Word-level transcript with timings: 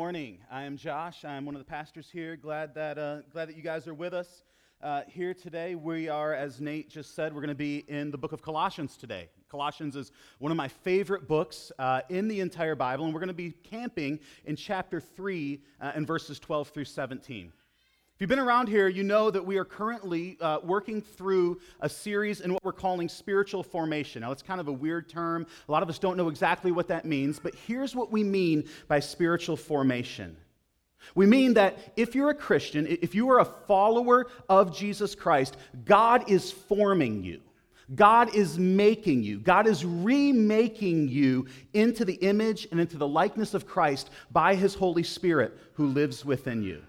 morning. 0.00 0.38
I 0.50 0.62
am 0.62 0.78
Josh. 0.78 1.26
I'm 1.26 1.44
one 1.44 1.54
of 1.54 1.58
the 1.58 1.70
pastors 1.70 2.08
here. 2.10 2.34
Glad 2.34 2.74
that, 2.74 2.96
uh, 2.96 3.18
glad 3.30 3.50
that 3.50 3.56
you 3.58 3.62
guys 3.62 3.86
are 3.86 3.92
with 3.92 4.14
us 4.14 4.44
uh, 4.82 5.02
here 5.06 5.34
today. 5.34 5.74
We 5.74 6.08
are, 6.08 6.32
as 6.32 6.58
Nate 6.58 6.88
just 6.88 7.14
said, 7.14 7.34
we're 7.34 7.42
going 7.42 7.48
to 7.48 7.54
be 7.54 7.84
in 7.86 8.10
the 8.10 8.16
book 8.16 8.32
of 8.32 8.40
Colossians 8.40 8.96
today. 8.96 9.28
Colossians 9.50 9.96
is 9.96 10.10
one 10.38 10.50
of 10.50 10.56
my 10.56 10.68
favorite 10.68 11.28
books 11.28 11.70
uh, 11.78 12.00
in 12.08 12.28
the 12.28 12.40
entire 12.40 12.74
Bible, 12.74 13.04
and 13.04 13.12
we're 13.12 13.20
going 13.20 13.28
to 13.28 13.34
be 13.34 13.50
camping 13.50 14.18
in 14.46 14.56
chapter 14.56 15.02
3 15.02 15.60
uh, 15.82 15.92
and 15.94 16.06
verses 16.06 16.40
12 16.40 16.70
through 16.70 16.86
17. 16.86 17.52
If 18.20 18.24
you've 18.24 18.36
been 18.36 18.38
around 18.46 18.68
here, 18.68 18.86
you 18.86 19.02
know 19.02 19.30
that 19.30 19.46
we 19.46 19.56
are 19.56 19.64
currently 19.64 20.36
uh, 20.42 20.58
working 20.62 21.00
through 21.00 21.58
a 21.80 21.88
series 21.88 22.42
in 22.42 22.52
what 22.52 22.62
we're 22.62 22.70
calling 22.70 23.08
spiritual 23.08 23.62
formation. 23.62 24.20
Now, 24.20 24.30
it's 24.30 24.42
kind 24.42 24.60
of 24.60 24.68
a 24.68 24.72
weird 24.72 25.08
term. 25.08 25.46
A 25.66 25.72
lot 25.72 25.82
of 25.82 25.88
us 25.88 25.98
don't 25.98 26.18
know 26.18 26.28
exactly 26.28 26.70
what 26.70 26.86
that 26.88 27.06
means, 27.06 27.38
but 27.38 27.54
here's 27.54 27.96
what 27.96 28.12
we 28.12 28.22
mean 28.22 28.68
by 28.88 29.00
spiritual 29.00 29.56
formation. 29.56 30.36
We 31.14 31.24
mean 31.24 31.54
that 31.54 31.78
if 31.96 32.14
you're 32.14 32.28
a 32.28 32.34
Christian, 32.34 32.86
if 32.86 33.14
you 33.14 33.30
are 33.30 33.38
a 33.38 33.44
follower 33.46 34.26
of 34.50 34.76
Jesus 34.76 35.14
Christ, 35.14 35.56
God 35.86 36.30
is 36.30 36.52
forming 36.52 37.24
you. 37.24 37.40
God 37.94 38.34
is 38.34 38.58
making 38.58 39.22
you. 39.22 39.38
God 39.38 39.66
is 39.66 39.82
remaking 39.82 41.08
you 41.08 41.46
into 41.72 42.04
the 42.04 42.16
image 42.16 42.68
and 42.70 42.80
into 42.80 42.98
the 42.98 43.08
likeness 43.08 43.54
of 43.54 43.66
Christ 43.66 44.10
by 44.30 44.56
his 44.56 44.74
Holy 44.74 45.04
Spirit 45.04 45.56
who 45.72 45.86
lives 45.86 46.22
within 46.22 46.62
you. 46.62 46.82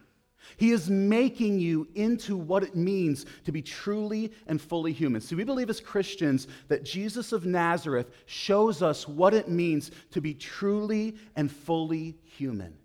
He 0.58 0.72
is 0.72 0.90
making 0.90 1.60
you 1.60 1.88
into 1.96 2.36
what 2.38 2.64
it 2.64 2.76
means 2.76 3.26
to 3.46 3.52
be 3.52 3.62
truly 3.62 4.32
and 4.48 4.62
fully 4.62 4.94
human. 4.94 5.22
See, 5.22 5.36
we 5.36 5.44
believe 5.44 5.70
as 5.70 5.80
Christians 5.80 6.48
that 6.68 6.84
Jesus 6.84 7.32
of 7.32 7.46
Nazareth 7.46 8.12
shows 8.26 8.82
us 8.82 9.08
what 9.08 9.34
it 9.34 9.50
means 9.50 9.91
to 10.12 10.22
be 10.22 10.34
truly 10.34 11.16
and 11.36 11.52
fully 11.52 12.18
human. 12.24 12.77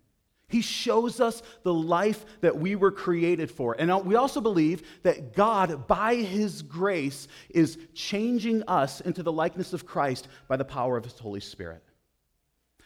He 0.48 0.60
shows 0.60 1.20
us 1.20 1.42
the 1.64 1.74
life 1.74 2.24
that 2.40 2.56
we 2.56 2.76
were 2.76 2.92
created 2.92 3.50
for. 3.50 3.74
And 3.78 3.92
we 4.04 4.14
also 4.14 4.40
believe 4.40 4.82
that 5.02 5.34
God, 5.34 5.88
by 5.88 6.14
His 6.14 6.62
grace, 6.62 7.26
is 7.50 7.78
changing 7.94 8.62
us 8.68 9.00
into 9.00 9.24
the 9.24 9.32
likeness 9.32 9.72
of 9.72 9.86
Christ 9.86 10.28
by 10.46 10.56
the 10.56 10.64
power 10.64 10.96
of 10.96 11.04
His 11.04 11.18
Holy 11.18 11.40
Spirit. 11.40 11.82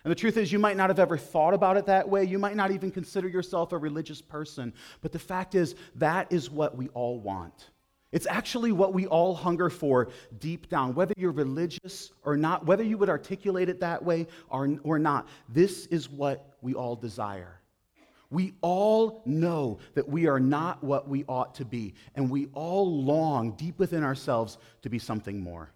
And 0.05 0.11
the 0.11 0.17
truth 0.17 0.37
is, 0.37 0.51
you 0.51 0.59
might 0.59 0.77
not 0.77 0.89
have 0.89 0.99
ever 0.99 1.19
thought 1.19 1.53
about 1.53 1.77
it 1.77 1.87
that 1.87 2.09
way. 2.09 2.25
You 2.25 2.39
might 2.39 2.57
not 2.57 2.71
even 2.71 2.91
consider 2.91 3.29
yourself 3.29 3.73
a 3.73 3.79
religious 3.79 4.23
person. 4.23 4.73
But 5.03 5.13
the 5.13 5.19
fact 5.19 5.55
is, 5.55 5.75
that 5.97 6.33
is 6.33 6.51
what 6.51 6.77
we 6.77 6.89
all 6.89 7.21
want. 7.21 7.71
It's 8.13 8.27
actually 8.27 8.73
what 8.73 8.93
we 8.93 9.07
all 9.07 9.35
hunger 9.35 9.71
for 9.71 10.09
deep 10.39 10.69
down, 10.69 10.95
whether 10.95 11.15
you're 11.17 11.31
religious 11.31 12.11
or 12.25 12.37
not, 12.37 12.67
whether 12.67 12.83
you 12.83 12.99
would 12.99 13.11
articulate 13.11 13.69
it 13.69 13.81
that 13.81 14.03
way 14.03 14.27
or, 14.49 14.79
or 14.83 14.99
not. 14.99 15.29
This 15.49 15.87
is 15.87 16.09
what 16.09 16.57
we 16.61 16.75
all 16.75 16.97
desire. 16.97 17.61
We 18.31 18.55
all 18.63 19.23
know 19.27 19.79
that 19.95 20.09
we 20.09 20.27
are 20.29 20.41
not 20.41 20.83
what 20.83 21.09
we 21.09 21.25
ought 21.29 21.55
to 21.57 21.65
be, 21.65 21.95
and 22.15 22.31
we 22.31 22.47
all 22.53 23.03
long 23.03 23.53
deep 23.53 23.79
within 23.79 24.03
ourselves 24.03 24.59
to 24.83 24.89
be 24.89 24.99
something 24.99 25.41
more 25.41 25.73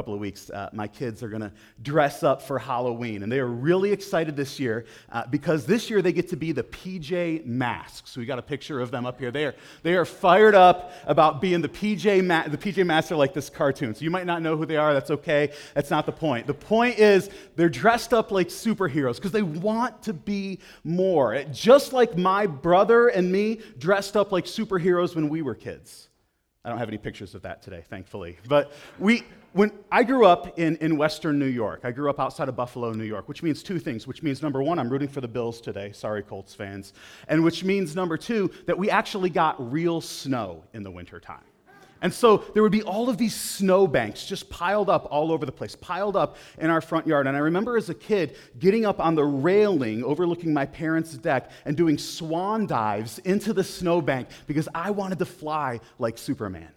couple 0.00 0.14
of 0.14 0.20
weeks, 0.20 0.48
uh, 0.48 0.70
my 0.72 0.88
kids 0.88 1.22
are 1.22 1.28
going 1.28 1.42
to 1.42 1.52
dress 1.82 2.22
up 2.22 2.40
for 2.40 2.58
Halloween. 2.58 3.22
And 3.22 3.30
they 3.30 3.38
are 3.38 3.46
really 3.46 3.92
excited 3.92 4.34
this 4.34 4.58
year 4.58 4.86
uh, 5.12 5.26
because 5.26 5.66
this 5.66 5.90
year 5.90 6.00
they 6.00 6.14
get 6.14 6.30
to 6.30 6.36
be 6.36 6.52
the 6.52 6.62
PJ 6.62 7.44
Masks. 7.44 8.16
We 8.16 8.24
got 8.24 8.38
a 8.38 8.42
picture 8.42 8.80
of 8.80 8.90
them 8.90 9.04
up 9.04 9.18
here. 9.20 9.30
They 9.30 9.44
are, 9.44 9.54
they 9.82 9.96
are 9.96 10.06
fired 10.06 10.54
up 10.54 10.94
about 11.04 11.42
being 11.42 11.60
the 11.60 11.68
PJ, 11.68 12.24
Ma- 12.24 12.48
the 12.48 12.56
PJ 12.56 12.86
Masks 12.86 13.12
are 13.12 13.16
like 13.16 13.34
this 13.34 13.50
cartoon. 13.50 13.94
So 13.94 14.00
you 14.02 14.10
might 14.10 14.24
not 14.24 14.40
know 14.40 14.56
who 14.56 14.64
they 14.64 14.78
are. 14.78 14.94
That's 14.94 15.10
okay. 15.10 15.52
That's 15.74 15.90
not 15.90 16.06
the 16.06 16.12
point. 16.12 16.46
The 16.46 16.54
point 16.54 16.98
is 16.98 17.28
they're 17.56 17.68
dressed 17.68 18.14
up 18.14 18.30
like 18.30 18.48
superheroes 18.48 19.16
because 19.16 19.32
they 19.32 19.42
want 19.42 20.02
to 20.04 20.14
be 20.14 20.60
more. 20.82 21.44
Just 21.52 21.92
like 21.92 22.16
my 22.16 22.46
brother 22.46 23.08
and 23.08 23.30
me 23.30 23.60
dressed 23.76 24.16
up 24.16 24.32
like 24.32 24.46
superheroes 24.46 25.14
when 25.14 25.28
we 25.28 25.42
were 25.42 25.54
kids. 25.54 26.08
I 26.64 26.68
don't 26.68 26.78
have 26.78 26.88
any 26.88 26.98
pictures 26.98 27.34
of 27.34 27.42
that 27.42 27.62
today, 27.62 27.82
thankfully. 27.88 28.36
But 28.46 28.72
we, 28.98 29.24
when 29.52 29.72
I 29.90 30.04
grew 30.04 30.26
up 30.26 30.58
in, 30.58 30.76
in 30.76 30.96
Western 30.96 31.38
New 31.38 31.46
York, 31.46 31.80
I 31.82 31.90
grew 31.90 32.08
up 32.08 32.20
outside 32.20 32.48
of 32.48 32.56
Buffalo, 32.56 32.92
New 32.92 33.04
York, 33.04 33.28
which 33.28 33.42
means 33.42 33.62
two 33.62 33.78
things. 33.78 34.06
Which 34.06 34.22
means, 34.22 34.42
number 34.42 34.62
one, 34.62 34.78
I'm 34.78 34.88
rooting 34.88 35.08
for 35.08 35.20
the 35.20 35.28
Bills 35.28 35.60
today. 35.60 35.92
Sorry, 35.92 36.22
Colts 36.22 36.54
fans. 36.54 36.92
And 37.26 37.42
which 37.42 37.64
means, 37.64 37.96
number 37.96 38.16
two, 38.16 38.50
that 38.66 38.78
we 38.78 38.90
actually 38.90 39.30
got 39.30 39.72
real 39.72 40.00
snow 40.00 40.64
in 40.72 40.82
the 40.82 40.90
wintertime. 40.90 41.42
And 42.02 42.14
so 42.14 42.38
there 42.54 42.62
would 42.62 42.72
be 42.72 42.82
all 42.82 43.10
of 43.10 43.18
these 43.18 43.38
snowbanks 43.38 44.24
just 44.24 44.48
piled 44.48 44.88
up 44.88 45.06
all 45.10 45.30
over 45.30 45.44
the 45.44 45.52
place, 45.52 45.76
piled 45.76 46.16
up 46.16 46.36
in 46.58 46.70
our 46.70 46.80
front 46.80 47.06
yard. 47.06 47.26
And 47.26 47.36
I 47.36 47.40
remember 47.40 47.76
as 47.76 47.90
a 47.90 47.94
kid 47.94 48.36
getting 48.58 48.86
up 48.86 49.00
on 49.00 49.14
the 49.14 49.24
railing 49.24 50.02
overlooking 50.02 50.54
my 50.54 50.64
parents' 50.64 51.12
deck 51.12 51.50
and 51.66 51.76
doing 51.76 51.98
swan 51.98 52.66
dives 52.66 53.18
into 53.18 53.52
the 53.52 53.64
snowbank 53.64 54.28
because 54.46 54.68
I 54.74 54.92
wanted 54.92 55.18
to 55.18 55.26
fly 55.26 55.80
like 55.98 56.16
Superman. 56.16 56.68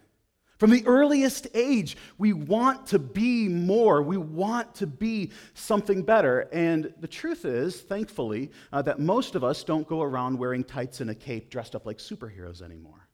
From 0.64 0.70
the 0.70 0.86
earliest 0.86 1.46
age, 1.52 1.94
we 2.16 2.32
want 2.32 2.86
to 2.86 2.98
be 2.98 3.50
more. 3.50 4.00
We 4.00 4.16
want 4.16 4.74
to 4.76 4.86
be 4.86 5.30
something 5.52 6.02
better. 6.02 6.48
And 6.54 6.94
the 7.00 7.06
truth 7.06 7.44
is, 7.44 7.82
thankfully, 7.82 8.50
uh, 8.72 8.80
that 8.80 8.98
most 8.98 9.34
of 9.34 9.44
us 9.44 9.62
don't 9.62 9.86
go 9.86 10.00
around 10.00 10.38
wearing 10.38 10.64
tights 10.64 11.02
and 11.02 11.10
a 11.10 11.14
cape 11.14 11.50
dressed 11.50 11.76
up 11.76 11.84
like 11.84 11.98
superheroes 11.98 12.62
anymore. 12.62 13.10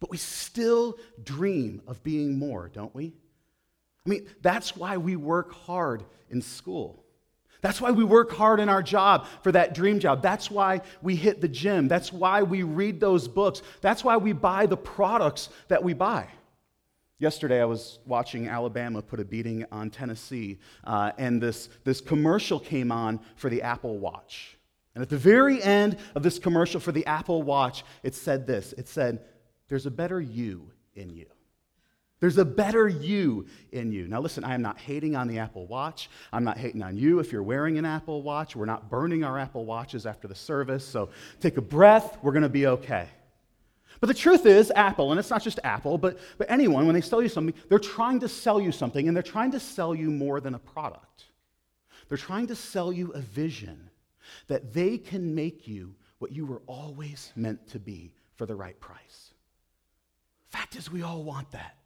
But 0.00 0.10
we 0.10 0.16
still 0.16 0.98
dream 1.22 1.80
of 1.86 2.02
being 2.02 2.40
more, 2.40 2.68
don't 2.74 2.92
we? 2.92 3.14
I 4.04 4.10
mean, 4.10 4.26
that's 4.42 4.76
why 4.76 4.96
we 4.96 5.14
work 5.14 5.52
hard 5.52 6.02
in 6.28 6.42
school. 6.42 7.04
That's 7.60 7.80
why 7.80 7.92
we 7.92 8.02
work 8.02 8.32
hard 8.32 8.58
in 8.58 8.68
our 8.68 8.82
job 8.82 9.28
for 9.44 9.52
that 9.52 9.76
dream 9.76 10.00
job. 10.00 10.22
That's 10.22 10.50
why 10.50 10.80
we 11.02 11.14
hit 11.14 11.40
the 11.40 11.46
gym. 11.46 11.86
That's 11.86 12.12
why 12.12 12.42
we 12.42 12.64
read 12.64 12.98
those 12.98 13.28
books. 13.28 13.62
That's 13.80 14.02
why 14.02 14.16
we 14.16 14.32
buy 14.32 14.66
the 14.66 14.76
products 14.76 15.50
that 15.68 15.80
we 15.80 15.92
buy. 15.92 16.26
Yesterday, 17.24 17.62
I 17.62 17.64
was 17.64 18.00
watching 18.04 18.48
Alabama 18.48 19.00
put 19.00 19.18
a 19.18 19.24
beating 19.24 19.64
on 19.72 19.88
Tennessee, 19.88 20.58
uh, 20.84 21.12
and 21.16 21.40
this, 21.40 21.70
this 21.82 22.02
commercial 22.02 22.60
came 22.60 22.92
on 22.92 23.18
for 23.36 23.48
the 23.48 23.62
Apple 23.62 23.96
Watch. 23.96 24.58
And 24.94 25.00
at 25.00 25.08
the 25.08 25.16
very 25.16 25.62
end 25.62 25.96
of 26.14 26.22
this 26.22 26.38
commercial 26.38 26.80
for 26.80 26.92
the 26.92 27.06
Apple 27.06 27.42
Watch, 27.42 27.82
it 28.02 28.14
said 28.14 28.46
this 28.46 28.74
it 28.74 28.88
said, 28.88 29.24
There's 29.68 29.86
a 29.86 29.90
better 29.90 30.20
you 30.20 30.70
in 30.94 31.08
you. 31.08 31.24
There's 32.20 32.36
a 32.36 32.44
better 32.44 32.86
you 32.86 33.46
in 33.72 33.90
you. 33.90 34.06
Now, 34.06 34.20
listen, 34.20 34.44
I 34.44 34.52
am 34.52 34.60
not 34.60 34.78
hating 34.78 35.16
on 35.16 35.26
the 35.26 35.38
Apple 35.38 35.66
Watch. 35.66 36.10
I'm 36.30 36.44
not 36.44 36.58
hating 36.58 36.82
on 36.82 36.98
you 36.98 37.20
if 37.20 37.32
you're 37.32 37.42
wearing 37.42 37.78
an 37.78 37.86
Apple 37.86 38.20
Watch. 38.20 38.54
We're 38.54 38.66
not 38.66 38.90
burning 38.90 39.24
our 39.24 39.38
Apple 39.38 39.64
Watches 39.64 40.04
after 40.04 40.28
the 40.28 40.34
service. 40.34 40.86
So 40.86 41.08
take 41.40 41.56
a 41.56 41.62
breath. 41.62 42.18
We're 42.20 42.32
going 42.32 42.42
to 42.42 42.50
be 42.50 42.66
okay. 42.66 43.08
But 44.00 44.08
the 44.08 44.14
truth 44.14 44.46
is, 44.46 44.72
Apple, 44.74 45.10
and 45.10 45.18
it's 45.18 45.30
not 45.30 45.42
just 45.42 45.60
Apple, 45.64 45.98
but, 45.98 46.18
but 46.38 46.50
anyone, 46.50 46.86
when 46.86 46.94
they 46.94 47.00
sell 47.00 47.22
you 47.22 47.28
something, 47.28 47.54
they're 47.68 47.78
trying 47.78 48.20
to 48.20 48.28
sell 48.28 48.60
you 48.60 48.72
something, 48.72 49.06
and 49.06 49.16
they're 49.16 49.22
trying 49.22 49.52
to 49.52 49.60
sell 49.60 49.94
you 49.94 50.10
more 50.10 50.40
than 50.40 50.54
a 50.54 50.58
product. 50.58 51.24
They're 52.08 52.18
trying 52.18 52.48
to 52.48 52.56
sell 52.56 52.92
you 52.92 53.12
a 53.12 53.20
vision 53.20 53.90
that 54.48 54.74
they 54.74 54.98
can 54.98 55.34
make 55.34 55.68
you 55.68 55.94
what 56.18 56.32
you 56.32 56.46
were 56.46 56.62
always 56.66 57.32
meant 57.36 57.68
to 57.68 57.78
be 57.78 58.12
for 58.34 58.46
the 58.46 58.54
right 58.54 58.78
price. 58.80 59.32
Fact 60.48 60.76
is, 60.76 60.90
we 60.90 61.02
all 61.02 61.22
want 61.22 61.50
that. 61.52 61.76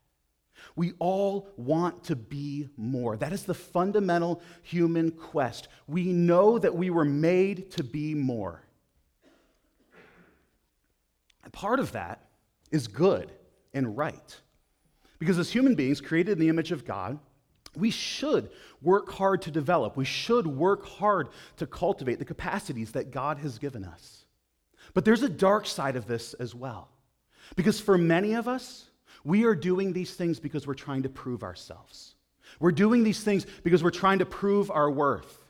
We 0.77 0.93
all 0.99 1.49
want 1.57 2.05
to 2.05 2.17
be 2.17 2.69
more. 2.77 3.17
That 3.17 3.33
is 3.33 3.45
the 3.45 3.55
fundamental 3.55 4.43
human 4.63 5.11
quest. 5.11 5.69
We 5.87 6.13
know 6.13 6.59
that 6.59 6.75
we 6.75 6.91
were 6.91 7.05
made 7.05 7.71
to 7.73 7.85
be 7.85 8.15
more. 8.15 8.63
And 11.49 11.53
part 11.55 11.81
of 11.81 11.93
that 11.93 12.21
is 12.71 12.89
good 12.89 13.33
and 13.73 13.97
right. 13.97 14.37
Because 15.19 15.39
as 15.39 15.51
human 15.51 15.75
beings 15.75 15.99
created 15.99 16.33
in 16.33 16.39
the 16.39 16.51
image 16.51 16.73
of 16.73 16.85
God, 16.85 17.19
we 17.75 17.91
should 17.91 18.51
work 18.83 19.11
hard 19.11 19.41
to 19.43 19.51
develop. 19.51 19.97
We 19.97 20.05
should 20.05 20.47
work 20.47 20.85
hard 20.87 21.31
to 21.57 21.67
cultivate 21.67 22.19
the 22.19 22.27
capacities 22.27 22.93
that 22.93 23.13
God 23.13 23.39
has 23.39 23.59
given 23.59 23.83
us. 23.83 24.27
But 24.93 25.07
there's 25.07 25.23
a 25.23 25.29
dark 25.31 25.65
side 25.65 25.97
of 25.97 26.07
this 26.07 26.35
as 26.35 26.55
well. 26.55 26.91
Because 27.57 27.81
for 27.81 27.97
many 27.97 28.35
of 28.35 28.47
us, 28.47 28.85
we 29.25 29.45
are 29.45 29.55
doing 29.55 29.95
these 29.95 30.13
things 30.13 30.39
because 30.39 30.67
we're 30.67 30.75
trying 30.75 31.05
to 31.05 31.09
prove 31.09 31.43
ourselves. 31.43 32.15
We're 32.61 32.73
doing 32.73 33.05
these 33.05 33.25
things 33.25 33.47
because 33.65 33.83
we're 33.83 33.91
trying 33.91 34.19
to 34.19 34.27
prove 34.27 34.71
our 34.71 34.91
worth. 34.91 35.47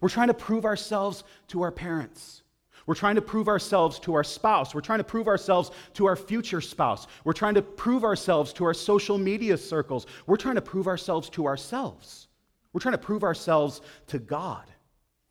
We're 0.00 0.08
trying 0.08 0.28
to 0.28 0.34
prove 0.34 0.64
ourselves 0.64 1.24
to 1.48 1.60
our 1.60 1.72
parents. 1.72 2.41
We're 2.86 2.94
trying 2.94 3.14
to 3.14 3.22
prove 3.22 3.48
ourselves 3.48 3.98
to 4.00 4.14
our 4.14 4.24
spouse. 4.24 4.74
We're 4.74 4.80
trying 4.80 4.98
to 4.98 5.04
prove 5.04 5.28
ourselves 5.28 5.70
to 5.94 6.06
our 6.06 6.16
future 6.16 6.60
spouse. 6.60 7.06
We're 7.24 7.32
trying 7.32 7.54
to 7.54 7.62
prove 7.62 8.04
ourselves 8.04 8.52
to 8.54 8.64
our 8.64 8.74
social 8.74 9.18
media 9.18 9.56
circles. 9.56 10.06
We're 10.26 10.36
trying 10.36 10.56
to 10.56 10.62
prove 10.62 10.86
ourselves 10.88 11.30
to 11.30 11.46
ourselves. 11.46 12.28
We're 12.72 12.80
trying 12.80 12.94
to 12.94 12.98
prove 12.98 13.22
ourselves 13.22 13.80
to 14.08 14.18
God. 14.18 14.64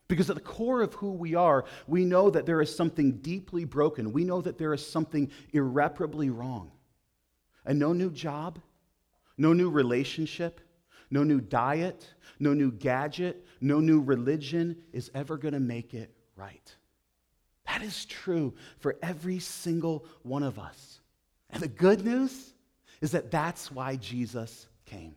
Because 0.07 0.29
at 0.29 0.35
the 0.35 0.41
core 0.41 0.81
of 0.81 0.93
who 0.95 1.13
we 1.13 1.35
are, 1.35 1.65
we 1.87 2.03
know 2.03 2.29
that 2.29 2.45
there 2.45 2.61
is 2.61 2.73
something 2.73 3.13
deeply 3.17 3.65
broken. 3.65 4.11
We 4.11 4.25
know 4.25 4.41
that 4.41 4.57
there 4.57 4.73
is 4.73 4.85
something 4.85 5.31
irreparably 5.53 6.29
wrong. 6.29 6.71
And 7.65 7.79
no 7.79 7.93
new 7.93 8.11
job, 8.11 8.59
no 9.37 9.53
new 9.53 9.69
relationship, 9.69 10.59
no 11.09 11.23
new 11.23 11.41
diet, 11.41 12.13
no 12.39 12.53
new 12.53 12.71
gadget, 12.71 13.45
no 13.59 13.79
new 13.79 14.01
religion 14.01 14.77
is 14.91 15.11
ever 15.13 15.37
going 15.37 15.53
to 15.53 15.59
make 15.59 15.93
it 15.93 16.13
right. 16.35 16.75
That 17.71 17.83
is 17.83 18.03
true 18.03 18.53
for 18.79 18.97
every 19.01 19.39
single 19.39 20.05
one 20.23 20.43
of 20.43 20.59
us. 20.59 20.99
And 21.51 21.63
the 21.63 21.69
good 21.69 22.03
news 22.03 22.53
is 22.99 23.11
that 23.11 23.31
that's 23.31 23.71
why 23.71 23.95
Jesus 23.95 24.67
came. 24.85 25.15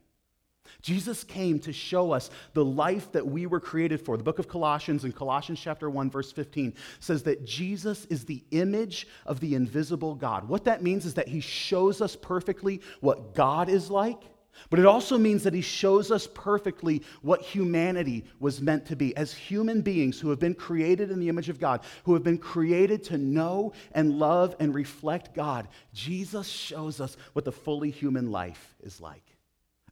Jesus 0.81 1.25
came 1.25 1.59
to 1.61 1.73
show 1.73 2.13
us 2.13 2.31
the 2.53 2.65
life 2.65 3.11
that 3.11 3.27
we 3.27 3.47
were 3.47 3.59
created 3.59 4.01
for. 4.01 4.17
The 4.17 4.23
book 4.23 4.39
of 4.39 4.47
Colossians 4.47 5.05
in 5.05 5.11
Colossians 5.11 5.59
chapter 5.61 5.91
1 5.91 6.11
verse 6.11 6.31
15 6.31 6.75
says 7.01 7.25
that 7.25 7.45
Jesus 7.45 8.05
is 8.05 8.25
the 8.25 8.45
image 8.53 9.09
of 9.27 9.41
the 9.41 9.57
invisible 9.57 10.15
God. 10.15 10.49
What 10.49 10.65
that 10.65 10.83
means 10.83 11.07
is 11.07 11.15
that 11.15 11.27
he 11.27 11.41
shows 11.41 12.01
us 12.01 12.15
perfectly 12.15 12.83
what 13.01 13.35
God 13.35 13.69
is 13.69 13.91
like, 13.91 14.23
but 14.71 14.79
it 14.79 14.87
also 14.87 15.19
means 15.19 15.43
that 15.45 15.55
he 15.55 15.61
shows 15.61 16.11
us 16.11 16.27
perfectly 16.33 17.03
what 17.23 17.43
humanity 17.43 18.25
was 18.41 18.61
meant 18.61 18.87
to 18.87 18.97
be. 18.97 19.17
As 19.17 19.33
human 19.33 19.81
beings 19.81 20.21
who 20.21 20.31
have 20.31 20.39
been 20.39 20.55
created 20.55 21.11
in 21.11 21.21
the 21.21 21.29
image 21.29 21.49
of 21.49 21.61
God, 21.61 21.81
who 22.05 22.15
have 22.15 22.23
been 22.23 22.39
created 22.39 23.05
to 23.05 23.19
know 23.19 23.73
and 23.93 24.19
love 24.19 24.57
and 24.59 24.75
reflect 24.75 25.35
God, 25.35 25.69
Jesus 25.93 26.47
shows 26.49 27.01
us 27.01 27.17
what 27.33 27.45
the 27.45 27.53
fully 27.53 27.91
human 27.91 28.31
life 28.31 28.75
is 28.83 29.01
like. 29.01 29.23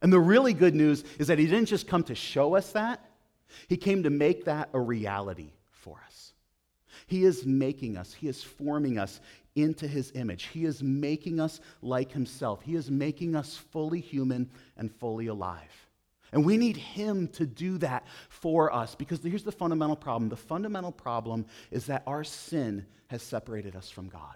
And 0.01 0.11
the 0.11 0.19
really 0.19 0.53
good 0.53 0.75
news 0.75 1.03
is 1.17 1.27
that 1.27 1.39
he 1.39 1.45
didn't 1.45 1.67
just 1.67 1.87
come 1.87 2.03
to 2.03 2.15
show 2.15 2.55
us 2.55 2.71
that, 2.71 2.99
he 3.67 3.77
came 3.77 4.03
to 4.03 4.09
make 4.09 4.45
that 4.45 4.69
a 4.73 4.79
reality 4.79 5.51
for 5.69 6.01
us. 6.05 6.33
He 7.07 7.23
is 7.23 7.45
making 7.45 7.97
us, 7.97 8.13
he 8.13 8.27
is 8.27 8.43
forming 8.43 8.97
us 8.97 9.19
into 9.55 9.87
his 9.87 10.11
image. 10.15 10.45
He 10.45 10.65
is 10.65 10.81
making 10.81 11.39
us 11.39 11.59
like 11.81 12.11
himself. 12.11 12.61
He 12.61 12.75
is 12.75 12.89
making 12.89 13.35
us 13.35 13.55
fully 13.55 13.99
human 13.99 14.49
and 14.77 14.91
fully 14.91 15.27
alive. 15.27 15.87
And 16.31 16.43
we 16.43 16.57
need 16.57 16.77
him 16.77 17.27
to 17.29 17.45
do 17.45 17.77
that 17.77 18.05
for 18.29 18.73
us 18.73 18.95
because 18.95 19.21
here's 19.21 19.43
the 19.43 19.51
fundamental 19.51 19.95
problem. 19.95 20.29
The 20.29 20.35
fundamental 20.35 20.91
problem 20.91 21.45
is 21.69 21.85
that 21.85 22.03
our 22.07 22.23
sin 22.23 22.85
has 23.07 23.21
separated 23.21 23.75
us 23.75 23.89
from 23.91 24.09
God. 24.09 24.35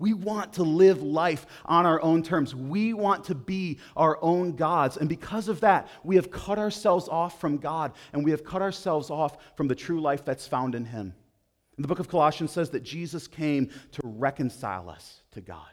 We 0.00 0.12
want 0.12 0.54
to 0.54 0.64
live 0.64 1.02
life 1.02 1.46
on 1.64 1.86
our 1.86 2.02
own 2.02 2.24
terms. 2.24 2.52
We 2.52 2.94
want 2.94 3.24
to 3.26 3.34
be 3.34 3.78
our 3.96 4.18
own 4.22 4.56
gods. 4.56 4.96
And 4.96 5.08
because 5.08 5.46
of 5.46 5.60
that, 5.60 5.88
we 6.02 6.16
have 6.16 6.32
cut 6.32 6.58
ourselves 6.58 7.08
off 7.08 7.40
from 7.40 7.58
God 7.58 7.92
and 8.12 8.24
we 8.24 8.32
have 8.32 8.44
cut 8.44 8.60
ourselves 8.60 9.08
off 9.08 9.38
from 9.56 9.68
the 9.68 9.74
true 9.76 10.00
life 10.00 10.24
that's 10.24 10.48
found 10.48 10.74
in 10.74 10.84
Him. 10.84 11.14
And 11.76 11.84
the 11.84 11.88
book 11.88 11.98
of 11.98 12.08
Colossians 12.08 12.52
says 12.52 12.70
that 12.70 12.82
Jesus 12.82 13.26
came 13.26 13.68
to 13.92 14.00
reconcile 14.04 14.88
us 14.88 15.22
to 15.32 15.40
God, 15.40 15.70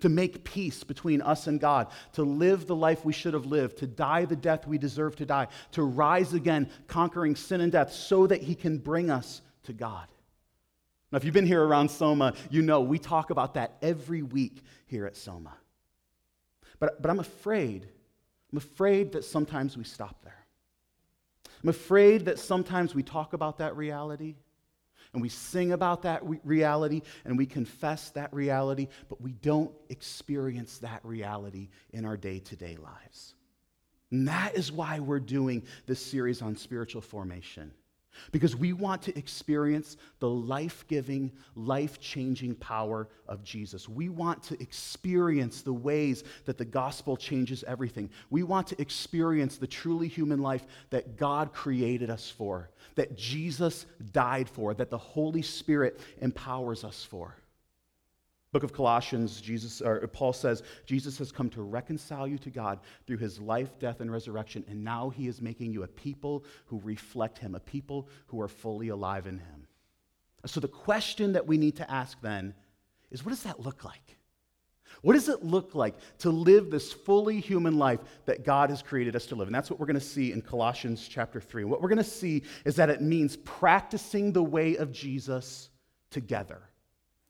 to 0.00 0.08
make 0.08 0.44
peace 0.44 0.84
between 0.84 1.22
us 1.22 1.46
and 1.46 1.58
God, 1.58 1.88
to 2.12 2.22
live 2.22 2.66
the 2.66 2.76
life 2.76 3.04
we 3.04 3.12
should 3.12 3.34
have 3.34 3.46
lived, 3.46 3.78
to 3.78 3.86
die 3.86 4.26
the 4.26 4.36
death 4.36 4.66
we 4.66 4.76
deserve 4.76 5.16
to 5.16 5.26
die, 5.26 5.48
to 5.72 5.82
rise 5.82 6.34
again, 6.34 6.68
conquering 6.88 7.36
sin 7.36 7.62
and 7.62 7.72
death, 7.72 7.92
so 7.92 8.26
that 8.26 8.42
He 8.42 8.54
can 8.54 8.78
bring 8.78 9.10
us 9.10 9.40
to 9.64 9.72
God. 9.72 10.06
Now, 11.10 11.16
if 11.16 11.24
you've 11.24 11.34
been 11.34 11.46
here 11.46 11.64
around 11.64 11.90
Soma, 11.90 12.34
you 12.50 12.62
know 12.62 12.82
we 12.82 12.98
talk 12.98 13.30
about 13.30 13.54
that 13.54 13.76
every 13.82 14.22
week 14.22 14.62
here 14.86 15.06
at 15.06 15.16
Soma. 15.16 15.54
But, 16.78 17.00
but 17.00 17.10
I'm 17.10 17.20
afraid, 17.20 17.88
I'm 18.52 18.58
afraid 18.58 19.12
that 19.12 19.24
sometimes 19.24 19.76
we 19.76 19.84
stop 19.84 20.22
there. 20.22 20.34
I'm 21.62 21.68
afraid 21.68 22.26
that 22.26 22.38
sometimes 22.38 22.94
we 22.94 23.02
talk 23.02 23.32
about 23.32 23.58
that 23.58 23.76
reality 23.76 24.36
and 25.12 25.22
we 25.22 25.28
sing 25.28 25.72
about 25.72 26.02
that 26.02 26.22
reality 26.44 27.02
and 27.24 27.36
we 27.36 27.46
confess 27.46 28.10
that 28.10 28.32
reality, 28.32 28.88
but 29.08 29.20
we 29.20 29.32
don't 29.32 29.72
experience 29.88 30.78
that 30.78 31.00
reality 31.04 31.68
in 31.92 32.04
our 32.04 32.16
day 32.16 32.38
to 32.38 32.56
day 32.56 32.76
lives. 32.76 33.34
And 34.10 34.28
that 34.28 34.56
is 34.56 34.72
why 34.72 35.00
we're 35.00 35.20
doing 35.20 35.64
this 35.86 36.04
series 36.04 36.42
on 36.42 36.56
spiritual 36.56 37.00
formation 37.00 37.72
because 38.32 38.56
we 38.56 38.72
want 38.72 39.02
to 39.02 39.18
experience 39.18 39.96
the 40.18 40.28
life 40.28 40.84
giving, 40.88 41.32
life 41.54 42.00
changing 42.00 42.54
power 42.56 43.08
of 43.26 43.42
Jesus. 43.42 43.88
We 43.88 44.08
want 44.08 44.42
to 44.44 44.60
experience 44.62 45.62
the 45.62 45.72
ways 45.72 46.24
that 46.44 46.58
the 46.58 46.64
gospel 46.64 47.16
changes 47.16 47.64
everything. 47.66 48.10
We 48.30 48.42
want 48.42 48.66
to 48.68 48.80
experience 48.80 49.56
the 49.56 49.66
truly 49.66 50.08
human 50.08 50.40
life 50.40 50.66
that 50.90 51.16
God 51.16 51.52
created 51.52 52.10
us 52.10 52.30
for, 52.30 52.70
that 52.94 53.16
Jesus 53.16 53.86
died 54.12 54.48
for, 54.48 54.74
that 54.74 54.90
the 54.90 54.98
Holy 54.98 55.42
Spirit 55.42 56.00
empowers 56.20 56.84
us 56.84 57.04
for. 57.04 57.39
Book 58.52 58.62
of 58.64 58.72
Colossians, 58.72 59.40
Jesus, 59.40 59.80
or 59.80 60.06
Paul 60.08 60.32
says, 60.32 60.64
Jesus 60.84 61.18
has 61.18 61.30
come 61.30 61.48
to 61.50 61.62
reconcile 61.62 62.26
you 62.26 62.36
to 62.38 62.50
God 62.50 62.80
through 63.06 63.18
his 63.18 63.38
life, 63.38 63.78
death, 63.78 64.00
and 64.00 64.10
resurrection, 64.10 64.64
and 64.68 64.82
now 64.82 65.08
he 65.10 65.28
is 65.28 65.40
making 65.40 65.72
you 65.72 65.84
a 65.84 65.88
people 65.88 66.44
who 66.66 66.80
reflect 66.82 67.38
him, 67.38 67.54
a 67.54 67.60
people 67.60 68.08
who 68.26 68.40
are 68.40 68.48
fully 68.48 68.88
alive 68.88 69.28
in 69.28 69.38
him. 69.38 69.66
So 70.46 70.58
the 70.58 70.68
question 70.68 71.34
that 71.34 71.46
we 71.46 71.58
need 71.58 71.76
to 71.76 71.88
ask 71.88 72.20
then 72.20 72.54
is 73.10 73.24
what 73.24 73.30
does 73.30 73.44
that 73.44 73.60
look 73.60 73.84
like? 73.84 74.16
What 75.02 75.12
does 75.12 75.28
it 75.28 75.44
look 75.44 75.76
like 75.76 75.94
to 76.18 76.30
live 76.30 76.70
this 76.70 76.92
fully 76.92 77.38
human 77.38 77.78
life 77.78 78.00
that 78.24 78.44
God 78.44 78.70
has 78.70 78.82
created 78.82 79.14
us 79.14 79.26
to 79.26 79.36
live? 79.36 79.46
And 79.46 79.54
that's 79.54 79.70
what 79.70 79.78
we're 79.78 79.86
going 79.86 79.94
to 79.94 80.00
see 80.00 80.32
in 80.32 80.42
Colossians 80.42 81.06
chapter 81.08 81.40
3. 81.40 81.64
What 81.64 81.80
we're 81.80 81.88
going 81.88 81.98
to 81.98 82.04
see 82.04 82.42
is 82.64 82.74
that 82.76 82.90
it 82.90 83.00
means 83.00 83.36
practicing 83.36 84.32
the 84.32 84.42
way 84.42 84.74
of 84.76 84.90
Jesus 84.90 85.70
together. 86.10 86.69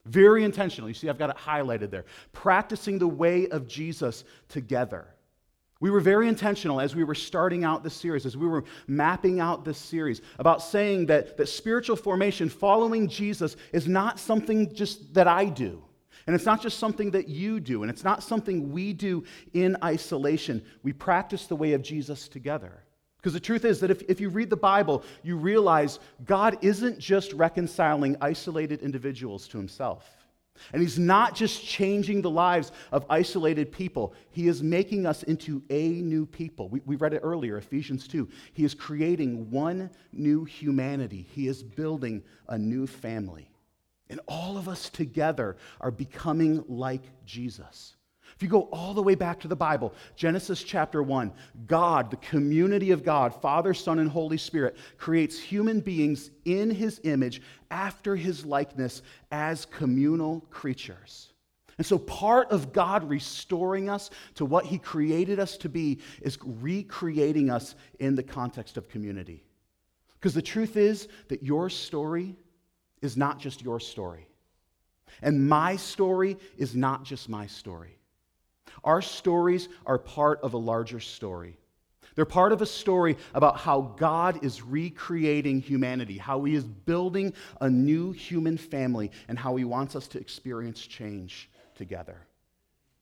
Very 0.07 0.45
intentional. 0.45 0.89
You 0.89 0.95
see, 0.95 1.09
I've 1.09 1.19
got 1.19 1.31
it 1.31 1.37
highlighted 1.37 1.91
there. 1.91 2.05
Practicing 2.33 2.99
the 2.99 3.09
way 3.09 3.49
of 3.49 3.67
Jesus 3.67 4.25
together. 4.49 5.07
We 5.81 5.91
were 5.91 6.01
very 6.01 6.29
intentional 6.29 6.79
as 6.79 6.95
we 6.95 7.05
were 7.05 7.15
starting 7.15 7.65
out 7.65 7.83
this 7.83 7.95
series, 7.95 8.27
as 8.27 8.37
we 8.37 8.47
were 8.47 8.65
mapping 8.87 9.41
out 9.41 9.65
this 9.65 9.79
series, 9.79 10.21
about 10.39 10.63
saying 10.63 11.07
that, 11.07 11.39
that 11.39 11.49
spiritual 11.49 11.97
formation, 11.97 12.51
following 12.51 13.09
Jesus, 13.09 13.57
is 13.73 13.89
not 13.89 14.19
something 14.19 14.75
just 14.75 15.15
that 15.15 15.27
I 15.27 15.47
do. 15.47 15.83
And 16.27 16.37
it's 16.37 16.45
not 16.45 16.61
just 16.61 16.79
something 16.79 17.11
that 17.13 17.29
you 17.29 17.61
do, 17.61 17.83
and 17.83 17.91
it's 17.91 18.05
not 18.05 18.23
something 18.23 18.73
we 18.73 18.93
do 18.93 19.25
in 19.55 19.77
isolation. 19.83 20.63
We 20.83 20.93
practice 20.93 21.47
the 21.47 21.57
way 21.57 21.73
of 21.73 21.83
Jesus 21.83 22.29
together. 22.29 22.85
Because 23.21 23.35
the 23.35 23.41
truth 23.41 23.67
is 23.67 23.81
that 23.81 23.91
if, 23.91 24.01
if 24.09 24.19
you 24.19 24.31
read 24.31 24.49
the 24.49 24.57
Bible, 24.57 25.05
you 25.23 25.37
realize 25.37 25.99
God 26.25 26.57
isn't 26.63 26.99
just 26.99 27.35
reconciling 27.35 28.17
isolated 28.23 28.81
individuals 28.81 29.47
to 29.49 29.59
himself. 29.59 30.09
And 30.73 30.81
he's 30.81 30.99
not 30.99 31.35
just 31.35 31.65
changing 31.65 32.23
the 32.23 32.31
lives 32.31 32.73
of 32.93 33.05
isolated 33.11 33.73
people, 33.73 34.15
he 34.31 34.49
is 34.49 34.63
making 34.63 35.07
us 35.07 35.23
into 35.25 35.63
a 35.71 35.89
new 35.89 36.25
people. 36.25 36.69
We, 36.69 36.81
we 36.87 36.97
read 36.97 37.13
it 37.13 37.21
earlier, 37.23 37.59
Ephesians 37.59 38.09
2. 38.09 38.29
He 38.55 38.65
is 38.65 38.75
creating 38.75 39.51
one 39.51 39.91
new 40.13 40.45
humanity, 40.45 41.27
he 41.33 41.47
is 41.47 41.63
building 41.63 42.23
a 42.49 42.57
new 42.57 42.87
family. 42.87 43.51
And 44.09 44.21
all 44.27 44.57
of 44.57 44.69
us 44.69 44.91
together 44.91 45.57
are 45.81 45.93
becoming 45.93 46.65
like 46.69 47.03
Jesus. 47.25 47.95
If 48.41 48.45
you 48.45 48.49
go 48.49 48.71
all 48.73 48.95
the 48.95 49.03
way 49.03 49.17
back 49.17 49.39
to 49.41 49.49
the 49.49 49.55
Bible, 49.55 49.93
Genesis 50.17 50.63
chapter 50.63 51.03
1, 51.03 51.31
God, 51.67 52.11
the 52.11 52.17
community 52.17 52.91
of 52.91 53.05
God, 53.05 53.39
Father, 53.43 53.75
Son, 53.75 53.99
and 53.99 54.09
Holy 54.09 54.39
Spirit, 54.39 54.79
creates 54.97 55.39
human 55.39 55.81
beings 55.81 56.31
in 56.47 56.71
his 56.71 57.03
image, 57.05 57.43
after 57.71 58.17
his 58.17 58.47
likeness, 58.47 59.03
as 59.31 59.67
communal 59.67 60.41
creatures. 60.49 61.35
And 61.77 61.87
so, 61.87 61.99
part 61.99 62.51
of 62.51 62.73
God 62.73 63.07
restoring 63.11 63.91
us 63.91 64.09
to 64.37 64.47
what 64.47 64.65
he 64.65 64.79
created 64.79 65.39
us 65.39 65.59
to 65.59 65.69
be 65.69 65.99
is 66.23 66.39
recreating 66.43 67.51
us 67.51 67.75
in 67.99 68.15
the 68.15 68.23
context 68.23 68.79
of 68.79 68.89
community. 68.89 69.45
Because 70.15 70.33
the 70.33 70.41
truth 70.41 70.79
is 70.79 71.09
that 71.29 71.43
your 71.43 71.69
story 71.69 72.37
is 73.03 73.19
not 73.19 73.39
just 73.39 73.61
your 73.61 73.81
story. 73.81 74.27
And 75.21 75.47
my 75.47 75.77
story 75.77 76.39
is 76.57 76.75
not 76.75 77.05
just 77.05 77.29
my 77.29 77.47
story. 77.47 77.99
Our 78.85 79.03
stories 79.03 79.69
are 79.87 79.99
part 79.99 80.41
of 80.43 80.55
a 80.55 80.59
larger 80.59 81.01
story. 81.01 81.59
They're 82.15 82.25
part 82.25 82.53
of 82.53 82.61
a 82.61 82.67
story 82.67 83.17
about 83.35 83.59
how 83.59 83.95
God 83.97 84.45
is 84.45 84.63
recreating 84.63 85.61
humanity, 85.61 86.19
how 86.19 86.45
He 86.45 86.55
is 86.55 86.65
building 86.65 87.33
a 87.61 87.71
new 87.71 88.13
human 88.13 88.57
family, 88.57 89.11
and 89.29 89.39
how 89.39 89.57
He 89.57 89.65
wants 89.65 89.97
us 89.97 90.09
to 90.09 90.21
experience 90.21 90.87
change 90.87 91.51
together. 91.75 92.17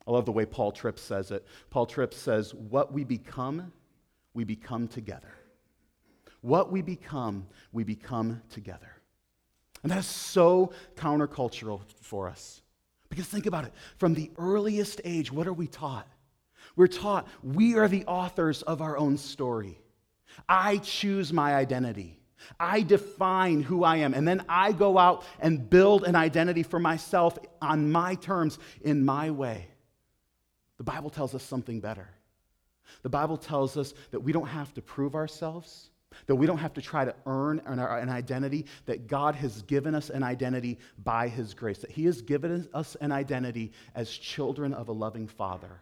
I 0.07 0.11
love 0.11 0.25
the 0.25 0.33
way 0.33 0.47
Paul 0.47 0.73
Tripp 0.73 0.99
says 0.99 1.31
it. 1.31 1.47
Paul 1.71 1.87
Tripp 1.87 2.15
says, 2.15 2.55
What 2.55 2.93
we 2.93 3.05
become, 3.05 3.73
we 4.35 4.45
become 4.45 4.89
together. 4.89 5.33
What 6.41 6.71
we 6.71 6.83
become, 6.83 7.47
we 7.73 7.85
become 7.85 8.43
together. 8.51 8.93
And 9.83 9.93
that 9.93 9.99
is 9.99 10.07
so 10.07 10.73
countercultural 10.97 11.81
for 12.01 12.29
us. 12.29 12.63
Because 13.09 13.27
think 13.27 13.47
about 13.47 13.65
it 13.65 13.73
from 13.97 14.15
the 14.15 14.31
earliest 14.39 15.01
age, 15.05 15.33
what 15.33 15.47
are 15.47 15.53
we 15.53 15.67
taught? 15.67 16.07
We're 16.77 16.87
taught 16.87 17.27
we 17.43 17.77
are 17.77 17.89
the 17.89 18.05
authors 18.05 18.63
of 18.63 18.83
our 18.83 18.97
own 18.97 19.17
story. 19.17 19.81
I 20.49 20.79
choose 20.79 21.33
my 21.33 21.55
identity. 21.55 22.19
I 22.61 22.83
define 22.83 23.63
who 23.63 23.83
I 23.83 23.97
am. 23.97 24.15
And 24.15 24.27
then 24.27 24.45
I 24.49 24.73
go 24.73 24.99
out 24.99 25.25
and 25.41 25.69
build 25.69 26.05
an 26.05 26.15
identity 26.15 26.63
for 26.63 26.79
myself 26.79 27.39
on 27.61 27.91
my 27.91 28.15
terms, 28.15 28.59
in 28.83 29.05
my 29.05 29.31
way. 29.31 29.69
The 30.77 30.85
Bible 30.85 31.11
tells 31.11 31.35
us 31.35 31.43
something 31.43 31.81
better. 31.81 32.09
The 33.03 33.09
Bible 33.09 33.37
tells 33.37 33.77
us 33.77 33.93
that 34.13 34.21
we 34.21 34.33
don't 34.33 34.47
have 34.47 34.73
to 34.75 34.83
prove 34.83 35.15
ourselves, 35.15 35.91
that 36.27 36.35
we 36.35 36.47
don't 36.47 36.59
have 36.59 36.75
to 36.75 36.83
try 36.83 37.05
to 37.05 37.15
earn 37.27 37.61
an, 37.67 38.09
identity, 38.09 38.67
that 38.87 39.07
God 39.07 39.35
has 39.35 39.63
given 39.63 39.95
us 39.95 40.11
an 40.11 40.23
identity 40.23 40.79
by 41.05 41.29
His 41.29 41.55
grace, 41.55 41.79
that 41.79 41.91
He 41.91 42.05
has 42.05 42.23
given 42.23 42.69
us 42.75 42.97
an 43.01 43.13
identity 43.13 43.73
as 43.95 44.11
children 44.11 44.73
of 44.75 44.89
a 44.89 44.93
loving 44.93 45.27
Father. 45.27 45.81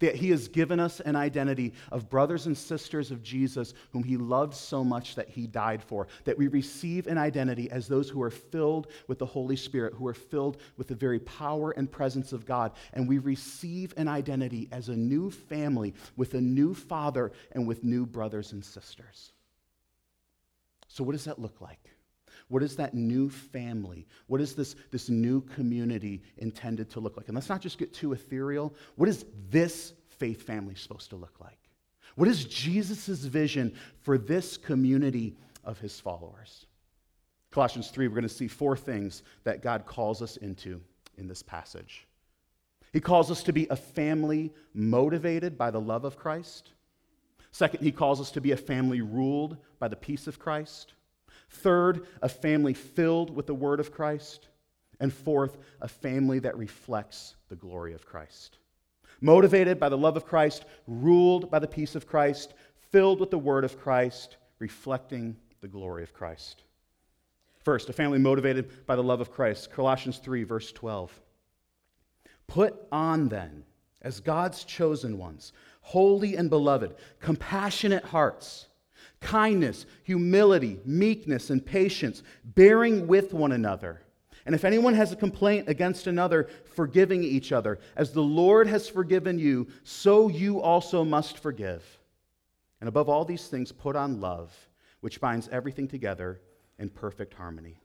That 0.00 0.16
he 0.16 0.30
has 0.30 0.48
given 0.48 0.80
us 0.80 1.00
an 1.00 1.16
identity 1.16 1.72
of 1.92 2.10
brothers 2.10 2.46
and 2.46 2.56
sisters 2.56 3.10
of 3.10 3.22
Jesus 3.22 3.74
whom 3.92 4.02
he 4.02 4.16
loved 4.16 4.54
so 4.54 4.82
much 4.82 5.14
that 5.14 5.28
he 5.28 5.46
died 5.46 5.82
for. 5.82 6.08
That 6.24 6.38
we 6.38 6.48
receive 6.48 7.06
an 7.06 7.18
identity 7.18 7.70
as 7.70 7.86
those 7.86 8.08
who 8.08 8.22
are 8.22 8.30
filled 8.30 8.88
with 9.06 9.18
the 9.18 9.26
Holy 9.26 9.56
Spirit, 9.56 9.94
who 9.94 10.06
are 10.06 10.14
filled 10.14 10.60
with 10.76 10.88
the 10.88 10.94
very 10.94 11.20
power 11.20 11.70
and 11.72 11.90
presence 11.90 12.32
of 12.32 12.46
God. 12.46 12.72
And 12.94 13.08
we 13.08 13.18
receive 13.18 13.94
an 13.96 14.08
identity 14.08 14.68
as 14.72 14.88
a 14.88 14.96
new 14.96 15.30
family 15.30 15.94
with 16.16 16.34
a 16.34 16.40
new 16.40 16.74
father 16.74 17.32
and 17.52 17.66
with 17.66 17.84
new 17.84 18.06
brothers 18.06 18.52
and 18.52 18.64
sisters. 18.64 19.32
So, 20.88 21.04
what 21.04 21.12
does 21.12 21.24
that 21.24 21.38
look 21.38 21.60
like? 21.60 21.90
What 22.48 22.62
is 22.62 22.76
that 22.76 22.94
new 22.94 23.28
family? 23.28 24.06
What 24.28 24.40
is 24.40 24.54
this, 24.54 24.76
this 24.90 25.08
new 25.08 25.40
community 25.40 26.22
intended 26.38 26.90
to 26.90 27.00
look 27.00 27.16
like? 27.16 27.26
And 27.28 27.34
let's 27.34 27.48
not 27.48 27.60
just 27.60 27.78
get 27.78 27.92
too 27.92 28.12
ethereal. 28.12 28.72
What 28.94 29.08
is 29.08 29.24
this 29.50 29.94
faith 30.08 30.42
family 30.42 30.74
supposed 30.74 31.10
to 31.10 31.16
look 31.16 31.40
like? 31.40 31.58
What 32.14 32.28
is 32.28 32.44
Jesus' 32.44 33.24
vision 33.24 33.74
for 34.00 34.16
this 34.16 34.56
community 34.56 35.36
of 35.64 35.78
his 35.80 35.98
followers? 35.98 36.66
Colossians 37.50 37.88
3, 37.88 38.08
we're 38.08 38.14
going 38.14 38.22
to 38.22 38.28
see 38.28 38.48
four 38.48 38.76
things 38.76 39.22
that 39.44 39.62
God 39.62 39.86
calls 39.86 40.22
us 40.22 40.36
into 40.36 40.80
in 41.18 41.26
this 41.26 41.42
passage. 41.42 42.06
He 42.92 43.00
calls 43.00 43.30
us 43.30 43.42
to 43.44 43.52
be 43.52 43.66
a 43.68 43.76
family 43.76 44.52
motivated 44.72 45.58
by 45.58 45.70
the 45.70 45.80
love 45.80 46.04
of 46.04 46.16
Christ. 46.16 46.70
Second, 47.50 47.82
he 47.82 47.92
calls 47.92 48.20
us 48.20 48.30
to 48.32 48.40
be 48.40 48.52
a 48.52 48.56
family 48.56 49.00
ruled 49.00 49.56
by 49.78 49.88
the 49.88 49.96
peace 49.96 50.26
of 50.26 50.38
Christ. 50.38 50.94
Third, 51.50 52.06
a 52.22 52.28
family 52.28 52.74
filled 52.74 53.34
with 53.34 53.46
the 53.46 53.54
word 53.54 53.80
of 53.80 53.92
Christ. 53.92 54.48
And 54.98 55.12
fourth, 55.12 55.58
a 55.80 55.88
family 55.88 56.38
that 56.40 56.56
reflects 56.56 57.36
the 57.48 57.56
glory 57.56 57.92
of 57.92 58.06
Christ. 58.06 58.58
Motivated 59.20 59.78
by 59.78 59.88
the 59.88 59.98
love 59.98 60.16
of 60.16 60.26
Christ, 60.26 60.64
ruled 60.86 61.50
by 61.50 61.58
the 61.58 61.68
peace 61.68 61.94
of 61.94 62.06
Christ, 62.06 62.54
filled 62.90 63.20
with 63.20 63.30
the 63.30 63.38
word 63.38 63.64
of 63.64 63.78
Christ, 63.78 64.36
reflecting 64.58 65.36
the 65.60 65.68
glory 65.68 66.02
of 66.02 66.14
Christ. 66.14 66.62
First, 67.62 67.88
a 67.88 67.92
family 67.92 68.18
motivated 68.18 68.86
by 68.86 68.96
the 68.96 69.02
love 69.02 69.20
of 69.20 69.32
Christ. 69.32 69.70
Colossians 69.70 70.18
3, 70.18 70.44
verse 70.44 70.72
12. 70.72 71.20
Put 72.46 72.76
on 72.92 73.28
then, 73.28 73.64
as 74.02 74.20
God's 74.20 74.64
chosen 74.64 75.18
ones, 75.18 75.52
holy 75.80 76.36
and 76.36 76.48
beloved, 76.48 76.94
compassionate 77.20 78.04
hearts 78.04 78.68
kindness, 79.26 79.86
humility, 80.04 80.78
meekness, 80.84 81.50
and 81.50 81.66
patience, 81.66 82.22
bearing 82.44 83.08
with 83.08 83.34
one 83.34 83.50
another. 83.50 84.00
And 84.46 84.54
if 84.54 84.64
anyone 84.64 84.94
has 84.94 85.10
a 85.10 85.16
complaint 85.16 85.68
against 85.68 86.06
another, 86.06 86.48
forgiving 86.74 87.24
each 87.24 87.50
other. 87.50 87.80
As 87.96 88.12
the 88.12 88.22
Lord 88.22 88.68
has 88.68 88.88
forgiven 88.88 89.36
you, 89.36 89.66
so 89.82 90.28
you 90.28 90.62
also 90.62 91.04
must 91.04 91.38
forgive. 91.38 91.84
And 92.80 92.86
above 92.88 93.08
all 93.08 93.24
these 93.24 93.48
things, 93.48 93.72
put 93.72 93.96
on 93.96 94.20
love, 94.20 94.54
which 95.00 95.20
binds 95.20 95.48
everything 95.48 95.88
together 95.88 96.40
in 96.78 96.88
perfect 96.88 97.34
harmony. 97.34 97.80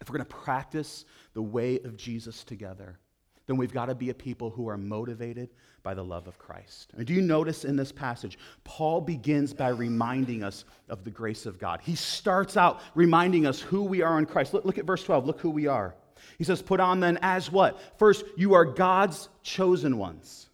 If 0.00 0.08
we're 0.08 0.18
going 0.18 0.28
to 0.28 0.36
practice 0.36 1.04
the 1.34 1.42
way 1.42 1.80
of 1.80 1.96
Jesus 1.96 2.44
together, 2.44 3.00
then 3.48 3.56
we've 3.56 3.72
got 3.72 3.86
to 3.86 3.94
be 3.94 4.10
a 4.10 4.14
people 4.14 4.50
who 4.50 4.68
are 4.68 4.76
motivated 4.76 5.48
by 5.82 5.94
the 5.94 6.04
love 6.04 6.28
of 6.28 6.38
Christ. 6.38 6.92
And 6.96 7.06
do 7.06 7.14
you 7.14 7.22
notice 7.22 7.64
in 7.64 7.76
this 7.76 7.90
passage, 7.90 8.38
Paul 8.62 9.00
begins 9.00 9.54
by 9.54 9.70
reminding 9.70 10.44
us 10.44 10.64
of 10.88 11.02
the 11.02 11.10
grace 11.10 11.46
of 11.46 11.58
God. 11.58 11.80
He 11.82 11.94
starts 11.94 12.58
out 12.58 12.80
reminding 12.94 13.46
us 13.46 13.60
who 13.60 13.82
we 13.82 14.02
are 14.02 14.18
in 14.18 14.26
Christ. 14.26 14.52
Look, 14.52 14.66
look 14.66 14.78
at 14.78 14.84
verse 14.84 15.02
12. 15.02 15.26
Look 15.26 15.40
who 15.40 15.50
we 15.50 15.66
are. 15.66 15.94
He 16.36 16.44
says, 16.44 16.60
Put 16.60 16.78
on 16.78 17.00
then 17.00 17.18
as 17.22 17.50
what? 17.50 17.80
First, 17.98 18.24
you 18.36 18.52
are 18.52 18.66
God's 18.66 19.30
chosen 19.42 19.96
ones. 19.96 20.50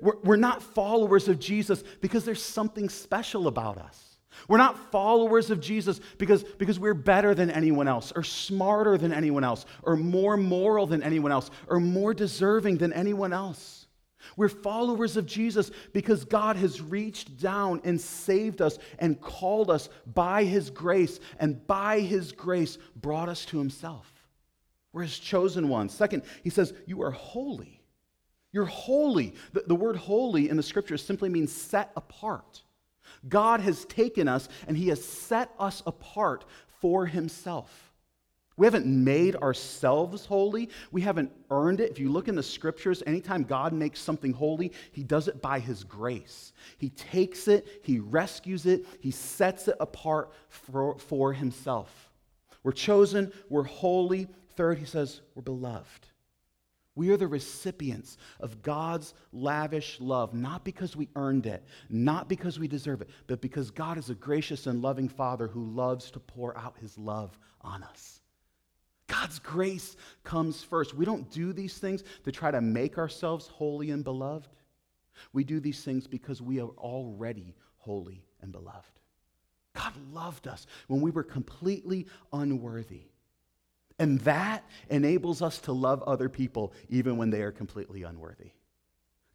We're 0.00 0.36
not 0.36 0.62
followers 0.62 1.28
of 1.28 1.40
Jesus 1.40 1.82
because 2.00 2.24
there's 2.24 2.42
something 2.42 2.88
special 2.88 3.48
about 3.48 3.78
us. 3.78 4.05
We're 4.48 4.58
not 4.58 4.90
followers 4.90 5.50
of 5.50 5.60
Jesus 5.60 6.00
because, 6.18 6.44
because 6.44 6.78
we're 6.78 6.94
better 6.94 7.34
than 7.34 7.50
anyone 7.50 7.88
else, 7.88 8.12
or 8.14 8.22
smarter 8.22 8.98
than 8.98 9.12
anyone 9.12 9.44
else, 9.44 9.66
or 9.82 9.96
more 9.96 10.36
moral 10.36 10.86
than 10.86 11.02
anyone 11.02 11.32
else, 11.32 11.50
or 11.68 11.80
more 11.80 12.14
deserving 12.14 12.78
than 12.78 12.92
anyone 12.92 13.32
else. 13.32 13.86
We're 14.36 14.48
followers 14.48 15.16
of 15.16 15.26
Jesus 15.26 15.70
because 15.92 16.24
God 16.24 16.56
has 16.56 16.80
reached 16.80 17.40
down 17.40 17.80
and 17.84 18.00
saved 18.00 18.60
us 18.60 18.78
and 18.98 19.20
called 19.20 19.70
us 19.70 19.88
by 20.06 20.44
His 20.44 20.70
grace, 20.70 21.20
and 21.38 21.64
by 21.66 22.00
His 22.00 22.32
grace 22.32 22.78
brought 22.96 23.28
us 23.28 23.44
to 23.46 23.58
Himself. 23.58 24.12
We're 24.92 25.02
His 25.02 25.18
chosen 25.18 25.68
ones. 25.68 25.94
Second, 25.94 26.22
He 26.42 26.50
says, 26.50 26.72
You 26.86 27.02
are 27.02 27.10
holy. 27.10 27.80
You're 28.52 28.64
holy. 28.64 29.34
The, 29.52 29.64
the 29.66 29.74
word 29.74 29.96
holy 29.96 30.48
in 30.48 30.56
the 30.56 30.62
scriptures 30.62 31.04
simply 31.04 31.28
means 31.28 31.52
set 31.52 31.92
apart. 31.96 32.62
God 33.28 33.60
has 33.60 33.84
taken 33.86 34.28
us 34.28 34.48
and 34.66 34.76
He 34.76 34.88
has 34.88 35.04
set 35.04 35.50
us 35.58 35.82
apart 35.86 36.44
for 36.80 37.06
Himself. 37.06 37.86
We 38.56 38.66
haven't 38.66 38.86
made 38.86 39.36
ourselves 39.36 40.24
holy. 40.24 40.70
We 40.90 41.02
haven't 41.02 41.30
earned 41.50 41.80
it. 41.80 41.90
If 41.90 41.98
you 41.98 42.10
look 42.10 42.28
in 42.28 42.34
the 42.34 42.42
scriptures, 42.42 43.02
anytime 43.06 43.42
God 43.42 43.74
makes 43.74 44.00
something 44.00 44.32
holy, 44.32 44.72
he 44.92 45.02
does 45.02 45.28
it 45.28 45.42
by 45.42 45.58
his 45.58 45.84
grace. 45.84 46.54
He 46.78 46.88
takes 46.90 47.48
it, 47.48 47.82
he 47.82 47.98
rescues 47.98 48.64
it, 48.64 48.86
he 49.00 49.10
sets 49.10 49.68
it 49.68 49.76
apart 49.78 50.32
for, 50.48 50.98
for 50.98 51.34
himself. 51.34 52.10
We're 52.62 52.72
chosen, 52.72 53.30
we're 53.50 53.62
holy. 53.64 54.26
Third, 54.56 54.78
he 54.78 54.86
says, 54.86 55.20
we're 55.34 55.42
beloved. 55.42 56.06
We 56.96 57.10
are 57.10 57.18
the 57.18 57.28
recipients 57.28 58.16
of 58.40 58.62
God's 58.62 59.14
lavish 59.32 60.00
love, 60.00 60.32
not 60.32 60.64
because 60.64 60.96
we 60.96 61.10
earned 61.14 61.46
it, 61.46 61.62
not 61.90 62.26
because 62.28 62.58
we 62.58 62.66
deserve 62.66 63.02
it, 63.02 63.10
but 63.26 63.42
because 63.42 63.70
God 63.70 63.98
is 63.98 64.08
a 64.08 64.14
gracious 64.14 64.66
and 64.66 64.80
loving 64.82 65.08
Father 65.08 65.46
who 65.46 65.66
loves 65.66 66.10
to 66.12 66.20
pour 66.20 66.56
out 66.56 66.78
his 66.80 66.96
love 66.96 67.38
on 67.60 67.82
us. 67.82 68.22
God's 69.08 69.38
grace 69.38 69.94
comes 70.24 70.62
first. 70.62 70.94
We 70.94 71.04
don't 71.04 71.30
do 71.30 71.52
these 71.52 71.78
things 71.78 72.02
to 72.24 72.32
try 72.32 72.50
to 72.50 72.60
make 72.60 72.98
ourselves 72.98 73.46
holy 73.46 73.90
and 73.90 74.02
beloved. 74.02 74.48
We 75.32 75.44
do 75.44 75.60
these 75.60 75.84
things 75.84 76.06
because 76.06 76.42
we 76.42 76.60
are 76.60 76.70
already 76.78 77.54
holy 77.76 78.24
and 78.40 78.52
beloved. 78.52 78.90
God 79.74 79.92
loved 80.12 80.48
us 80.48 80.66
when 80.88 81.02
we 81.02 81.10
were 81.10 81.22
completely 81.22 82.06
unworthy. 82.32 83.02
And 83.98 84.20
that 84.20 84.64
enables 84.90 85.40
us 85.42 85.58
to 85.60 85.72
love 85.72 86.02
other 86.02 86.28
people 86.28 86.72
even 86.88 87.16
when 87.16 87.30
they 87.30 87.42
are 87.42 87.52
completely 87.52 88.02
unworthy. 88.02 88.50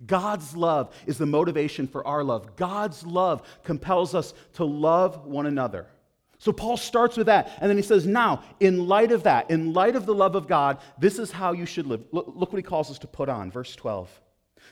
God's 0.06 0.56
love 0.56 0.94
is 1.06 1.18
the 1.18 1.26
motivation 1.26 1.88
for 1.88 2.06
our 2.08 2.24
love. 2.24 2.56
God's 2.56 3.06
love 3.06 3.48
compels 3.64 4.16
us 4.16 4.34
to 4.54 4.66
love 4.66 5.26
one 5.26 5.46
another. 5.46 5.88
So 6.40 6.52
Paul 6.52 6.76
starts 6.76 7.18
with 7.18 7.28
that, 7.28 7.52
and 7.62 7.70
then 7.70 7.78
he 7.78 7.84
says, 7.84 8.08
Now, 8.08 8.42
in 8.60 8.88
light 8.88 9.12
of 9.12 9.24
that, 9.24 9.52
in 9.52 9.74
light 9.74 9.96
of 9.96 10.08
the 10.08 10.16
love 10.16 10.34
of 10.36 10.48
God, 10.48 10.80
this 10.98 11.20
is 11.20 11.32
how 11.32 11.52
you 11.52 11.68
should 11.68 11.86
live. 11.86 12.04
Look, 12.12 12.34
look 12.36 12.52
what 12.52 12.58
he 12.58 12.64
calls 12.64 12.90
us 12.90 12.98
to 13.00 13.08
put 13.08 13.30
on, 13.30 13.52
verse 13.52 13.76
12. 13.76 14.10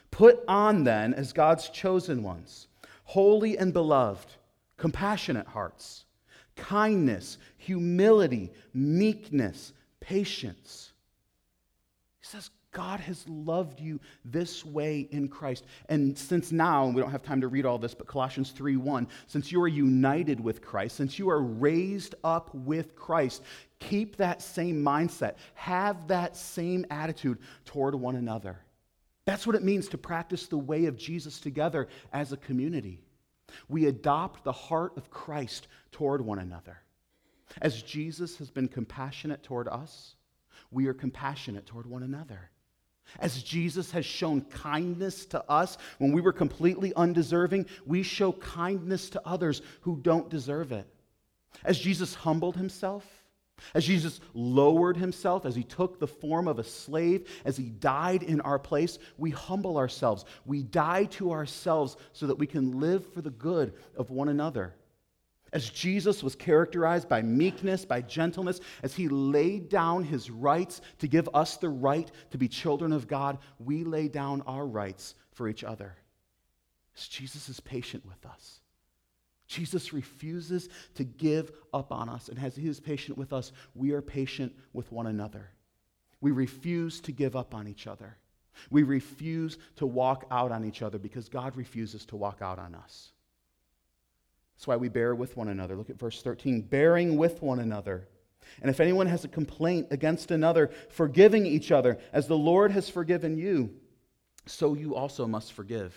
Put 0.10 0.44
on 0.48 0.84
then, 0.84 1.14
as 1.14 1.32
God's 1.32 1.70
chosen 1.70 2.24
ones, 2.24 2.68
holy 3.04 3.56
and 3.56 3.72
beloved, 3.72 4.32
compassionate 4.78 5.46
hearts, 5.46 6.06
kindness, 6.56 7.38
humility, 7.58 8.52
meekness 8.74 9.74
patience. 10.00 10.92
He 12.20 12.28
says, 12.28 12.50
God 12.72 13.00
has 13.00 13.28
loved 13.28 13.80
you 13.80 14.00
this 14.24 14.64
way 14.64 15.08
in 15.12 15.28
Christ. 15.28 15.66
And 15.88 16.16
since 16.16 16.52
now, 16.52 16.88
we 16.88 17.02
don't 17.02 17.12
have 17.12 17.24
time 17.24 17.42
to 17.42 17.48
read 17.48 17.66
all 17.66 17.80
this, 17.80 17.96
but 17.96 18.06
Colossians 18.06 18.52
3 18.52 18.78
1, 18.78 19.08
since 19.26 19.52
you 19.52 19.60
are 19.62 19.68
united 19.68 20.40
with 20.40 20.62
Christ, 20.62 20.96
since 20.96 21.18
you 21.18 21.30
are 21.30 21.42
raised 21.42 22.14
up 22.24 22.54
with 22.54 22.96
Christ, 22.96 23.42
keep 23.80 24.18
that 24.18 24.42
same 24.42 24.84
mindset. 24.84 25.36
Have 25.56 26.08
that 26.10 26.38
same 26.38 26.86
attitude 26.92 27.40
toward 27.66 27.96
one 27.96 28.16
another. 28.16 28.60
That's 29.26 29.48
what 29.48 29.56
it 29.56 29.64
means 29.64 29.88
to 29.90 29.98
practice 29.98 30.48
the 30.48 30.58
way 30.58 30.86
of 30.86 30.98
Jesus 30.98 31.40
together 31.40 31.88
as 32.14 32.32
a 32.32 32.38
community. 32.38 33.00
We 33.68 33.88
adopt 33.88 34.44
the 34.44 34.52
heart 34.52 34.96
of 34.96 35.10
Christ 35.10 35.68
toward 35.92 36.22
one 36.22 36.40
another. 36.40 36.78
As 37.62 37.82
Jesus 37.82 38.38
has 38.38 38.50
been 38.52 38.68
compassionate 38.68 39.44
toward 39.44 39.68
us, 39.68 40.16
we 40.72 40.88
are 40.88 40.94
compassionate 40.94 41.66
toward 41.66 41.86
one 41.86 42.04
another. 42.04 42.52
As 43.20 43.42
Jesus 43.42 43.90
has 43.92 44.06
shown 44.06 44.42
kindness 44.42 45.26
to 45.28 45.44
us 45.50 45.78
when 45.98 46.12
we 46.12 46.22
were 46.22 46.34
completely 46.34 46.94
undeserving, 46.94 47.66
we 47.86 48.04
show 48.04 48.34
kindness 48.34 49.10
to 49.12 49.28
others 49.28 49.62
who 49.82 49.98
don't 49.98 50.30
deserve 50.30 50.72
it. 50.72 50.88
As 51.64 51.80
Jesus 51.80 52.14
humbled 52.14 52.56
himself, 52.56 53.04
As 53.74 53.86
Jesus 53.86 54.20
lowered 54.34 54.98
himself, 54.98 55.46
as 55.46 55.56
he 55.56 55.64
took 55.64 56.00
the 56.00 56.08
form 56.08 56.48
of 56.48 56.60
a 56.60 56.64
slave, 56.64 57.28
as 57.46 57.58
he 57.58 57.70
died 57.70 58.24
in 58.24 58.42
our 58.42 58.60
place, 58.60 59.00
we 59.18 59.32
humble 59.32 59.78
ourselves. 59.78 60.26
We 60.46 60.64
die 60.64 61.06
to 61.06 61.32
ourselves 61.32 61.98
so 62.14 62.28
that 62.28 62.38
we 62.38 62.48
can 62.48 62.80
live 62.80 63.06
for 63.14 63.22
the 63.22 63.30
good 63.30 63.74
of 63.96 64.10
one 64.10 64.30
another. 64.30 64.76
As 65.52 65.70
Jesus 65.70 66.24
was 66.24 66.36
characterized 66.36 67.10
by 67.10 67.22
meekness, 67.22 67.86
by 67.86 68.02
gentleness, 68.02 68.60
as 68.84 68.94
he 68.94 69.08
laid 69.08 69.70
down 69.70 70.04
his 70.04 70.30
rights 70.30 70.82
to 71.00 71.08
give 71.08 71.28
us 71.34 71.58
the 71.58 71.70
right 71.70 72.12
to 72.32 72.38
be 72.38 72.48
children 72.48 72.94
of 72.94 73.08
God, 73.08 73.40
we 73.58 73.84
lay 73.84 74.08
down 74.08 74.42
our 74.42 74.66
rights 74.66 75.16
for 75.32 75.48
each 75.48 75.64
other. 75.64 75.96
As 76.96 77.08
Jesus 77.08 77.50
is 77.50 77.60
patient 77.60 78.06
with 78.06 78.26
us. 78.26 78.60
Jesus 79.48 79.94
refuses 79.94 80.70
to 80.94 81.04
give 81.04 81.52
up 81.74 81.92
on 81.92 82.08
us. 82.08 82.30
And 82.30 82.38
as 82.38 82.56
he 82.56 82.68
is 82.68 82.80
patient 82.80 83.18
with 83.18 83.34
us, 83.34 83.52
we 83.74 83.92
are 83.94 84.02
patient 84.02 84.54
with 84.74 84.92
one 84.92 85.08
another. 85.08 85.50
We 86.22 86.32
refuse 86.32 87.00
to 87.02 87.12
give 87.12 87.36
up 87.36 87.56
on 87.56 87.68
each 87.68 87.88
other. 87.88 88.18
We 88.70 88.84
refuse 88.84 89.58
to 89.78 89.88
walk 89.88 90.26
out 90.30 90.52
on 90.52 90.66
each 90.66 90.82
other 90.82 91.00
because 91.00 91.30
God 91.30 91.56
refuses 91.56 92.06
to 92.08 92.16
walk 92.16 92.42
out 92.42 92.60
on 92.60 92.76
us. 92.76 93.12
That's 94.60 94.68
why 94.68 94.76
we 94.76 94.90
bear 94.90 95.16
with 95.16 95.38
one 95.38 95.48
another. 95.48 95.78
Look 95.78 95.90
at 95.90 95.98
verse 95.98 96.22
13 96.22 96.64
bearing 96.64 97.16
with 97.16 97.42
one 97.42 97.60
another. 97.60 98.10
And 98.62 98.70
if 98.70 98.82
anyone 98.82 99.08
has 99.08 99.24
a 99.24 99.30
complaint 99.30 99.88
against 99.90 100.32
another, 100.32 100.70
forgiving 100.90 101.46
each 101.46 101.72
other, 101.72 101.98
as 102.12 102.28
the 102.28 102.38
Lord 102.38 102.72
has 102.72 102.90
forgiven 102.90 103.38
you, 103.38 103.70
so 104.48 104.74
you 104.74 104.96
also 104.96 105.26
must 105.28 105.54
forgive. 105.54 105.96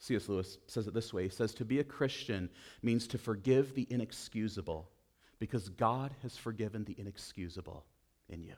C.S. 0.00 0.28
Lewis 0.28 0.58
says 0.66 0.88
it 0.88 0.94
this 0.94 1.14
way 1.14 1.22
He 1.22 1.28
says, 1.28 1.54
To 1.54 1.64
be 1.64 1.78
a 1.78 1.84
Christian 1.84 2.50
means 2.82 3.06
to 3.06 3.16
forgive 3.18 3.76
the 3.76 3.86
inexcusable 3.88 4.90
because 5.38 5.68
God 5.68 6.10
has 6.22 6.36
forgiven 6.36 6.82
the 6.82 6.96
inexcusable 6.98 7.84
in 8.28 8.42
you. 8.42 8.54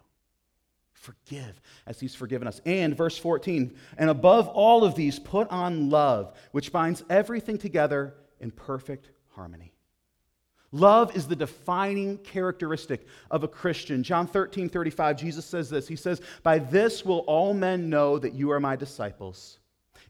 Forgive 0.95 1.61
as 1.87 2.01
He's 2.01 2.15
forgiven 2.15 2.49
us. 2.49 2.63
And 2.65 2.97
verse 2.97 3.19
14, 3.19 3.77
and 3.99 4.09
above 4.09 4.49
all 4.49 4.83
of 4.83 4.95
these, 4.95 5.19
put 5.19 5.51
on 5.51 5.91
love, 5.91 6.35
which 6.53 6.73
binds 6.73 7.05
everything 7.11 7.59
together 7.59 8.15
in 8.41 8.51
perfect 8.51 9.11
harmony. 9.31 9.73
Love 10.75 11.17
is 11.17 11.29
the 11.29 11.37
defining 11.37 12.19
characteristic 12.19 13.07
of 13.31 13.45
a 13.45 13.49
Christian. 13.49 14.03
John 14.03 14.27
13, 14.27 14.69
35, 14.69 15.17
Jesus 15.17 15.45
says 15.45 15.71
this. 15.71 15.87
He 15.87 15.95
says, 15.95 16.21
By 16.43 16.59
this 16.59 17.05
will 17.05 17.21
all 17.21 17.55
men 17.55 17.89
know 17.89 18.19
that 18.19 18.35
you 18.35 18.51
are 18.51 18.59
my 18.59 18.75
disciples, 18.75 19.61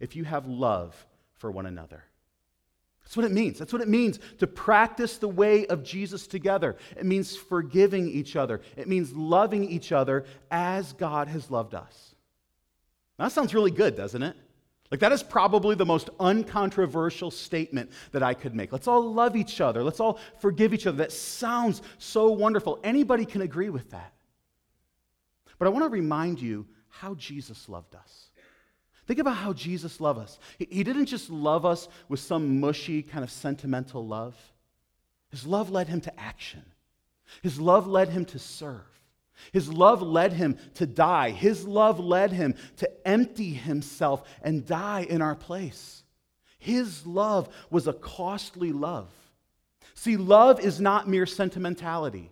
if 0.00 0.16
you 0.16 0.24
have 0.24 0.46
love 0.46 1.06
for 1.34 1.50
one 1.50 1.66
another. 1.66 2.02
That's 3.02 3.14
what 3.14 3.26
it 3.26 3.32
means. 3.32 3.58
That's 3.58 3.74
what 3.74 3.82
it 3.82 3.88
means 3.88 4.18
to 4.38 4.46
practice 4.46 5.18
the 5.18 5.28
way 5.28 5.66
of 5.66 5.84
Jesus 5.84 6.26
together. 6.26 6.76
It 6.96 7.04
means 7.04 7.36
forgiving 7.36 8.08
each 8.08 8.34
other, 8.34 8.62
it 8.76 8.88
means 8.88 9.12
loving 9.12 9.64
each 9.64 9.92
other 9.92 10.24
as 10.50 10.94
God 10.94 11.28
has 11.28 11.50
loved 11.50 11.74
us. 11.74 12.14
That 13.18 13.32
sounds 13.32 13.54
really 13.54 13.70
good, 13.70 13.96
doesn't 13.96 14.22
it? 14.22 14.36
Like, 14.94 15.00
that 15.00 15.10
is 15.10 15.24
probably 15.24 15.74
the 15.74 15.84
most 15.84 16.08
uncontroversial 16.20 17.32
statement 17.32 17.90
that 18.12 18.22
I 18.22 18.32
could 18.32 18.54
make. 18.54 18.70
Let's 18.70 18.86
all 18.86 19.12
love 19.12 19.34
each 19.34 19.60
other. 19.60 19.82
Let's 19.82 19.98
all 19.98 20.20
forgive 20.38 20.72
each 20.72 20.86
other. 20.86 20.98
That 20.98 21.10
sounds 21.10 21.82
so 21.98 22.30
wonderful. 22.30 22.78
Anybody 22.84 23.24
can 23.24 23.42
agree 23.42 23.70
with 23.70 23.90
that. 23.90 24.12
But 25.58 25.66
I 25.66 25.70
want 25.70 25.84
to 25.84 25.88
remind 25.88 26.40
you 26.40 26.68
how 26.86 27.16
Jesus 27.16 27.68
loved 27.68 27.96
us. 27.96 28.28
Think 29.08 29.18
about 29.18 29.36
how 29.36 29.52
Jesus 29.52 30.00
loved 30.00 30.20
us. 30.20 30.38
He 30.60 30.84
didn't 30.84 31.06
just 31.06 31.28
love 31.28 31.66
us 31.66 31.88
with 32.08 32.20
some 32.20 32.60
mushy, 32.60 33.02
kind 33.02 33.24
of 33.24 33.32
sentimental 33.32 34.06
love, 34.06 34.36
His 35.32 35.44
love 35.44 35.70
led 35.70 35.88
Him 35.88 36.02
to 36.02 36.20
action, 36.20 36.62
His 37.42 37.60
love 37.60 37.88
led 37.88 38.10
Him 38.10 38.24
to 38.26 38.38
serve. 38.38 38.93
His 39.52 39.72
love 39.72 40.02
led 40.02 40.32
him 40.32 40.58
to 40.74 40.86
die. 40.86 41.30
His 41.30 41.66
love 41.66 42.00
led 42.00 42.32
him 42.32 42.54
to 42.76 42.90
empty 43.06 43.50
himself 43.50 44.22
and 44.42 44.66
die 44.66 45.06
in 45.08 45.22
our 45.22 45.34
place. 45.34 46.02
His 46.58 47.06
love 47.06 47.48
was 47.70 47.86
a 47.86 47.92
costly 47.92 48.72
love. 48.72 49.10
See, 49.94 50.16
love 50.16 50.60
is 50.60 50.80
not 50.80 51.08
mere 51.08 51.26
sentimentality. 51.26 52.30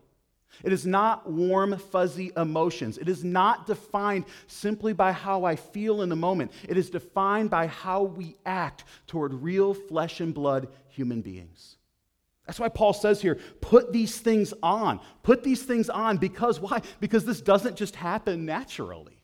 It 0.62 0.73
is 0.73 0.87
not 0.87 1.30
warm, 1.30 1.76
fuzzy 1.76 2.30
emotions. 2.37 2.99
It 2.99 3.09
is 3.09 3.25
not 3.25 3.66
defined 3.66 4.26
simply 4.47 4.93
by 4.93 5.12
how 5.12 5.45
I 5.45 5.56
feel 5.56 6.02
in 6.02 6.08
the 6.08 6.17
moment. 6.17 6.52
It 6.69 6.76
is 6.76 6.91
defined 6.91 7.50
by 7.50 7.67
how 7.67 8.02
we 8.02 8.36
act 8.45 8.84
toward 9.06 9.34
real 9.34 9.75
flesh 9.75 10.21
and 10.21 10.34
blood 10.34 10.69
human 10.88 11.23
beings. 11.23 11.76
That's 12.52 12.60
why 12.60 12.69
Paul 12.69 12.93
says 12.93 13.23
here, 13.23 13.38
put 13.62 13.95
these 13.95 14.19
things 14.19 14.52
on. 14.62 15.00
Put 15.23 15.43
these 15.43 15.62
things 15.62 15.88
on 15.88 16.19
because 16.19 16.60
why? 16.60 16.82
Because 17.00 17.25
this 17.25 17.41
doesn't 17.41 17.76
just 17.76 17.97
happen 17.97 18.45
naturally 18.45 19.22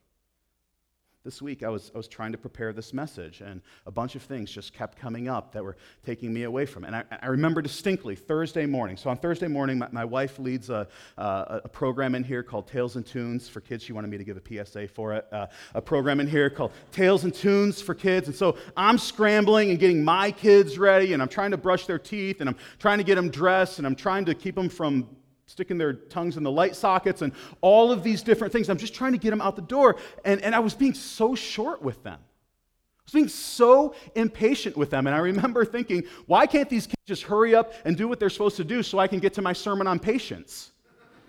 this 1.28 1.42
week 1.42 1.62
I 1.62 1.68
was, 1.68 1.92
I 1.94 1.98
was 1.98 2.08
trying 2.08 2.32
to 2.32 2.38
prepare 2.38 2.72
this 2.72 2.94
message, 2.94 3.42
and 3.42 3.60
a 3.84 3.90
bunch 3.90 4.14
of 4.14 4.22
things 4.22 4.50
just 4.50 4.72
kept 4.72 4.98
coming 4.98 5.28
up 5.28 5.52
that 5.52 5.62
were 5.62 5.76
taking 6.02 6.32
me 6.32 6.44
away 6.44 6.64
from 6.64 6.84
it. 6.84 6.86
And 6.86 6.96
I, 6.96 7.04
I 7.20 7.26
remember 7.26 7.60
distinctly 7.60 8.16
Thursday 8.16 8.64
morning. 8.64 8.96
So 8.96 9.10
on 9.10 9.18
Thursday 9.18 9.46
morning, 9.46 9.76
my, 9.76 9.88
my 9.92 10.06
wife 10.06 10.38
leads 10.38 10.70
a, 10.70 10.88
uh, 11.18 11.60
a 11.64 11.68
program 11.68 12.14
in 12.14 12.24
here 12.24 12.42
called 12.42 12.66
Tales 12.66 12.96
and 12.96 13.04
Tunes 13.04 13.46
for 13.46 13.60
Kids. 13.60 13.84
She 13.84 13.92
wanted 13.92 14.08
me 14.08 14.16
to 14.16 14.24
give 14.24 14.38
a 14.38 14.64
PSA 14.64 14.88
for 14.88 15.12
it. 15.12 15.26
Uh, 15.30 15.48
a 15.74 15.82
program 15.82 16.18
in 16.18 16.26
here 16.26 16.48
called 16.48 16.72
Tales 16.92 17.24
and 17.24 17.34
Tunes 17.34 17.82
for 17.82 17.94
Kids. 17.94 18.28
And 18.28 18.34
so 18.34 18.56
I'm 18.74 18.96
scrambling 18.96 19.68
and 19.68 19.78
getting 19.78 20.02
my 20.02 20.30
kids 20.30 20.78
ready, 20.78 21.12
and 21.12 21.20
I'm 21.20 21.28
trying 21.28 21.50
to 21.50 21.58
brush 21.58 21.84
their 21.84 21.98
teeth, 21.98 22.40
and 22.40 22.48
I'm 22.48 22.56
trying 22.78 22.96
to 22.96 23.04
get 23.04 23.16
them 23.16 23.28
dressed, 23.28 23.76
and 23.76 23.86
I'm 23.86 23.96
trying 23.96 24.24
to 24.24 24.34
keep 24.34 24.54
them 24.54 24.70
from 24.70 25.06
sticking 25.48 25.78
their 25.78 25.94
tongues 25.94 26.36
in 26.36 26.42
the 26.42 26.50
light 26.50 26.76
sockets 26.76 27.22
and 27.22 27.32
all 27.62 27.90
of 27.90 28.02
these 28.02 28.22
different 28.22 28.52
things. 28.52 28.68
I'm 28.68 28.76
just 28.76 28.94
trying 28.94 29.12
to 29.12 29.18
get 29.18 29.30
them 29.30 29.40
out 29.40 29.56
the 29.56 29.62
door. 29.62 29.96
And, 30.24 30.42
and 30.42 30.54
I 30.54 30.58
was 30.58 30.74
being 30.74 30.94
so 30.94 31.34
short 31.34 31.80
with 31.82 32.02
them. 32.04 32.18
I 32.20 33.02
was 33.06 33.12
being 33.12 33.28
so 33.28 33.94
impatient 34.14 34.76
with 34.76 34.90
them. 34.90 35.06
And 35.06 35.16
I 35.16 35.20
remember 35.20 35.64
thinking, 35.64 36.04
why 36.26 36.46
can't 36.46 36.68
these 36.68 36.86
kids 36.86 37.02
just 37.06 37.22
hurry 37.22 37.54
up 37.54 37.72
and 37.86 37.96
do 37.96 38.06
what 38.06 38.20
they're 38.20 38.28
supposed 38.28 38.58
to 38.58 38.64
do 38.64 38.82
so 38.82 38.98
I 38.98 39.08
can 39.08 39.20
get 39.20 39.32
to 39.34 39.42
my 39.42 39.54
sermon 39.54 39.86
on 39.86 39.98
patience? 39.98 40.72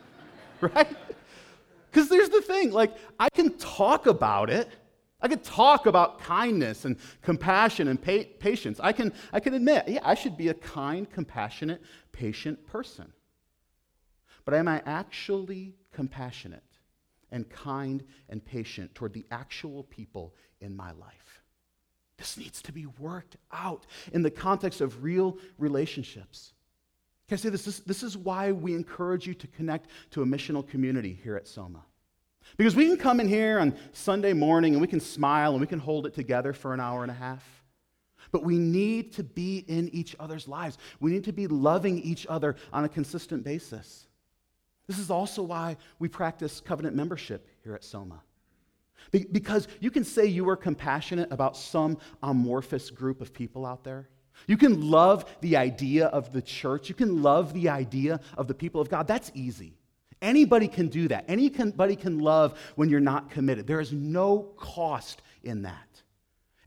right? 0.61 0.89
Because 1.89 2.09
there's 2.09 2.29
the 2.29 2.41
thing 2.41 2.71
like, 2.71 2.93
I 3.17 3.29
can 3.29 3.57
talk 3.57 4.05
about 4.05 4.49
it. 4.49 4.67
I 5.21 5.29
could 5.29 5.43
talk 5.43 5.85
about 5.85 6.19
kindness 6.19 6.83
and 6.83 6.97
compassion 7.21 7.87
and 7.87 8.01
pa- 8.01 8.29
patience. 8.39 8.81
I 8.81 8.91
can, 8.91 9.13
I 9.31 9.39
can 9.39 9.53
admit, 9.53 9.87
yeah, 9.87 9.99
I 10.03 10.15
should 10.15 10.37
be 10.37 10.49
a 10.49 10.53
kind, 10.53 11.09
compassionate, 11.09 11.81
patient 12.11 12.65
person. 12.67 13.13
But 14.45 14.53
am 14.53 14.67
I 14.67 14.81
actually 14.85 15.75
compassionate 15.91 16.63
and 17.31 17.49
kind 17.49 18.03
and 18.29 18.43
patient 18.43 18.95
toward 18.95 19.13
the 19.13 19.25
actual 19.31 19.83
people 19.83 20.33
in 20.59 20.75
my 20.75 20.91
life? 20.91 21.43
This 22.17 22.37
needs 22.37 22.61
to 22.63 22.73
be 22.73 22.85
worked 22.85 23.37
out 23.51 23.85
in 24.11 24.21
the 24.21 24.31
context 24.31 24.81
of 24.81 25.03
real 25.03 25.37
relationships. 25.57 26.53
Can 27.29 27.37
I 27.37 27.39
say 27.39 27.49
this? 27.49 27.65
this? 27.65 27.79
This 27.79 28.03
is 28.03 28.17
why 28.17 28.51
we 28.51 28.73
encourage 28.73 29.25
you 29.25 29.33
to 29.35 29.47
connect 29.47 29.89
to 30.11 30.21
a 30.21 30.25
missional 30.25 30.67
community 30.67 31.17
here 31.23 31.37
at 31.37 31.47
Soma. 31.47 31.85
Because 32.57 32.75
we 32.75 32.87
can 32.87 32.97
come 32.97 33.19
in 33.19 33.27
here 33.27 33.59
on 33.59 33.75
Sunday 33.93 34.33
morning 34.33 34.73
and 34.73 34.81
we 34.81 34.87
can 34.87 34.99
smile 34.99 35.51
and 35.51 35.61
we 35.61 35.67
can 35.67 35.79
hold 35.79 36.05
it 36.05 36.13
together 36.13 36.51
for 36.51 36.73
an 36.73 36.79
hour 36.79 37.03
and 37.03 37.11
a 37.11 37.15
half. 37.15 37.43
But 38.31 38.43
we 38.43 38.57
need 38.57 39.13
to 39.13 39.23
be 39.23 39.59
in 39.67 39.89
each 39.89 40.15
other's 40.19 40.47
lives. 40.47 40.77
We 40.99 41.11
need 41.11 41.23
to 41.25 41.31
be 41.31 41.47
loving 41.47 41.99
each 41.99 42.27
other 42.27 42.55
on 42.73 42.83
a 42.83 42.89
consistent 42.89 43.43
basis. 43.43 44.07
This 44.89 44.97
is 44.97 45.11
also 45.11 45.43
why 45.43 45.77
we 45.99 46.07
practice 46.07 46.59
covenant 46.59 46.95
membership 46.95 47.47
here 47.63 47.75
at 47.75 47.83
Soma. 47.83 48.23
Be- 49.11 49.27
because 49.31 49.67
you 49.79 49.91
can 49.91 50.03
say 50.03 50.25
you 50.25 50.49
are 50.49 50.55
compassionate 50.55 51.31
about 51.31 51.55
some 51.55 51.99
amorphous 52.23 52.89
group 52.89 53.21
of 53.21 53.31
people 53.31 53.67
out 53.67 53.83
there. 53.83 54.09
You 54.47 54.57
can 54.57 54.89
love 54.89 55.25
the 55.41 55.57
idea 55.57 56.07
of 56.07 56.33
the 56.33 56.41
church. 56.41 56.89
You 56.89 56.95
can 56.95 57.21
love 57.21 57.53
the 57.53 57.69
idea 57.69 58.19
of 58.35 58.47
the 58.47 58.55
people 58.55 58.81
of 58.81 58.89
God. 58.89 59.05
That's 59.05 59.31
easy. 59.35 59.77
Anybody 60.23 60.67
can 60.67 60.87
do 60.87 61.07
that. 61.09 61.25
Anybody 61.27 61.95
can 61.95 62.17
love 62.17 62.57
when 62.75 62.89
you're 62.89 62.99
not 62.99 63.29
committed. 63.29 63.67
There 63.67 63.79
is 63.79 63.93
no 63.93 64.39
cost 64.57 65.21
in 65.43 65.61
that. 65.61 65.88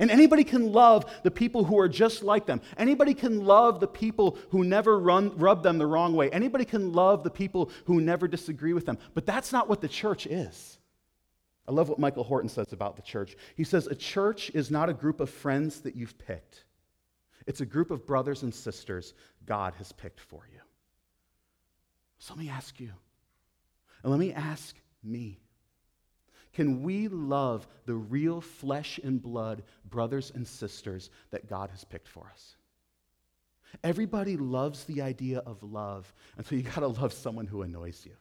And 0.03 0.11
anybody 0.11 0.43
can 0.43 0.73
love 0.73 1.09
the 1.23 1.31
people 1.31 1.63
who 1.63 1.79
are 1.79 1.89
just 1.89 2.25
like 2.25 2.45
them. 2.45 2.61
Anybody 2.77 3.15
can 3.15 3.45
love 3.45 3.79
the 3.79 3.87
people 3.87 4.37
who 4.51 4.65
never 4.65 4.99
run, 4.99 5.39
rub 5.39 5.63
them 5.63 5.79
the 5.79 5.87
wrong 5.87 6.17
way. 6.17 6.29
Anybody 6.29 6.65
can 6.65 6.93
love 6.93 7.23
the 7.23 7.31
people 7.31 7.71
who 7.85 8.01
never 8.01 8.27
disagree 8.27 8.73
with 8.73 8.85
them. 8.85 8.99
But 9.15 9.27
that's 9.27 9.53
not 9.53 9.69
what 9.69 9.81
the 9.81 9.87
church 9.87 10.27
is. 10.27 10.81
I 11.69 11.71
love 11.71 11.89
what 11.89 12.01
Michael 12.01 12.25
Horton 12.25 12.49
says 12.49 12.73
about 12.73 12.97
the 12.97 13.03
church. 13.03 13.37
He 13.55 13.63
says, 13.63 13.87
A 13.87 13.95
church 13.95 14.51
is 14.51 14.73
not 14.73 14.89
a 14.89 14.93
group 14.93 15.21
of 15.21 15.31
friends 15.31 15.83
that 15.83 15.95
you've 15.95 16.19
picked, 16.19 16.65
it's 17.47 17.61
a 17.61 17.67
group 17.67 17.93
of 17.93 18.05
brothers 18.05 18.43
and 18.43 18.53
sisters 18.53 19.15
God 19.47 19.75
has 19.75 19.93
picked 19.93 20.19
for 20.19 20.49
you. 20.53 20.59
So 22.19 22.35
let 22.35 22.43
me 22.43 22.51
ask 22.51 22.81
you, 22.81 22.91
and 24.03 24.11
let 24.11 24.19
me 24.19 24.33
ask 24.33 24.75
me 25.05 25.42
can 26.53 26.83
we 26.83 27.09
love 27.09 27.67
the 27.87 27.95
real 27.95 28.41
flesh 28.41 29.01
and 29.03 29.23
blood 29.23 29.63
brothers 29.89 30.31
and 30.35 30.47
sisters 30.47 31.11
that 31.31 31.49
God 31.49 31.71
has 31.71 31.85
picked 31.85 32.09
for 32.09 32.29
us? 32.31 32.57
Everybody 33.83 34.37
loves 34.37 34.85
the 34.85 35.01
idea 35.01 35.39
of 35.39 35.63
love 35.63 36.13
until 36.37 36.59
you 36.59 36.65
got 36.65 36.81
to 36.81 36.89
love 36.89 37.13
someone 37.13 37.47
who 37.47 37.63
annoys 37.63 38.03
you. 38.05 38.13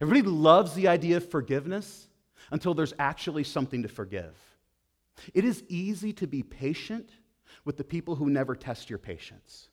Everybody 0.00 0.28
loves 0.28 0.74
the 0.74 0.88
idea 0.88 1.16
of 1.16 1.30
forgiveness 1.30 2.08
until 2.50 2.74
there's 2.74 2.94
actually 2.98 3.44
something 3.44 3.82
to 3.82 3.88
forgive. 3.88 4.36
It 5.34 5.44
is 5.44 5.64
easy 5.68 6.12
to 6.14 6.26
be 6.26 6.42
patient 6.42 7.10
with 7.64 7.76
the 7.76 7.84
people 7.84 8.14
who 8.14 8.30
never 8.30 8.54
test 8.54 8.90
your 8.90 8.98
patience. 8.98 9.68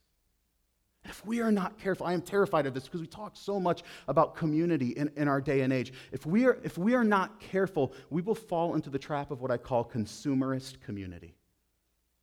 If 1.08 1.26
we 1.26 1.40
are 1.42 1.52
not 1.52 1.78
careful, 1.78 2.08
I 2.08 2.14
am 2.14 2.22
terrified 2.22 2.66
of 2.66 2.74
this 2.74 2.86
because 2.86 3.02
we 3.02 3.08
talk 3.08 3.34
so 3.36 3.60
much 3.60 3.84
about 4.08 4.36
community 4.36 4.90
in, 4.90 5.12
in 5.16 5.28
our 5.28 5.40
day 5.40 5.62
and 5.62 5.72
age. 5.72 5.94
If 6.12 6.26
we, 6.26 6.46
are, 6.46 6.58
if 6.64 6.78
we 6.78 6.96
are 6.96 7.04
not 7.04 7.40
careful, 7.40 7.94
we 8.10 8.22
will 8.22 8.36
fall 8.36 8.74
into 8.74 8.90
the 8.90 8.98
trap 8.98 9.30
of 9.30 9.42
what 9.42 9.52
I 9.52 9.58
call 9.58 9.86
consumerist 9.86 10.82
community. 10.82 11.36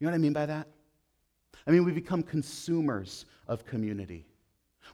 You 0.01 0.07
know 0.07 0.11
what 0.11 0.17
I 0.17 0.19
mean 0.19 0.33
by 0.33 0.47
that? 0.47 0.67
I 1.67 1.71
mean, 1.71 1.85
we 1.85 1.93
become 1.93 2.25
consumers 2.25 3.25
of 3.47 3.65
community. 3.65 4.27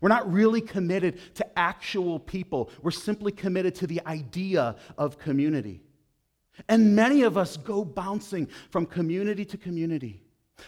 We're 0.03 0.11
not 0.11 0.31
really 0.31 0.61
committed 0.61 1.19
to 1.37 1.59
actual 1.59 2.19
people, 2.19 2.71
we're 2.83 2.91
simply 2.91 3.33
committed 3.33 3.75
to 3.77 3.87
the 3.87 4.03
idea 4.07 4.77
of 4.99 5.19
community. 5.19 5.81
And 6.69 6.95
many 6.95 7.23
of 7.23 7.39
us 7.39 7.57
go 7.57 7.85
bouncing 7.85 8.49
from 8.71 8.85
community 8.85 9.45
to 9.47 9.57
community 9.57 10.21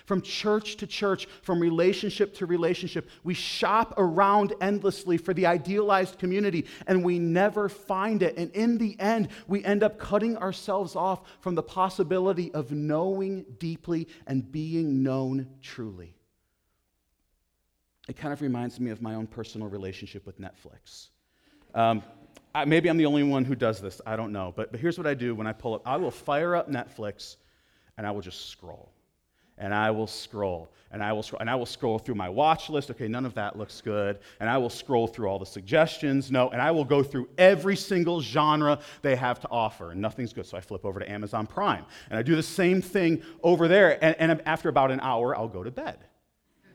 from 0.05 0.22
church 0.22 0.76
to 0.76 0.87
church, 0.87 1.26
from 1.42 1.61
relationship 1.61 2.35
to 2.35 2.46
relationship, 2.46 3.09
we 3.24 3.35
shop 3.35 3.94
around 3.96 4.55
endlessly 4.61 5.16
for 5.16 5.35
the 5.35 5.46
idealized 5.46 6.18
community 6.18 6.66
and 6.87 7.05
we 7.05 7.18
never 7.18 7.68
find 7.68 8.22
it. 8.22 8.37
And 8.37 8.50
in 8.53 8.79
the 8.79 8.98
end, 9.00 9.29
we 9.48 9.64
end 9.64 9.83
up 9.83 9.98
cutting 9.98 10.37
ourselves 10.37 10.96
off 10.96 11.22
from 11.40 11.55
the 11.55 11.62
possibility 11.62 12.53
of 12.53 12.72
knowing 12.72 13.44
deeply 13.59 14.09
and 14.26 14.50
being 14.50 15.03
known 15.03 15.48
truly. 15.62 16.16
It 18.09 18.16
kind 18.16 18.33
of 18.33 18.42
reminds 18.42 18.81
me 18.81 18.90
of 18.90 19.03
my 19.03 19.14
own 19.14 19.26
personal 19.26 19.68
relationship 19.68 20.26
with 20.26 20.40
Netflix. 20.40 21.09
Um, 21.74 22.03
I, 22.55 22.64
maybe 22.64 22.88
I'm 22.88 22.96
the 22.96 23.07
only 23.07 23.22
one 23.22 23.44
who 23.44 23.55
does 23.55 23.81
this, 23.81 24.00
I 24.05 24.16
don't 24.16 24.33
know. 24.33 24.53
But, 24.57 24.72
but 24.72 24.81
here's 24.81 24.98
what 24.98 25.07
I 25.07 25.14
do 25.14 25.35
when 25.35 25.46
I 25.46 25.53
pull 25.53 25.74
up 25.74 25.83
I 25.87 25.96
will 25.96 26.11
fire 26.11 26.57
up 26.57 26.68
Netflix 26.68 27.37
and 27.96 28.07
I 28.07 28.11
will 28.11 28.22
just 28.22 28.46
scroll 28.46 28.92
and 29.61 29.73
I 29.73 29.90
will 29.90 30.07
scroll 30.07 30.73
and 30.90 31.03
I 31.03 31.12
will 31.12 31.23
scroll 31.23 31.40
and 31.40 31.49
I 31.49 31.55
will 31.55 31.66
scroll 31.66 31.99
through 31.99 32.16
my 32.16 32.29
watch 32.29 32.68
list. 32.68 32.90
Okay, 32.90 33.07
none 33.07 33.25
of 33.25 33.35
that 33.35 33.57
looks 33.57 33.81
good. 33.81 34.18
And 34.40 34.51
I 34.51 34.59
will 34.59 34.70
scroll 34.70 35.07
through 35.07 35.29
all 35.29 35.38
the 35.38 35.46
suggestions. 35.46 36.31
No, 36.31 36.51
and 36.51 36.61
I 36.61 36.70
will 36.73 36.85
go 36.85 37.03
through 37.03 37.29
every 37.38 37.77
single 37.77 38.20
genre 38.20 38.81
they 39.03 39.14
have 39.14 39.38
to 39.40 39.49
offer, 39.51 39.92
and 39.92 40.01
nothing's 40.01 40.33
good. 40.33 40.46
So 40.46 40.57
I 40.57 40.61
flip 40.61 40.85
over 40.85 40.99
to 40.99 41.09
Amazon 41.09 41.46
Prime 41.46 41.85
and 42.09 42.18
I 42.18 42.23
do 42.23 42.35
the 42.35 42.42
same 42.42 42.83
thing 42.83 43.23
over 43.42 43.68
there. 43.68 44.03
And, 44.03 44.16
and 44.18 44.42
after 44.46 44.68
about 44.68 44.90
an 44.90 45.01
hour, 45.01 45.37
I'll 45.37 45.49
go 45.49 45.62
to 45.62 45.70
bed. 45.70 45.99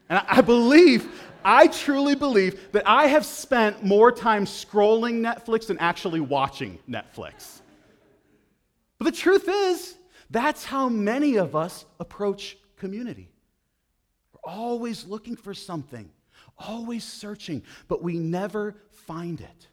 And 0.08 0.20
I, 0.20 0.38
I 0.38 0.42
believe, 0.42 1.10
I 1.44 1.68
truly 1.68 2.16
believe 2.16 2.72
that 2.72 2.84
I 2.88 3.08
have 3.08 3.26
spent 3.26 3.84
more 3.84 4.12
time 4.12 4.46
scrolling 4.46 5.20
Netflix 5.20 5.68
than 5.68 5.78
actually 5.80 6.22
watching 6.22 6.80
Netflix. 6.90 7.62
But 8.98 9.06
the 9.06 9.12
truth 9.12 9.50
is, 9.50 9.96
that's 10.30 10.64
how 10.64 10.88
many 10.88 11.36
of 11.36 11.56
us 11.56 11.86
approach 12.00 12.58
community. 12.78 13.30
We're 14.34 14.52
always 14.52 15.06
looking 15.06 15.36
for 15.36 15.54
something, 15.54 16.10
always 16.58 17.04
searching, 17.04 17.64
but 17.88 18.04
we 18.04 18.18
never 18.18 18.76
find 18.92 19.40
it. 19.42 19.68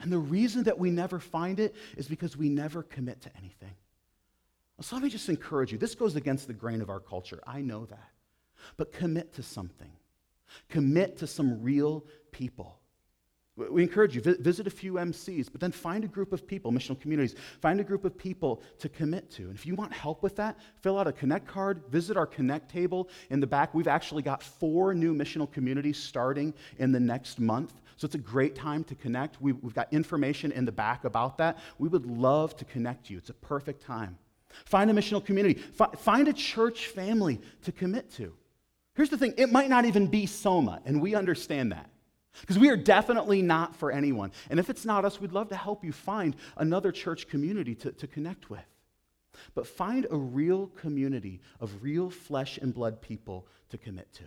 And 0.00 0.12
the 0.12 0.18
reason 0.18 0.64
that 0.64 0.78
we 0.78 0.90
never 0.90 1.18
find 1.18 1.58
it 1.58 1.74
is 1.96 2.06
because 2.06 2.36
we 2.36 2.48
never 2.48 2.82
commit 2.82 3.22
to 3.22 3.36
anything. 3.36 3.74
So 4.80 4.94
let 4.94 5.02
me 5.02 5.10
just 5.10 5.28
encourage 5.28 5.72
you. 5.72 5.78
This 5.78 5.96
goes 5.96 6.14
against 6.14 6.46
the 6.46 6.52
grain 6.52 6.80
of 6.80 6.88
our 6.88 7.00
culture. 7.00 7.40
I 7.46 7.62
know 7.62 7.86
that. 7.86 8.10
But 8.76 8.92
commit 8.92 9.34
to 9.34 9.42
something. 9.42 9.90
Commit 10.68 11.18
to 11.18 11.26
some 11.26 11.62
real 11.62 12.04
people. 12.30 12.77
We 13.58 13.82
encourage 13.82 14.14
you, 14.14 14.20
visit 14.20 14.66
a 14.66 14.70
few 14.70 14.94
MCs, 14.94 15.48
but 15.50 15.60
then 15.60 15.72
find 15.72 16.04
a 16.04 16.06
group 16.06 16.32
of 16.32 16.46
people, 16.46 16.70
missional 16.70 16.98
communities, 17.00 17.34
find 17.60 17.80
a 17.80 17.84
group 17.84 18.04
of 18.04 18.16
people 18.16 18.62
to 18.78 18.88
commit 18.88 19.30
to. 19.32 19.42
And 19.42 19.54
if 19.54 19.66
you 19.66 19.74
want 19.74 19.92
help 19.92 20.22
with 20.22 20.36
that, 20.36 20.56
fill 20.80 20.98
out 20.98 21.08
a 21.08 21.12
Connect 21.12 21.46
card, 21.46 21.82
visit 21.90 22.16
our 22.16 22.26
Connect 22.26 22.70
table 22.70 23.08
in 23.30 23.40
the 23.40 23.46
back. 23.46 23.74
We've 23.74 23.88
actually 23.88 24.22
got 24.22 24.42
four 24.42 24.94
new 24.94 25.12
missional 25.12 25.50
communities 25.50 25.98
starting 25.98 26.54
in 26.78 26.92
the 26.92 27.00
next 27.00 27.40
month. 27.40 27.72
So 27.96 28.04
it's 28.06 28.14
a 28.14 28.18
great 28.18 28.54
time 28.54 28.84
to 28.84 28.94
connect. 28.94 29.42
We've 29.42 29.74
got 29.74 29.92
information 29.92 30.52
in 30.52 30.64
the 30.64 30.70
back 30.70 31.04
about 31.04 31.36
that. 31.38 31.58
We 31.78 31.88
would 31.88 32.06
love 32.06 32.56
to 32.58 32.64
connect 32.64 33.10
you. 33.10 33.18
It's 33.18 33.30
a 33.30 33.34
perfect 33.34 33.82
time. 33.82 34.16
Find 34.64 34.88
a 34.88 34.94
missional 34.94 35.24
community, 35.24 35.60
find 35.98 36.28
a 36.28 36.32
church 36.32 36.86
family 36.86 37.40
to 37.64 37.72
commit 37.72 38.12
to. 38.14 38.32
Here's 38.94 39.10
the 39.10 39.18
thing 39.18 39.34
it 39.36 39.50
might 39.50 39.68
not 39.68 39.84
even 39.84 40.06
be 40.06 40.26
Soma, 40.26 40.80
and 40.84 41.02
we 41.02 41.14
understand 41.14 41.72
that. 41.72 41.90
Because 42.40 42.58
we 42.58 42.68
are 42.70 42.76
definitely 42.76 43.42
not 43.42 43.76
for 43.76 43.90
anyone. 43.90 44.32
And 44.50 44.60
if 44.60 44.70
it's 44.70 44.84
not 44.84 45.04
us, 45.04 45.20
we'd 45.20 45.32
love 45.32 45.48
to 45.48 45.56
help 45.56 45.84
you 45.84 45.92
find 45.92 46.36
another 46.56 46.92
church 46.92 47.28
community 47.28 47.74
to, 47.76 47.92
to 47.92 48.06
connect 48.06 48.50
with. 48.50 48.64
But 49.54 49.66
find 49.66 50.06
a 50.10 50.16
real 50.16 50.68
community 50.68 51.40
of 51.60 51.82
real 51.82 52.10
flesh 52.10 52.58
and 52.58 52.74
blood 52.74 53.00
people 53.00 53.46
to 53.70 53.78
commit 53.78 54.12
to. 54.14 54.24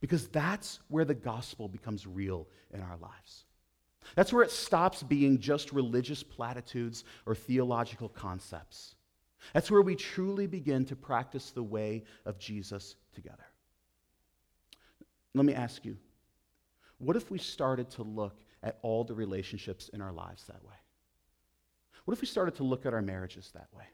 Because 0.00 0.28
that's 0.28 0.80
where 0.88 1.04
the 1.04 1.14
gospel 1.14 1.68
becomes 1.68 2.06
real 2.06 2.46
in 2.72 2.80
our 2.80 2.96
lives. 3.00 3.44
That's 4.14 4.32
where 4.32 4.44
it 4.44 4.50
stops 4.50 5.02
being 5.02 5.38
just 5.38 5.72
religious 5.72 6.22
platitudes 6.22 7.04
or 7.26 7.34
theological 7.34 8.08
concepts. 8.08 8.94
That's 9.52 9.70
where 9.70 9.82
we 9.82 9.96
truly 9.96 10.46
begin 10.46 10.84
to 10.86 10.96
practice 10.96 11.50
the 11.50 11.62
way 11.62 12.04
of 12.24 12.38
Jesus 12.38 12.96
together. 13.14 13.44
Let 15.34 15.44
me 15.44 15.54
ask 15.54 15.84
you 15.84 15.96
what 16.98 17.16
if 17.16 17.30
we 17.30 17.38
started 17.38 17.90
to 17.92 18.02
look 18.02 18.36
at 18.62 18.78
all 18.82 19.04
the 19.04 19.14
relationships 19.14 19.88
in 19.88 20.00
our 20.00 20.12
lives 20.12 20.44
that 20.46 20.62
way? 20.64 20.74
What 22.04 22.14
if 22.14 22.20
we 22.20 22.26
started 22.26 22.56
to 22.56 22.64
look 22.64 22.86
at 22.86 22.94
our 22.94 23.02
marriages 23.02 23.50
that 23.54 23.68
way? 23.72 23.84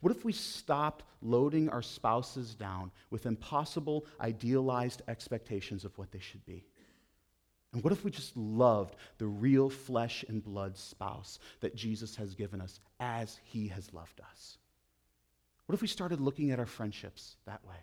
What 0.00 0.14
if 0.14 0.24
we 0.24 0.32
stopped 0.32 1.04
loading 1.20 1.68
our 1.68 1.82
spouses 1.82 2.54
down 2.54 2.90
with 3.10 3.26
impossible, 3.26 4.06
idealized 4.20 5.02
expectations 5.08 5.84
of 5.84 5.96
what 5.98 6.10
they 6.12 6.20
should 6.20 6.44
be? 6.46 6.64
And 7.72 7.82
what 7.82 7.92
if 7.92 8.04
we 8.04 8.10
just 8.10 8.36
loved 8.36 8.94
the 9.18 9.26
real 9.26 9.68
flesh 9.68 10.24
and 10.28 10.42
blood 10.42 10.76
spouse 10.76 11.40
that 11.60 11.74
Jesus 11.74 12.14
has 12.16 12.34
given 12.34 12.60
us 12.60 12.78
as 13.00 13.40
he 13.42 13.68
has 13.68 13.92
loved 13.92 14.20
us? 14.20 14.58
What 15.66 15.74
if 15.74 15.82
we 15.82 15.88
started 15.88 16.20
looking 16.20 16.50
at 16.52 16.60
our 16.60 16.66
friendships 16.66 17.36
that 17.46 17.64
way? 17.66 17.76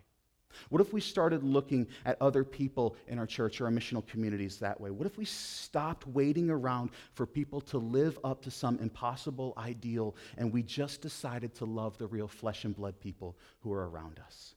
What 0.68 0.80
if 0.80 0.92
we 0.92 1.00
started 1.00 1.42
looking 1.42 1.86
at 2.04 2.16
other 2.20 2.44
people 2.44 2.96
in 3.08 3.18
our 3.18 3.26
church 3.26 3.60
or 3.60 3.66
our 3.66 3.70
missional 3.70 4.06
communities 4.06 4.58
that 4.58 4.80
way? 4.80 4.90
What 4.90 5.06
if 5.06 5.18
we 5.18 5.24
stopped 5.24 6.06
waiting 6.06 6.50
around 6.50 6.90
for 7.14 7.26
people 7.26 7.60
to 7.62 7.78
live 7.78 8.18
up 8.24 8.42
to 8.42 8.50
some 8.50 8.78
impossible 8.78 9.54
ideal 9.56 10.16
and 10.38 10.52
we 10.52 10.62
just 10.62 11.00
decided 11.00 11.54
to 11.56 11.64
love 11.64 11.98
the 11.98 12.06
real 12.06 12.28
flesh 12.28 12.64
and 12.64 12.74
blood 12.74 12.98
people 13.00 13.36
who 13.60 13.72
are 13.72 13.88
around 13.88 14.20
us? 14.24 14.54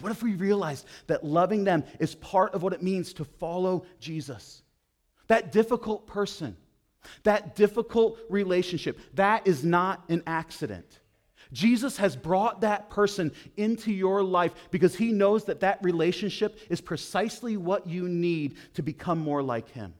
What 0.00 0.12
if 0.12 0.22
we 0.22 0.34
realized 0.34 0.86
that 1.08 1.24
loving 1.24 1.64
them 1.64 1.84
is 1.98 2.14
part 2.14 2.54
of 2.54 2.62
what 2.62 2.72
it 2.72 2.82
means 2.82 3.12
to 3.14 3.24
follow 3.24 3.84
Jesus? 3.98 4.62
That 5.26 5.52
difficult 5.52 6.06
person, 6.06 6.56
that 7.24 7.54
difficult 7.54 8.18
relationship, 8.28 8.98
that 9.14 9.46
is 9.46 9.64
not 9.64 10.04
an 10.08 10.22
accident. 10.26 11.00
Jesus 11.52 11.96
has 11.96 12.16
brought 12.16 12.60
that 12.60 12.90
person 12.90 13.32
into 13.56 13.92
your 13.92 14.22
life 14.22 14.54
because 14.70 14.94
he 14.94 15.12
knows 15.12 15.44
that 15.44 15.60
that 15.60 15.78
relationship 15.82 16.58
is 16.68 16.80
precisely 16.80 17.56
what 17.56 17.86
you 17.86 18.08
need 18.08 18.56
to 18.74 18.82
become 18.82 19.18
more 19.18 19.42
like 19.42 19.68
him. 19.70 19.94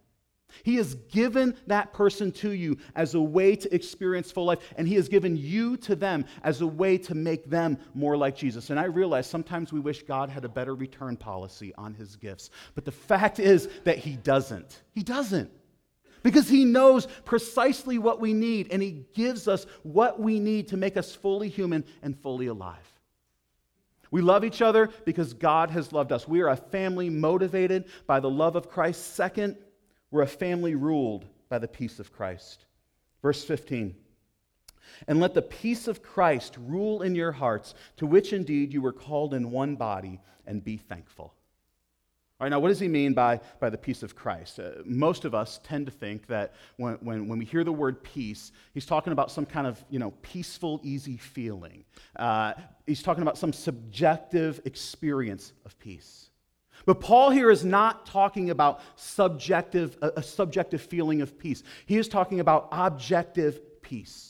He 0.63 0.77
has 0.77 0.95
given 0.95 1.57
that 1.67 1.93
person 1.93 2.33
to 2.33 2.53
you 2.53 2.77
as 2.95 3.15
a 3.15 3.21
way 3.21 3.57
to 3.57 3.75
experience 3.75 4.31
full 4.31 4.47
life, 4.47 4.59
and 4.77 4.87
He 4.87 4.95
has 4.97 5.09
given 5.09 5.37
you 5.37 5.77
to 5.79 5.95
them 5.95 6.25
as 6.43 6.61
a 6.61 6.67
way 6.67 6.99
to 6.99 7.15
make 7.15 7.49
them 7.49 7.79
more 7.95 8.17
like 8.17 8.37
Jesus. 8.37 8.71
And 8.71 8.79
I 8.79 8.85
realize 8.85 9.27
sometimes 9.29 9.73
we 9.73 9.81
wish 9.81 10.03
God 10.03 10.29
had 10.29 10.45
a 10.45 10.49
better 10.49 10.75
return 10.75 11.17
policy 11.17 11.73
on 11.77 11.95
His 11.95 12.17
gifts, 12.17 12.51
but 12.75 12.85
the 12.85 12.93
fact 12.93 13.39
is 13.39 13.69
that 13.85 13.99
He 13.99 14.17
doesn't. 14.17 14.83
He 14.93 15.03
doesn't 15.03 15.51
because 16.22 16.48
He 16.48 16.64
knows 16.64 17.06
precisely 17.24 17.98
what 17.98 18.20
we 18.20 18.33
need, 18.33 18.68
and 18.70 18.83
He 18.83 19.04
gives 19.14 19.48
us 19.48 19.66
what 19.83 20.20
we 20.20 20.38
need 20.38 20.68
to 20.68 20.76
make 20.76 20.96
us 20.96 21.14
fully 21.14 21.48
human 21.48 21.85
and 22.02 22.18
fully 22.20 22.46
alive. 22.46 22.76
We 24.11 24.22
love 24.22 24.44
each 24.44 24.61
other 24.61 24.90
because 25.04 25.33
God 25.35 25.70
has 25.70 25.92
loved 25.92 26.12
us. 26.12 26.26
We 26.26 26.40
are 26.40 26.48
a 26.48 26.56
family 26.56 27.09
motivated 27.09 27.85
by 28.06 28.20
the 28.20 28.30
love 28.30 28.56
of 28.56 28.68
Christ. 28.68 29.14
Second, 29.14 29.56
we're 30.11 30.22
a 30.22 30.26
family 30.26 30.74
ruled 30.74 31.26
by 31.48 31.59
the 31.59 31.68
peace 31.68 32.00
of 32.00 32.12
Christ. 32.12 32.64
Verse 33.22 33.44
15. 33.44 33.94
And 35.06 35.20
let 35.20 35.35
the 35.35 35.42
peace 35.42 35.87
of 35.87 36.02
Christ 36.02 36.56
rule 36.59 37.02
in 37.02 37.14
your 37.14 37.30
hearts, 37.30 37.74
to 37.98 38.06
which 38.06 38.33
indeed 38.33 38.72
you 38.72 38.83
were 38.83 38.92
called 38.92 39.35
in 39.35 39.52
one 39.52 39.76
body, 39.76 40.20
and 40.46 40.64
be 40.64 40.76
thankful. 40.76 41.35
All 42.40 42.46
right, 42.46 42.50
now, 42.53 42.59
what 42.59 42.68
does 42.68 42.81
he 42.81 42.88
mean 42.88 43.12
by, 43.12 43.38
by 43.59 43.68
the 43.68 43.76
peace 43.76 44.03
of 44.03 44.16
Christ? 44.16 44.59
Uh, 44.59 44.70
most 44.87 45.26
of 45.26 45.35
us 45.35 45.61
tend 45.62 45.85
to 45.85 45.92
think 45.92 46.26
that 46.29 46.55
when, 46.79 46.94
when, 47.03 47.29
when 47.29 47.38
we 47.38 47.44
hear 47.44 47.64
the 47.64 47.72
word 47.72 48.03
peace, 48.03 48.53
he's 48.72 48.87
talking 48.87 49.12
about 49.12 49.31
some 49.31 49.44
kind 49.44 49.66
of 49.66 49.85
you 49.90 49.98
know, 49.98 50.12
peaceful, 50.22 50.81
easy 50.83 51.18
feeling. 51.18 51.85
Uh, 52.16 52.55
he's 52.87 53.03
talking 53.03 53.20
about 53.20 53.37
some 53.37 53.53
subjective 53.53 54.59
experience 54.64 55.53
of 55.66 55.79
peace. 55.79 56.31
But 56.87 57.03
Paul 57.03 57.29
here 57.29 57.50
is 57.50 57.62
not 57.62 58.07
talking 58.07 58.48
about 58.48 58.81
subjective, 58.96 59.98
a, 60.00 60.12
a 60.16 60.22
subjective 60.22 60.81
feeling 60.81 61.20
of 61.20 61.38
peace. 61.38 61.62
He 61.85 61.98
is 61.98 62.09
talking 62.09 62.40
about 62.40 62.68
objective 62.72 63.83
peace. 63.83 64.30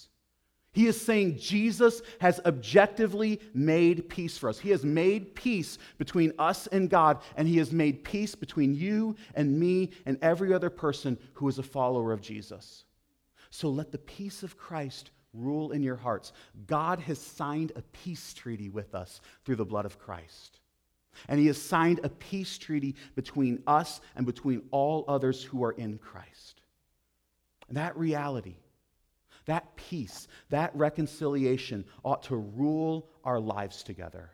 He 0.72 0.86
is 0.86 1.00
saying 1.00 1.38
Jesus 1.38 2.00
has 2.20 2.40
objectively 2.46 3.40
made 3.52 4.08
peace 4.08 4.38
for 4.38 4.48
us. 4.48 4.58
He 4.58 4.70
has 4.70 4.84
made 4.84 5.34
peace 5.34 5.78
between 5.98 6.32
us 6.38 6.68
and 6.68 6.88
God, 6.88 7.18
and 7.36 7.48
He 7.48 7.58
has 7.58 7.72
made 7.72 8.04
peace 8.04 8.36
between 8.36 8.74
you 8.74 9.16
and 9.34 9.58
me 9.58 9.90
and 10.06 10.16
every 10.22 10.54
other 10.54 10.70
person 10.70 11.18
who 11.34 11.48
is 11.48 11.58
a 11.58 11.64
follower 11.64 12.12
of 12.12 12.20
Jesus. 12.20 12.84
So 13.50 13.68
let 13.68 13.90
the 13.90 13.98
peace 13.98 14.44
of 14.44 14.56
Christ 14.56 15.10
rule 15.32 15.72
in 15.72 15.82
your 15.82 15.96
hearts. 15.96 16.32
God 16.66 17.00
has 17.00 17.18
signed 17.18 17.72
a 17.74 17.82
peace 17.82 18.32
treaty 18.32 18.68
with 18.68 18.94
us 18.94 19.20
through 19.44 19.56
the 19.56 19.64
blood 19.64 19.86
of 19.86 19.98
Christ. 19.98 20.60
And 21.28 21.40
He 21.40 21.48
has 21.48 21.60
signed 21.60 22.00
a 22.04 22.08
peace 22.08 22.58
treaty 22.58 22.94
between 23.16 23.60
us 23.66 24.00
and 24.14 24.24
between 24.24 24.62
all 24.70 25.04
others 25.08 25.42
who 25.42 25.64
are 25.64 25.72
in 25.72 25.98
Christ. 25.98 26.62
And 27.66 27.76
that 27.76 27.96
reality, 27.96 28.56
that 29.46 29.76
peace, 29.76 30.28
that 30.50 30.74
reconciliation 30.74 31.84
ought 32.04 32.22
to 32.24 32.36
rule 32.36 33.08
our 33.24 33.40
lives 33.40 33.82
together. 33.82 34.30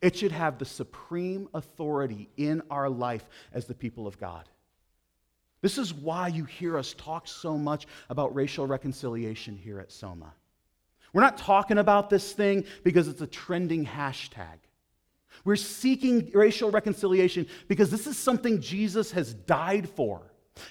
It 0.00 0.16
should 0.16 0.32
have 0.32 0.58
the 0.58 0.64
supreme 0.64 1.48
authority 1.54 2.28
in 2.36 2.62
our 2.70 2.88
life 2.88 3.28
as 3.52 3.66
the 3.66 3.74
people 3.74 4.06
of 4.06 4.18
God. 4.18 4.48
This 5.60 5.78
is 5.78 5.94
why 5.94 6.28
you 6.28 6.44
hear 6.44 6.76
us 6.76 6.94
talk 6.98 7.26
so 7.26 7.56
much 7.56 7.86
about 8.10 8.34
racial 8.34 8.66
reconciliation 8.66 9.56
here 9.56 9.80
at 9.80 9.92
Soma. 9.92 10.34
We're 11.12 11.22
not 11.22 11.38
talking 11.38 11.78
about 11.78 12.10
this 12.10 12.32
thing 12.32 12.64
because 12.82 13.08
it's 13.08 13.22
a 13.22 13.26
trending 13.26 13.86
hashtag. 13.86 14.58
We're 15.44 15.56
seeking 15.56 16.30
racial 16.34 16.70
reconciliation 16.70 17.46
because 17.68 17.90
this 17.90 18.06
is 18.06 18.18
something 18.18 18.60
Jesus 18.60 19.12
has 19.12 19.32
died 19.32 19.88
for. 19.88 20.22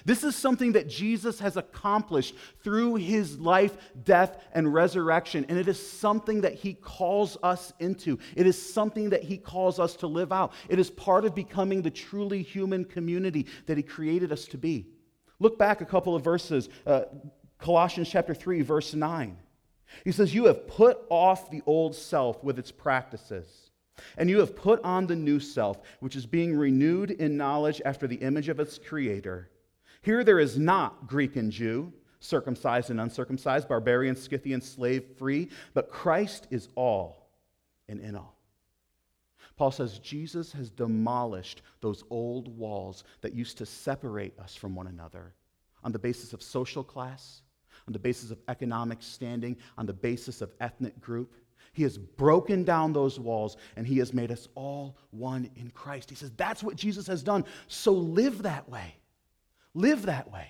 This 0.04 0.24
is 0.24 0.34
something 0.34 0.72
that 0.72 0.88
Jesus 0.88 1.38
has 1.40 1.56
accomplished 1.56 2.34
through 2.62 2.96
his 2.96 3.38
life, 3.38 3.76
death, 4.04 4.42
and 4.52 4.72
resurrection. 4.72 5.44
And 5.48 5.58
it 5.58 5.68
is 5.68 5.84
something 5.84 6.40
that 6.40 6.54
he 6.54 6.74
calls 6.74 7.36
us 7.42 7.72
into. 7.78 8.18
It 8.34 8.46
is 8.46 8.72
something 8.72 9.10
that 9.10 9.22
he 9.22 9.36
calls 9.36 9.78
us 9.78 9.94
to 9.96 10.06
live 10.06 10.32
out. 10.32 10.52
It 10.68 10.78
is 10.78 10.90
part 10.90 11.24
of 11.24 11.34
becoming 11.34 11.82
the 11.82 11.90
truly 11.90 12.42
human 12.42 12.84
community 12.84 13.46
that 13.66 13.76
he 13.76 13.82
created 13.82 14.32
us 14.32 14.46
to 14.46 14.58
be. 14.58 14.86
Look 15.38 15.58
back 15.58 15.80
a 15.80 15.86
couple 15.86 16.14
of 16.14 16.24
verses 16.24 16.68
uh, 16.86 17.02
Colossians 17.58 18.08
chapter 18.08 18.34
3, 18.34 18.62
verse 18.62 18.94
9. 18.94 19.36
He 20.04 20.12
says, 20.12 20.34
You 20.34 20.46
have 20.46 20.66
put 20.66 20.98
off 21.08 21.50
the 21.50 21.62
old 21.66 21.94
self 21.94 22.42
with 22.42 22.58
its 22.58 22.70
practices 22.72 23.70
and 24.16 24.28
you 24.28 24.38
have 24.40 24.56
put 24.56 24.82
on 24.82 25.06
the 25.06 25.16
new 25.16 25.38
self, 25.38 25.80
which 26.00 26.16
is 26.16 26.26
being 26.26 26.56
renewed 26.56 27.10
in 27.12 27.36
knowledge 27.36 27.80
after 27.84 28.06
the 28.06 28.16
image 28.16 28.48
of 28.48 28.60
its 28.60 28.78
creator. 28.78 29.50
Here 30.04 30.22
there 30.22 30.38
is 30.38 30.58
not 30.58 31.06
Greek 31.06 31.36
and 31.36 31.50
Jew, 31.50 31.90
circumcised 32.20 32.90
and 32.90 33.00
uncircumcised, 33.00 33.68
barbarian, 33.68 34.14
Scythian, 34.14 34.60
slave 34.60 35.02
free, 35.16 35.48
but 35.72 35.88
Christ 35.88 36.46
is 36.50 36.68
all 36.74 37.30
and 37.88 38.00
in 38.00 38.14
all. 38.14 38.36
Paul 39.56 39.70
says 39.70 39.98
Jesus 40.00 40.52
has 40.52 40.68
demolished 40.68 41.62
those 41.80 42.04
old 42.10 42.54
walls 42.58 43.04
that 43.22 43.32
used 43.32 43.56
to 43.58 43.66
separate 43.66 44.38
us 44.38 44.54
from 44.54 44.74
one 44.74 44.88
another 44.88 45.32
on 45.82 45.90
the 45.90 45.98
basis 45.98 46.34
of 46.34 46.42
social 46.42 46.84
class, 46.84 47.40
on 47.86 47.94
the 47.94 47.98
basis 47.98 48.30
of 48.30 48.42
economic 48.48 48.98
standing, 49.00 49.56
on 49.78 49.86
the 49.86 49.94
basis 49.94 50.42
of 50.42 50.52
ethnic 50.60 51.00
group. 51.00 51.34
He 51.72 51.82
has 51.82 51.96
broken 51.96 52.62
down 52.62 52.92
those 52.92 53.18
walls 53.18 53.56
and 53.74 53.86
he 53.86 53.96
has 54.00 54.12
made 54.12 54.30
us 54.30 54.48
all 54.54 54.98
one 55.12 55.48
in 55.56 55.70
Christ. 55.70 56.10
He 56.10 56.16
says 56.16 56.30
that's 56.36 56.62
what 56.62 56.76
Jesus 56.76 57.06
has 57.06 57.22
done. 57.22 57.46
So 57.68 57.92
live 57.92 58.42
that 58.42 58.68
way. 58.68 58.96
Live 59.74 60.06
that 60.06 60.30
way. 60.30 60.48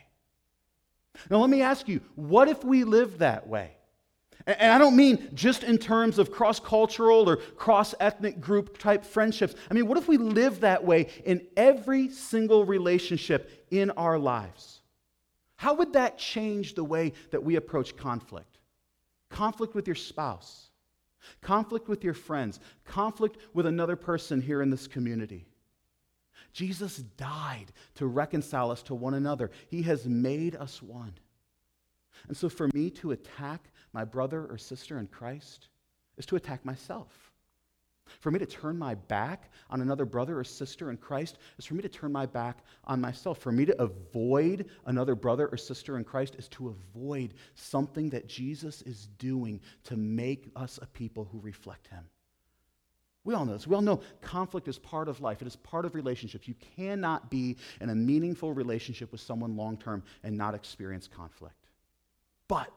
Now, 1.31 1.39
let 1.39 1.51
me 1.51 1.63
ask 1.63 1.89
you 1.89 2.01
what 2.15 2.49
if 2.49 2.63
we 2.65 2.85
live 2.85 3.19
that 3.19 3.47
way? 3.47 3.73
And 4.47 4.71
I 4.73 4.79
don't 4.79 4.97
mean 4.97 5.31
just 5.33 5.65
in 5.65 5.79
terms 5.79 6.19
of 6.19 6.31
cross 6.31 6.61
cultural 6.61 7.31
or 7.31 7.37
cross 7.37 7.95
ethnic 7.99 8.41
group 8.41 8.77
type 8.77 9.05
friendships. 9.05 9.55
I 9.71 9.75
mean, 9.75 9.87
what 9.87 9.97
if 9.97 10.07
we 10.07 10.19
live 10.19 10.61
that 10.61 10.85
way 10.85 11.09
in 11.25 11.47
every 11.57 12.11
single 12.11 12.67
relationship 12.67 13.67
in 13.71 13.91
our 13.93 14.19
lives? 14.19 14.83
How 15.57 15.75
would 15.75 15.95
that 15.95 16.19
change 16.19 16.75
the 16.75 16.85
way 16.85 17.15
that 17.31 17.43
we 17.43 17.57
approach 17.57 17.97
conflict? 17.97 18.59
Conflict 19.31 19.75
with 19.75 19.87
your 19.89 19.95
spouse, 19.95 20.69
conflict 21.41 21.89
with 21.89 22.05
your 22.05 22.15
friends, 22.15 22.61
conflict 22.85 23.39
with 23.55 23.65
another 23.65 23.97
person 23.97 24.43
here 24.43 24.61
in 24.61 24.69
this 24.69 24.87
community. 24.87 25.47
Jesus 26.55 26.99
died 26.99 27.67
to 27.97 28.07
reconcile 28.07 28.71
us 28.71 28.83
to 28.85 28.95
one 28.95 29.15
another. 29.15 29.51
He 29.69 29.83
has 29.83 30.07
made 30.07 30.55
us 30.55 30.81
one. 30.81 31.13
And 32.29 32.37
so 32.37 32.49
for 32.49 32.69
me 32.73 32.91
to 32.91 33.11
attack 33.11 33.71
my 33.93 34.05
brother 34.05 34.47
or 34.47 34.57
sister 34.57 34.99
in 34.99 35.09
Christ 35.09 35.69
is 36.17 36.25
to 36.27 36.37
attack 36.37 36.65
myself. 36.65 37.33
For 38.21 38.31
me 38.31 38.39
to 38.39 38.47
turn 38.47 38.79
my 38.79 38.95
back 38.95 39.51
on 39.69 39.81
another 39.81 40.05
brother 40.05 40.39
or 40.39 40.45
sister 40.45 40.91
in 40.91 40.97
Christ 40.97 41.39
is 41.59 41.65
for 41.65 41.75
me 41.75 41.83
to 41.83 41.89
turn 41.89 42.13
my 42.13 42.27
back 42.27 42.59
on 42.85 43.01
myself. 43.01 43.39
For 43.39 43.51
me 43.51 43.65
to 43.65 43.83
avoid 43.83 44.67
another 44.87 45.15
brother 45.15 45.49
or 45.49 45.57
sister 45.57 45.97
in 45.97 46.05
Christ 46.05 46.37
is 46.37 46.47
to 46.49 46.69
avoid 46.69 47.35
something 47.55 48.11
that 48.11 48.29
Jesus 48.29 48.83
is 48.83 49.09
doing 49.19 49.61
to 49.85 49.97
make 49.97 50.51
us 50.55 50.79
a 50.81 50.87
people 50.87 51.25
who 51.33 51.41
reflect 51.41 51.89
him. 51.89 52.05
We 53.25 53.35
all 53.35 53.47
know 53.47 53.55
this. 53.55 53.67
We 53.67 53.75
all 53.75 53.83
know 53.83 54.01
conflict 54.21 54.69
is 54.69 54.79
part 54.79 55.09
of 55.09 55.21
life, 55.21 55.41
it 55.41 55.49
is 55.49 55.57
part 55.57 55.85
of 55.85 55.95
relationships. 55.95 56.47
You 56.47 56.55
cannot 56.77 57.31
be 57.31 57.57
in 57.81 57.91
a 57.91 57.95
meaningful 57.95 58.53
relationship 58.53 59.11
with 59.13 59.21
someone 59.21 59.57
long 59.57 59.79
term 59.79 60.03
and 60.23 60.37
not 60.37 60.55
experience 60.55 61.09
conflict. 61.09 61.57
But 62.49 62.73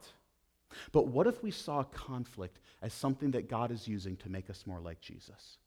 but 0.91 1.07
what 1.07 1.27
if 1.27 1.43
we 1.43 1.51
saw 1.51 1.83
conflict 1.83 2.59
as 2.81 2.93
something 2.93 3.31
that 3.31 3.49
God 3.49 3.71
is 3.71 3.87
using 3.87 4.17
to 4.17 4.29
make 4.29 4.49
us 4.49 4.65
more 4.65 4.79
like 4.79 5.01
Jesus? 5.01 5.57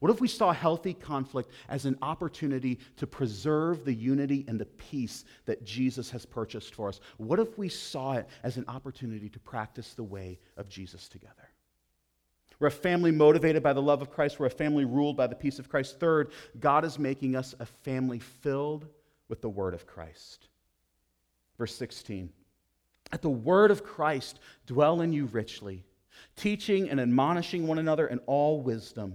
What 0.00 0.10
if 0.10 0.20
we 0.20 0.28
saw 0.28 0.52
healthy 0.52 0.92
conflict 0.92 1.50
as 1.68 1.86
an 1.86 1.96
opportunity 2.02 2.80
to 2.96 3.06
preserve 3.06 3.84
the 3.84 3.94
unity 3.94 4.44
and 4.48 4.60
the 4.60 4.66
peace 4.66 5.24
that 5.46 5.64
Jesus 5.64 6.10
has 6.10 6.26
purchased 6.26 6.74
for 6.74 6.88
us? 6.88 7.00
What 7.16 7.38
if 7.38 7.56
we 7.56 7.68
saw 7.68 8.14
it 8.14 8.28
as 8.42 8.56
an 8.56 8.64
opportunity 8.68 9.28
to 9.30 9.38
practice 9.38 9.94
the 9.94 10.04
way 10.04 10.38
of 10.56 10.68
Jesus 10.68 11.08
together? 11.08 11.45
We're 12.58 12.68
a 12.68 12.70
family 12.70 13.10
motivated 13.10 13.62
by 13.62 13.72
the 13.72 13.82
love 13.82 14.00
of 14.02 14.10
Christ. 14.10 14.40
We're 14.40 14.46
a 14.46 14.50
family 14.50 14.84
ruled 14.84 15.16
by 15.16 15.26
the 15.26 15.34
peace 15.34 15.58
of 15.58 15.68
Christ. 15.68 16.00
Third, 16.00 16.32
God 16.58 16.84
is 16.84 16.98
making 16.98 17.36
us 17.36 17.54
a 17.60 17.66
family 17.66 18.18
filled 18.18 18.86
with 19.28 19.42
the 19.42 19.48
word 19.48 19.74
of 19.74 19.86
Christ. 19.86 20.48
Verse 21.58 21.74
16. 21.74 22.30
Let 23.12 23.22
the 23.22 23.28
word 23.28 23.70
of 23.70 23.84
Christ 23.84 24.40
dwell 24.66 25.00
in 25.00 25.12
you 25.12 25.26
richly, 25.26 25.84
teaching 26.34 26.88
and 26.88 27.00
admonishing 27.00 27.66
one 27.66 27.78
another 27.78 28.06
in 28.08 28.18
all 28.20 28.60
wisdom, 28.62 29.14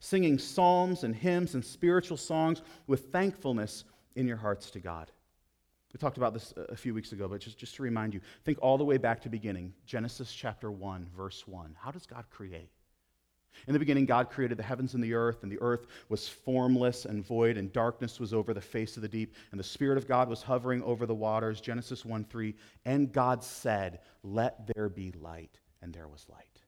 singing 0.00 0.38
psalms 0.38 1.04
and 1.04 1.14
hymns 1.14 1.54
and 1.54 1.64
spiritual 1.64 2.16
songs 2.16 2.62
with 2.86 3.12
thankfulness 3.12 3.84
in 4.16 4.26
your 4.26 4.36
hearts 4.36 4.70
to 4.72 4.80
God. 4.80 5.10
We 5.92 5.98
talked 5.98 6.18
about 6.18 6.34
this 6.34 6.52
a 6.68 6.76
few 6.76 6.94
weeks 6.94 7.12
ago, 7.12 7.26
but 7.26 7.40
just, 7.40 7.58
just 7.58 7.74
to 7.76 7.82
remind 7.82 8.14
you, 8.14 8.20
think 8.44 8.58
all 8.60 8.78
the 8.78 8.84
way 8.84 8.96
back 8.96 9.20
to 9.22 9.28
beginning, 9.28 9.72
Genesis 9.86 10.32
chapter 10.32 10.70
1, 10.70 11.08
verse 11.16 11.48
1. 11.48 11.76
How 11.80 11.90
does 11.90 12.06
God 12.06 12.24
create? 12.30 12.70
In 13.66 13.72
the 13.72 13.78
beginning, 13.78 14.06
God 14.06 14.30
created 14.30 14.58
the 14.58 14.62
heavens 14.62 14.94
and 14.94 15.02
the 15.02 15.14
earth, 15.14 15.42
and 15.42 15.50
the 15.50 15.60
earth 15.60 15.86
was 16.08 16.28
formless 16.28 17.04
and 17.04 17.24
void, 17.24 17.56
and 17.56 17.72
darkness 17.72 18.18
was 18.18 18.32
over 18.32 18.54
the 18.54 18.60
face 18.60 18.96
of 18.96 19.02
the 19.02 19.08
deep, 19.08 19.34
and 19.50 19.60
the 19.60 19.64
Spirit 19.64 19.98
of 19.98 20.08
God 20.08 20.28
was 20.28 20.42
hovering 20.42 20.82
over 20.82 21.06
the 21.06 21.14
waters. 21.14 21.60
Genesis 21.60 22.04
1 22.04 22.24
3. 22.24 22.54
And 22.84 23.12
God 23.12 23.44
said, 23.44 24.00
Let 24.22 24.66
there 24.74 24.88
be 24.88 25.12
light, 25.12 25.58
and 25.82 25.92
there 25.92 26.08
was 26.08 26.26
light. 26.28 26.60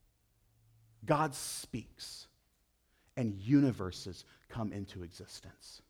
God 1.04 1.34
speaks, 1.34 2.28
and 3.16 3.34
universes 3.34 4.24
come 4.48 4.72
into 4.72 5.02
existence. 5.02 5.82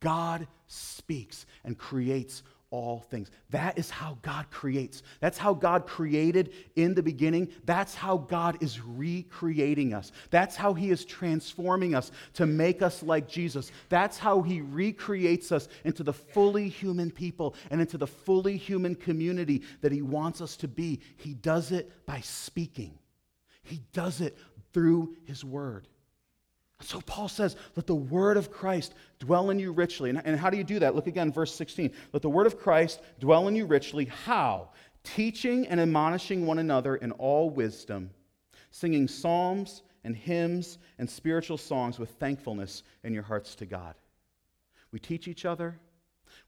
God 0.00 0.46
speaks 0.66 1.46
and 1.64 1.76
creates 1.76 2.42
all 2.70 3.00
things. 3.10 3.30
That 3.50 3.78
is 3.78 3.90
how 3.90 4.18
God 4.22 4.48
creates. 4.50 5.02
That's 5.20 5.38
how 5.38 5.54
God 5.54 5.86
created 5.86 6.52
in 6.76 6.94
the 6.94 7.02
beginning. 7.02 7.48
That's 7.64 7.94
how 7.94 8.16
God 8.16 8.62
is 8.62 8.80
recreating 8.80 9.92
us. 9.92 10.12
That's 10.30 10.54
how 10.54 10.74
He 10.74 10.90
is 10.90 11.04
transforming 11.04 11.94
us 11.94 12.12
to 12.34 12.46
make 12.46 12.80
us 12.80 13.02
like 13.02 13.28
Jesus. 13.28 13.72
That's 13.88 14.18
how 14.18 14.42
He 14.42 14.60
recreates 14.60 15.50
us 15.50 15.68
into 15.84 16.04
the 16.04 16.12
fully 16.12 16.68
human 16.68 17.10
people 17.10 17.56
and 17.70 17.80
into 17.80 17.98
the 17.98 18.06
fully 18.06 18.56
human 18.56 18.94
community 18.94 19.62
that 19.80 19.92
He 19.92 20.02
wants 20.02 20.40
us 20.40 20.56
to 20.58 20.68
be. 20.68 21.00
He 21.16 21.34
does 21.34 21.72
it 21.72 21.90
by 22.06 22.20
speaking, 22.20 22.98
He 23.64 23.82
does 23.92 24.20
it 24.20 24.36
through 24.72 25.16
His 25.24 25.44
Word. 25.44 25.88
So 26.82 27.00
Paul 27.02 27.28
says, 27.28 27.56
let 27.76 27.86
the 27.86 27.94
word 27.94 28.36
of 28.36 28.50
Christ 28.50 28.94
dwell 29.18 29.50
in 29.50 29.58
you 29.58 29.72
richly. 29.72 30.10
And, 30.10 30.38
how 30.38 30.48
do 30.50 30.56
you 30.56 30.64
do 30.64 30.78
that? 30.78 30.94
Look 30.94 31.06
again, 31.06 31.30
verse 31.30 31.54
16. 31.54 31.90
Let 32.12 32.22
the 32.22 32.30
word 32.30 32.46
of 32.46 32.58
Christ 32.58 33.00
dwell 33.18 33.48
in 33.48 33.56
you 33.56 33.66
richly. 33.66 34.06
How? 34.06 34.70
Teaching 35.04 35.66
and 35.66 35.78
admonishing 35.78 36.46
one 36.46 36.58
another 36.58 36.96
in 36.96 37.12
all 37.12 37.50
wisdom, 37.50 38.10
singing 38.70 39.08
psalms 39.08 39.82
and 40.04 40.16
hymns 40.16 40.78
and 40.98 41.08
spiritual 41.08 41.58
songs 41.58 41.98
with 41.98 42.10
thankfulness 42.12 42.82
in 43.04 43.12
your 43.12 43.22
hearts 43.22 43.54
to 43.56 43.66
God. 43.66 43.94
We 44.92 44.98
teach 44.98 45.28
each 45.28 45.44
other, 45.44 45.78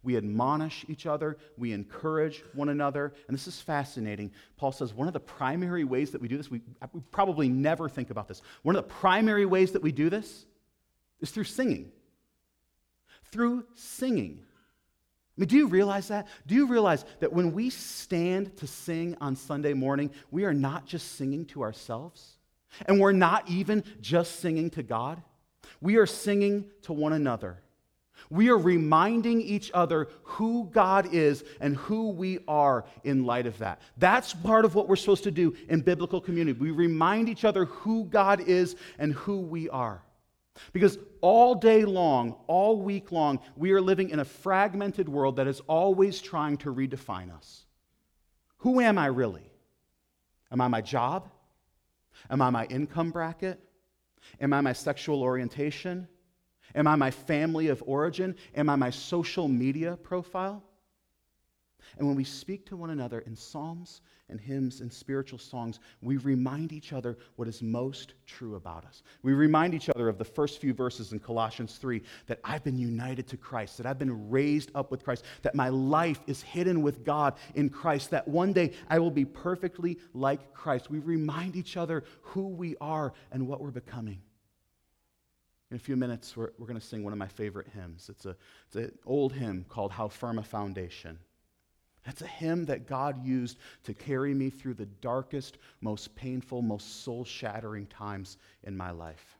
we 0.02 0.16
admonish 0.16 0.84
each 0.88 1.06
other, 1.06 1.38
we 1.56 1.72
encourage 1.72 2.42
one 2.54 2.68
another. 2.68 3.12
And 3.28 3.34
this 3.34 3.46
is 3.46 3.60
fascinating. 3.60 4.32
Paul 4.56 4.72
says 4.72 4.92
one 4.92 5.06
of 5.06 5.14
the 5.14 5.20
primary 5.20 5.84
ways 5.84 6.10
that 6.12 6.20
we 6.20 6.28
do 6.28 6.36
this, 6.36 6.50
we, 6.50 6.60
we 6.92 7.00
probably 7.10 7.48
never 7.48 7.88
think 7.88 8.10
about 8.10 8.28
this. 8.28 8.42
One 8.62 8.76
of 8.76 8.82
the 8.82 8.94
primary 8.94 9.46
ways 9.46 9.72
that 9.72 9.82
we 9.82 9.92
do 9.92 10.10
this 10.10 10.46
is 11.20 11.30
through 11.30 11.44
singing. 11.44 11.92
Through 13.30 13.64
singing. 13.74 14.40
I 15.36 15.40
mean, 15.40 15.48
do 15.48 15.56
you 15.56 15.66
realize 15.66 16.08
that? 16.08 16.28
Do 16.46 16.54
you 16.54 16.66
realize 16.66 17.04
that 17.20 17.32
when 17.32 17.52
we 17.52 17.70
stand 17.70 18.56
to 18.58 18.66
sing 18.66 19.16
on 19.20 19.34
Sunday 19.34 19.72
morning, 19.72 20.10
we 20.30 20.44
are 20.44 20.52
not 20.52 20.84
just 20.84 21.12
singing 21.16 21.46
to 21.46 21.62
ourselves? 21.62 22.36
And 22.86 23.00
we're 23.00 23.12
not 23.12 23.48
even 23.48 23.84
just 24.00 24.40
singing 24.40 24.70
to 24.70 24.82
God? 24.82 25.22
We 25.80 25.96
are 25.96 26.06
singing 26.06 26.66
to 26.82 26.92
one 26.92 27.12
another. 27.12 27.62
We 28.30 28.48
are 28.50 28.58
reminding 28.58 29.42
each 29.42 29.70
other 29.72 30.08
who 30.22 30.68
God 30.72 31.12
is 31.12 31.44
and 31.60 31.76
who 31.76 32.10
we 32.10 32.38
are 32.48 32.84
in 33.04 33.24
light 33.24 33.46
of 33.46 33.58
that. 33.58 33.80
That's 33.96 34.32
part 34.34 34.64
of 34.64 34.74
what 34.74 34.88
we're 34.88 34.96
supposed 34.96 35.24
to 35.24 35.30
do 35.30 35.54
in 35.68 35.80
biblical 35.80 36.20
community. 36.20 36.58
We 36.58 36.70
remind 36.70 37.28
each 37.28 37.44
other 37.44 37.64
who 37.66 38.04
God 38.04 38.40
is 38.40 38.76
and 38.98 39.12
who 39.12 39.38
we 39.38 39.68
are. 39.68 40.02
Because 40.72 40.98
all 41.20 41.54
day 41.54 41.84
long, 41.84 42.36
all 42.46 42.80
week 42.80 43.10
long, 43.10 43.40
we 43.56 43.72
are 43.72 43.80
living 43.80 44.10
in 44.10 44.20
a 44.20 44.24
fragmented 44.24 45.08
world 45.08 45.36
that 45.36 45.46
is 45.46 45.60
always 45.60 46.20
trying 46.20 46.58
to 46.58 46.74
redefine 46.74 47.34
us. 47.34 47.64
Who 48.58 48.80
am 48.80 48.98
I 48.98 49.06
really? 49.06 49.50
Am 50.50 50.60
I 50.60 50.68
my 50.68 50.80
job? 50.80 51.28
Am 52.30 52.42
I 52.42 52.50
my 52.50 52.66
income 52.66 53.10
bracket? 53.10 53.58
Am 54.40 54.52
I 54.52 54.60
my 54.60 54.72
sexual 54.72 55.22
orientation? 55.22 56.06
Am 56.74 56.86
I 56.86 56.96
my 56.96 57.10
family 57.10 57.68
of 57.68 57.82
origin? 57.86 58.36
Am 58.54 58.68
I 58.68 58.76
my 58.76 58.90
social 58.90 59.48
media 59.48 59.96
profile? 60.02 60.62
And 61.98 62.06
when 62.06 62.16
we 62.16 62.24
speak 62.24 62.64
to 62.66 62.76
one 62.76 62.90
another 62.90 63.20
in 63.20 63.36
psalms 63.36 64.00
and 64.28 64.40
hymns 64.40 64.80
and 64.80 64.90
spiritual 64.90 65.38
songs, 65.38 65.78
we 66.00 66.16
remind 66.16 66.72
each 66.72 66.92
other 66.92 67.18
what 67.36 67.48
is 67.48 67.60
most 67.62 68.14
true 68.26 68.54
about 68.54 68.84
us. 68.84 69.02
We 69.22 69.32
remind 69.32 69.74
each 69.74 69.90
other 69.90 70.08
of 70.08 70.16
the 70.16 70.24
first 70.24 70.60
few 70.60 70.72
verses 70.72 71.12
in 71.12 71.18
Colossians 71.18 71.76
3 71.76 72.02
that 72.26 72.40
I've 72.44 72.64
been 72.64 72.78
united 72.78 73.26
to 73.28 73.36
Christ, 73.36 73.76
that 73.76 73.86
I've 73.86 73.98
been 73.98 74.30
raised 74.30 74.70
up 74.74 74.90
with 74.90 75.04
Christ, 75.04 75.24
that 75.42 75.54
my 75.54 75.68
life 75.68 76.20
is 76.26 76.40
hidden 76.40 76.82
with 76.82 77.04
God 77.04 77.34
in 77.54 77.68
Christ, 77.68 78.10
that 78.10 78.26
one 78.26 78.52
day 78.52 78.72
I 78.88 78.98
will 78.98 79.10
be 79.10 79.24
perfectly 79.24 79.98
like 80.14 80.54
Christ. 80.54 80.90
We 80.90 80.98
remind 80.98 81.56
each 81.56 81.76
other 81.76 82.04
who 82.22 82.48
we 82.48 82.76
are 82.80 83.12
and 83.32 83.46
what 83.46 83.60
we're 83.60 83.70
becoming. 83.70 84.22
In 85.72 85.76
a 85.76 85.78
few 85.78 85.96
minutes, 85.96 86.36
we're, 86.36 86.50
we're 86.58 86.66
going 86.66 86.78
to 86.78 86.86
sing 86.86 87.02
one 87.02 87.14
of 87.14 87.18
my 87.18 87.26
favorite 87.26 87.66
hymns. 87.68 88.10
It's, 88.10 88.26
a, 88.26 88.36
it's 88.66 88.76
an 88.76 88.92
old 89.06 89.32
hymn 89.32 89.64
called 89.70 89.90
How 89.90 90.06
Firm 90.06 90.38
a 90.38 90.42
Foundation. 90.42 91.18
It's 92.04 92.20
a 92.20 92.26
hymn 92.26 92.66
that 92.66 92.86
God 92.86 93.24
used 93.24 93.56
to 93.84 93.94
carry 93.94 94.34
me 94.34 94.50
through 94.50 94.74
the 94.74 94.84
darkest, 94.84 95.56
most 95.80 96.14
painful, 96.14 96.60
most 96.60 97.02
soul 97.02 97.24
shattering 97.24 97.86
times 97.86 98.36
in 98.64 98.76
my 98.76 98.90
life. 98.90 99.38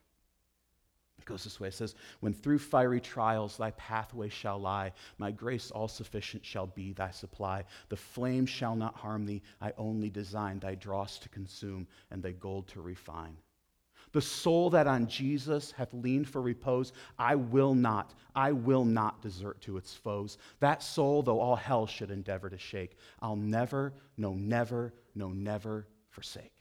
It 1.19 1.27
goes 1.27 1.45
this 1.45 1.61
way 1.61 1.69
it 1.69 1.75
says, 1.75 1.97
When 2.21 2.33
through 2.33 2.61
fiery 2.61 3.03
trials 3.03 3.59
thy 3.59 3.73
pathway 3.73 4.31
shall 4.31 4.59
lie, 4.59 4.93
my 5.19 5.33
grace 5.33 5.71
all 5.71 5.87
sufficient 5.87 6.47
shall 6.47 6.67
be 6.67 6.95
thy 6.95 7.11
supply. 7.11 7.65
The 7.91 7.97
flame 7.97 8.47
shall 8.47 8.75
not 8.75 8.95
harm 8.95 9.27
thee, 9.27 9.43
I 9.61 9.75
only 9.77 10.09
design 10.09 10.61
thy 10.61 10.77
dross 10.77 11.19
to 11.19 11.29
consume 11.29 11.87
and 12.11 12.23
thy 12.23 12.33
gold 12.33 12.69
to 12.69 12.81
refine. 12.81 13.37
The 14.13 14.21
soul 14.21 14.71
that 14.71 14.87
on 14.87 15.07
Jesus 15.07 15.73
hath 15.73 15.93
leaned 15.95 16.29
for 16.29 16.43
repose, 16.43 16.93
I 17.19 17.35
will 17.35 17.75
not, 17.75 18.13
I 18.35 18.53
will 18.53 18.85
not 18.85 19.23
desert 19.23 19.61
to 19.63 19.79
its 19.79 19.95
foes. 19.95 20.37
That 20.61 20.83
soul, 20.83 21.23
though 21.23 21.41
all 21.41 21.57
hell 21.57 21.87
should 21.87 22.11
endeavor 22.11 22.51
to 22.51 22.59
shake, 22.59 22.97
I'll 23.21 23.37
never, 23.37 23.95
no, 24.19 24.35
never, 24.35 24.93
no, 25.15 25.29
never 25.29 25.87
forsake. 26.11 26.53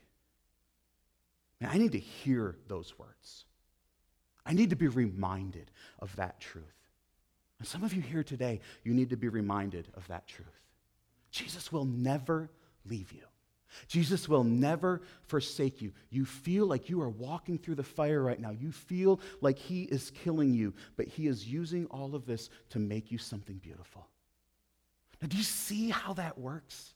Man, 1.59 1.69
I 1.71 1.77
need 1.77 1.91
to 1.91 1.99
hear 1.99 2.55
those 2.67 2.97
words. 2.97 3.45
I 4.45 4.53
need 4.53 4.69
to 4.71 4.75
be 4.77 4.87
reminded 4.87 5.69
of 5.99 6.15
that 6.15 6.39
truth. 6.39 6.63
And 7.59 7.67
some 7.67 7.83
of 7.83 7.93
you 7.93 8.01
here 8.01 8.23
today, 8.23 8.61
you 8.83 8.93
need 8.93 9.11
to 9.11 9.17
be 9.17 9.27
reminded 9.27 9.89
of 9.93 10.07
that 10.07 10.25
truth. 10.25 10.47
Jesus 11.31 11.71
will 11.71 11.85
never 11.85 12.49
leave 12.85 13.11
you. 13.11 13.21
Jesus 13.87 14.27
will 14.27 14.43
never 14.43 15.01
forsake 15.23 15.81
you. 15.81 15.91
You 16.09 16.25
feel 16.25 16.65
like 16.65 16.89
you 16.89 17.01
are 17.01 17.09
walking 17.09 17.57
through 17.57 17.75
the 17.75 17.83
fire 17.83 18.21
right 18.21 18.39
now. 18.39 18.51
You 18.51 18.71
feel 18.71 19.19
like 19.39 19.57
He 19.57 19.83
is 19.83 20.11
killing 20.11 20.53
you, 20.53 20.73
but 20.97 21.07
He 21.07 21.27
is 21.27 21.47
using 21.47 21.85
all 21.87 22.15
of 22.15 22.25
this 22.25 22.49
to 22.69 22.79
make 22.79 23.11
you 23.11 23.17
something 23.17 23.57
beautiful. 23.57 24.07
Now, 25.21 25.27
do 25.27 25.37
you 25.37 25.43
see 25.43 25.89
how 25.89 26.13
that 26.13 26.37
works? 26.37 26.93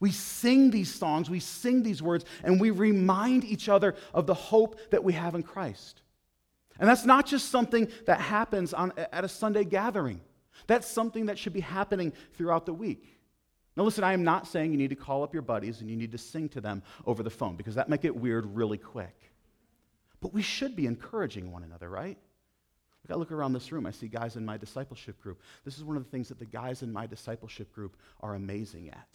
We 0.00 0.10
sing 0.10 0.70
these 0.70 0.92
songs, 0.92 1.30
we 1.30 1.40
sing 1.40 1.82
these 1.82 2.02
words, 2.02 2.24
and 2.42 2.60
we 2.60 2.70
remind 2.70 3.44
each 3.44 3.68
other 3.68 3.94
of 4.12 4.26
the 4.26 4.34
hope 4.34 4.90
that 4.90 5.04
we 5.04 5.12
have 5.12 5.34
in 5.34 5.42
Christ. 5.42 6.02
And 6.78 6.88
that's 6.88 7.04
not 7.04 7.26
just 7.26 7.50
something 7.50 7.88
that 8.06 8.20
happens 8.20 8.74
on, 8.74 8.92
at 9.12 9.24
a 9.24 9.28
Sunday 9.28 9.64
gathering, 9.64 10.20
that's 10.66 10.88
something 10.88 11.26
that 11.26 11.38
should 11.38 11.52
be 11.52 11.60
happening 11.60 12.12
throughout 12.32 12.66
the 12.66 12.74
week. 12.74 13.15
Now, 13.76 13.82
listen, 13.82 14.04
I 14.04 14.14
am 14.14 14.24
not 14.24 14.46
saying 14.46 14.72
you 14.72 14.78
need 14.78 14.90
to 14.90 14.96
call 14.96 15.22
up 15.22 15.34
your 15.34 15.42
buddies 15.42 15.80
and 15.80 15.90
you 15.90 15.96
need 15.96 16.12
to 16.12 16.18
sing 16.18 16.48
to 16.50 16.60
them 16.60 16.82
over 17.04 17.22
the 17.22 17.30
phone 17.30 17.56
because 17.56 17.74
that 17.74 17.88
might 17.88 18.00
get 18.00 18.16
weird 18.16 18.46
really 18.56 18.78
quick. 18.78 19.32
But 20.20 20.32
we 20.32 20.42
should 20.42 20.74
be 20.74 20.86
encouraging 20.86 21.52
one 21.52 21.62
another, 21.62 21.90
right? 21.90 22.16
Like 23.04 23.14
I 23.14 23.18
look 23.18 23.32
around 23.32 23.52
this 23.52 23.70
room, 23.70 23.86
I 23.86 23.90
see 23.90 24.08
guys 24.08 24.36
in 24.36 24.44
my 24.44 24.56
discipleship 24.56 25.20
group. 25.22 25.42
This 25.64 25.76
is 25.76 25.84
one 25.84 25.96
of 25.96 26.04
the 26.04 26.10
things 26.10 26.28
that 26.28 26.38
the 26.38 26.46
guys 26.46 26.82
in 26.82 26.92
my 26.92 27.06
discipleship 27.06 27.72
group 27.72 27.96
are 28.20 28.34
amazing 28.34 28.88
at. 28.88 29.08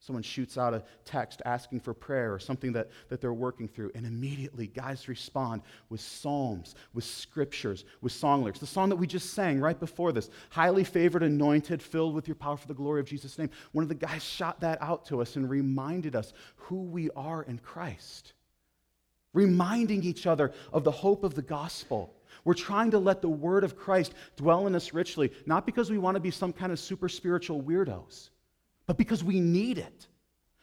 Someone 0.00 0.22
shoots 0.22 0.56
out 0.56 0.74
a 0.74 0.84
text 1.04 1.42
asking 1.44 1.80
for 1.80 1.92
prayer 1.92 2.32
or 2.32 2.38
something 2.38 2.72
that, 2.72 2.88
that 3.08 3.20
they're 3.20 3.32
working 3.32 3.66
through, 3.66 3.90
and 3.96 4.06
immediately 4.06 4.68
guys 4.68 5.08
respond 5.08 5.62
with 5.88 6.00
psalms, 6.00 6.76
with 6.94 7.04
scriptures, 7.04 7.84
with 8.00 8.12
song 8.12 8.42
lyrics. 8.42 8.60
The 8.60 8.66
song 8.66 8.90
that 8.90 8.96
we 8.96 9.08
just 9.08 9.34
sang 9.34 9.58
right 9.58 9.78
before 9.78 10.12
this, 10.12 10.30
highly 10.50 10.84
favored, 10.84 11.24
anointed, 11.24 11.82
filled 11.82 12.14
with 12.14 12.28
your 12.28 12.36
power 12.36 12.56
for 12.56 12.68
the 12.68 12.74
glory 12.74 13.00
of 13.00 13.06
Jesus' 13.06 13.38
name. 13.38 13.50
One 13.72 13.82
of 13.82 13.88
the 13.88 13.96
guys 13.96 14.22
shot 14.22 14.60
that 14.60 14.80
out 14.80 15.04
to 15.06 15.20
us 15.20 15.34
and 15.34 15.50
reminded 15.50 16.14
us 16.14 16.32
who 16.54 16.82
we 16.82 17.10
are 17.16 17.42
in 17.42 17.58
Christ, 17.58 18.34
reminding 19.34 20.04
each 20.04 20.28
other 20.28 20.52
of 20.72 20.84
the 20.84 20.92
hope 20.92 21.24
of 21.24 21.34
the 21.34 21.42
gospel. 21.42 22.14
We're 22.44 22.54
trying 22.54 22.92
to 22.92 23.00
let 23.00 23.20
the 23.20 23.28
word 23.28 23.64
of 23.64 23.76
Christ 23.76 24.14
dwell 24.36 24.68
in 24.68 24.76
us 24.76 24.94
richly, 24.94 25.32
not 25.44 25.66
because 25.66 25.90
we 25.90 25.98
want 25.98 26.14
to 26.14 26.20
be 26.20 26.30
some 26.30 26.52
kind 26.52 26.70
of 26.70 26.78
super 26.78 27.08
spiritual 27.08 27.60
weirdos 27.62 28.30
but 28.88 28.96
because 28.96 29.22
we 29.22 29.38
need 29.38 29.78
it. 29.78 30.08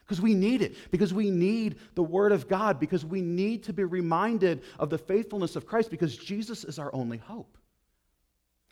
Because 0.04 0.20
we 0.20 0.34
need 0.34 0.62
it. 0.62 0.76
Because 0.92 1.14
we 1.14 1.30
need 1.30 1.78
the 1.94 2.04
Word 2.04 2.32
of 2.32 2.50
God. 2.50 2.80
Because 2.80 3.06
we 3.06 3.22
need 3.22 3.64
to 3.64 3.74
be 3.74 3.84
reminded 3.84 4.64
of 4.80 4.90
the 4.90 4.98
faithfulness 4.98 5.56
of 5.56 5.66
Christ. 5.68 5.92
Because 5.92 6.18
Jesus 6.18 6.64
is 6.64 6.80
our 6.80 6.94
only 6.94 7.18
hope. 7.18 7.58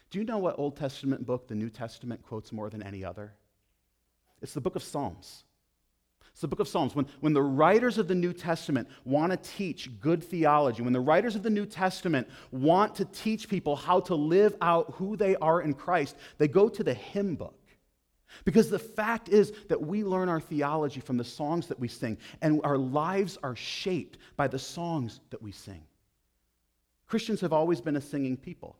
Do 0.09 0.17
you 0.17 0.25
know 0.25 0.39
what 0.39 0.57
Old 0.57 0.75
Testament 0.75 1.25
book 1.25 1.47
the 1.47 1.55
New 1.55 1.69
Testament 1.69 2.23
quotes 2.23 2.51
more 2.51 2.69
than 2.69 2.81
any 2.81 3.05
other? 3.05 3.33
It's 4.41 4.53
the 4.53 4.61
book 4.61 4.75
of 4.75 4.83
Psalms. 4.83 5.43
It's 6.31 6.41
the 6.41 6.47
book 6.47 6.59
of 6.59 6.67
Psalms. 6.67 6.95
When, 6.95 7.05
when 7.19 7.33
the 7.33 7.43
writers 7.43 7.99
of 7.99 8.07
the 8.07 8.15
New 8.15 8.33
Testament 8.33 8.87
want 9.05 9.31
to 9.31 9.37
teach 9.37 9.99
good 9.99 10.23
theology, 10.23 10.81
when 10.81 10.93
the 10.93 10.99
writers 10.99 11.35
of 11.35 11.43
the 11.43 11.49
New 11.51 11.67
Testament 11.67 12.27
want 12.51 12.95
to 12.95 13.05
teach 13.05 13.47
people 13.47 13.75
how 13.75 13.99
to 14.01 14.15
live 14.15 14.55
out 14.61 14.95
who 14.95 15.15
they 15.15 15.35
are 15.35 15.61
in 15.61 15.75
Christ, 15.75 16.15
they 16.39 16.47
go 16.47 16.69
to 16.69 16.83
the 16.83 16.95
hymn 16.95 17.35
book. 17.35 17.62
Because 18.45 18.69
the 18.69 18.79
fact 18.79 19.29
is 19.29 19.51
that 19.69 19.81
we 19.81 20.03
learn 20.03 20.29
our 20.29 20.39
theology 20.39 20.99
from 20.99 21.17
the 21.17 21.23
songs 21.23 21.67
that 21.67 21.79
we 21.79 21.87
sing, 21.87 22.17
and 22.41 22.61
our 22.63 22.77
lives 22.77 23.37
are 23.43 23.55
shaped 23.55 24.17
by 24.35 24.47
the 24.47 24.59
songs 24.59 25.19
that 25.29 25.41
we 25.41 25.51
sing. 25.51 25.83
Christians 27.07 27.41
have 27.41 27.53
always 27.53 27.81
been 27.81 27.95
a 27.95 28.01
singing 28.01 28.37
people. 28.37 28.75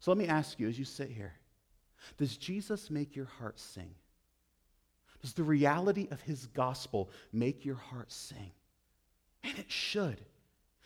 So 0.00 0.10
let 0.10 0.18
me 0.18 0.26
ask 0.26 0.58
you 0.58 0.68
as 0.68 0.78
you 0.78 0.84
sit 0.84 1.10
here 1.10 1.34
Does 2.16 2.36
Jesus 2.36 2.90
make 2.90 3.16
your 3.16 3.26
heart 3.26 3.58
sing? 3.58 3.94
Does 5.20 5.32
the 5.32 5.42
reality 5.42 6.08
of 6.10 6.20
his 6.20 6.46
gospel 6.46 7.10
make 7.32 7.64
your 7.64 7.76
heart 7.76 8.12
sing? 8.12 8.52
And 9.42 9.58
it 9.58 9.70
should. 9.70 10.20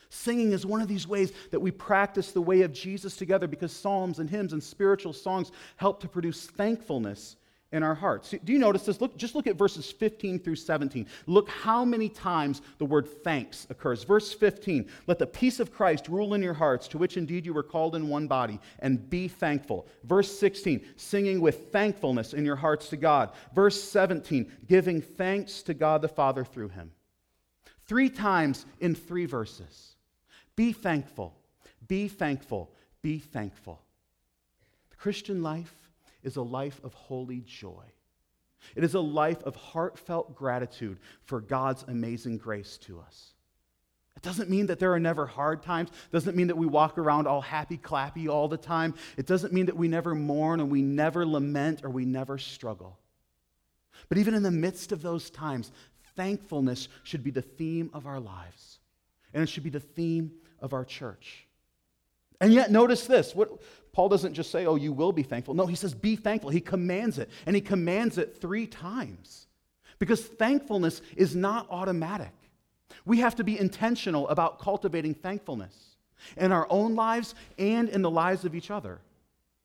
Singing 0.09 0.53
is 0.53 0.67
one 0.67 0.81
of 0.81 0.89
these 0.89 1.07
ways 1.07 1.33
that 1.51 1.61
we 1.61 1.71
practice 1.71 2.33
the 2.33 2.43
way 2.43 2.63
of 2.63 2.73
Jesus 2.73 3.17
together 3.17 3.47
because 3.47 3.73
psalms 3.73 4.19
and 4.19 4.29
hymns 4.29 4.53
and 4.53 4.63
spiritual 4.63 5.13
songs 5.13 5.53
help 5.77 6.01
to 6.01 6.09
produce 6.09 6.47
thankfulness 6.47 7.37
in 7.73 7.83
our 7.83 7.95
hearts. 7.95 8.35
Do 8.45 8.53
you 8.53 8.59
notice 8.59 8.85
this? 8.85 9.01
Look, 9.01 9.17
just 9.17 9.35
look 9.35 9.47
at 9.47 9.57
verses 9.57 9.91
15 9.93 10.41
through 10.41 10.57
17. 10.57 11.07
Look 11.27 11.49
how 11.49 11.85
many 11.85 12.09
times 12.09 12.63
the 12.79 12.85
word 12.85 13.09
thanks 13.23 13.67
occurs. 13.71 14.03
Verse 14.03 14.33
15, 14.33 14.89
let 15.07 15.19
the 15.19 15.27
peace 15.27 15.61
of 15.61 15.73
Christ 15.73 16.09
rule 16.09 16.35
in 16.35 16.43
your 16.43 16.55
hearts, 16.55 16.89
to 16.89 16.99
which 16.99 17.17
indeed 17.17 17.47
you 17.47 17.55
were 17.55 17.63
called 17.63 17.95
in 17.95 18.09
one 18.09 18.27
body, 18.27 18.59
and 18.81 19.09
be 19.09 19.29
thankful. 19.29 19.87
Verse 20.05 20.37
16, 20.37 20.85
singing 20.97 21.41
with 21.41 21.71
thankfulness 21.71 22.35
in 22.35 22.45
your 22.45 22.57
hearts 22.57 22.89
to 22.89 22.97
God. 22.97 23.31
Verse 23.55 23.81
17, 23.81 24.51
giving 24.67 25.01
thanks 25.01 25.63
to 25.63 25.75
God 25.75 26.03
the 26.03 26.09
Father 26.09 26.45
through 26.45 26.71
him. 26.71 26.91
Three 27.87 28.11
times 28.11 28.67
in 28.81 28.95
three 28.95 29.27
verses. 29.27 29.97
Be 30.57 30.73
thankful, 30.73 31.35
be 31.87 32.09
thankful, 32.09 32.73
be 33.03 33.19
thankful. 33.19 33.81
The 34.91 34.97
Christian 34.97 35.43
life 35.43 35.75
is 36.23 36.37
a 36.37 36.43
life 36.43 36.81
of 36.85 36.95
holy 36.95 37.41
joy. 37.41 37.85
It 38.77 38.85
is 38.85 38.95
a 38.95 39.01
life 39.01 39.43
of 39.45 39.57
heartfelt 39.57 40.35
gratitude 40.35 40.99
for 41.23 41.41
God's 41.41 41.85
amazing 41.89 42.39
grace 42.39 42.79
to 42.79 43.01
us. 43.01 43.33
It 44.17 44.23
doesn't 44.23 44.51
mean 44.51 44.67
that 44.67 44.79
there 44.79 44.93
are 44.93 45.01
never 45.01 45.25
hard 45.25 45.63
times. 45.63 45.89
It 45.89 46.13
doesn't 46.13 46.37
mean 46.37 46.49
that 46.49 46.57
we 46.57 46.67
walk 46.67 46.99
around 46.99 47.27
all 47.27 47.41
happy 47.41 47.79
clappy 47.79 48.29
all 48.29 48.49
the 48.49 48.59
time. 48.59 48.95
It 49.17 49.27
doesn't 49.27 49.53
mean 49.53 49.67
that 49.67 49.77
we 49.77 49.89
never 49.89 50.15
mourn 50.15 50.61
and 50.61 50.71
we 50.71 50.83
never 50.83 51.25
lament 51.25 51.81
or 51.85 51.91
we 51.91 52.05
never 52.05 52.37
struggle. 52.37 52.99
But 54.09 54.19
even 54.19 54.35
in 54.35 54.43
the 54.43 54.51
midst 54.51 54.93
of 54.93 55.01
those 55.01 55.31
times, 55.31 55.73
thankfulness 56.17 56.89
should 57.03 57.23
be 57.23 57.31
the 57.31 57.43
theme 57.43 57.91
of 57.95 58.07
our 58.07 58.21
lives. 58.21 58.81
And 59.33 59.43
it 59.43 59.49
should 59.49 59.63
be 59.63 59.71
the 59.71 59.81
theme 59.81 60.33
of 60.61 60.75
our 60.75 60.85
church. 60.85 61.47
And 62.41 62.53
yet, 62.53 62.71
notice 62.71 63.07
this. 63.07 63.35
What, 63.35 63.61
Paul 63.93 64.09
doesn't 64.09 64.35
just 64.35 64.51
say, 64.51 64.67
oh, 64.67 64.77
you 64.77 64.93
will 64.93 65.13
be 65.13 65.23
thankful. 65.23 65.55
No, 65.55 65.67
he 65.67 65.77
says, 65.77 65.95
be 65.95 66.17
thankful. 66.17 66.51
He 66.51 66.61
commands 66.61 67.19
it. 67.19 67.29
And 67.47 67.55
he 67.55 67.63
commands 67.63 68.19
it 68.19 68.41
three 68.41 68.67
times. 68.67 69.47
Because 69.99 70.25
thankfulness 70.25 71.03
is 71.17 71.37
not 71.37 71.67
automatic. 71.71 72.33
We 73.05 73.19
have 73.19 73.37
to 73.37 73.45
be 73.45 73.59
intentional 73.59 74.29
about 74.29 74.59
cultivating 74.59 75.15
thankfulness 75.15 75.75
in 76.37 76.53
our 76.53 76.67
own 76.71 76.95
lives 76.95 77.35
and 77.59 77.89
in 77.89 78.03
the 78.03 78.11
lives 78.11 78.45
of 78.45 78.55
each 78.55 78.71
other. 78.71 79.01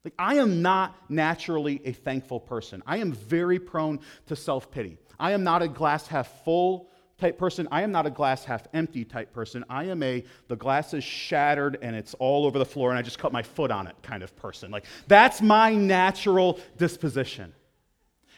Like, 0.03 0.13
I 0.19 0.35
am 0.35 0.61
not 0.61 0.95
naturally 1.09 1.81
a 1.83 1.91
thankful 1.91 2.39
person. 2.39 2.83
I 2.85 2.97
am 2.97 3.11
very 3.11 3.59
prone 3.59 3.99
to 4.27 4.35
self 4.35 4.69
pity. 4.69 4.97
I 5.19 5.31
am 5.31 5.43
not 5.43 5.61
a 5.61 5.67
glass 5.67 6.07
half 6.07 6.43
full 6.43 6.89
type 7.17 7.37
person. 7.37 7.67
I 7.71 7.81
am 7.81 7.91
not 7.91 8.05
a 8.05 8.09
glass 8.09 8.43
half 8.43 8.67
empty 8.73 9.05
type 9.05 9.33
person. 9.33 9.63
I 9.69 9.85
am 9.85 10.03
a 10.03 10.23
the 10.47 10.55
glass 10.55 10.93
is 10.93 11.03
shattered 11.03 11.77
and 11.81 11.95
it's 11.95 12.13
all 12.15 12.45
over 12.45 12.59
the 12.59 12.65
floor 12.65 12.89
and 12.89 12.99
I 12.99 13.01
just 13.01 13.19
cut 13.19 13.31
my 13.31 13.43
foot 13.43 13.71
on 13.71 13.87
it 13.87 13.95
kind 14.01 14.23
of 14.23 14.35
person. 14.35 14.71
Like, 14.71 14.85
that's 15.07 15.41
my 15.41 15.73
natural 15.73 16.59
disposition. 16.77 17.53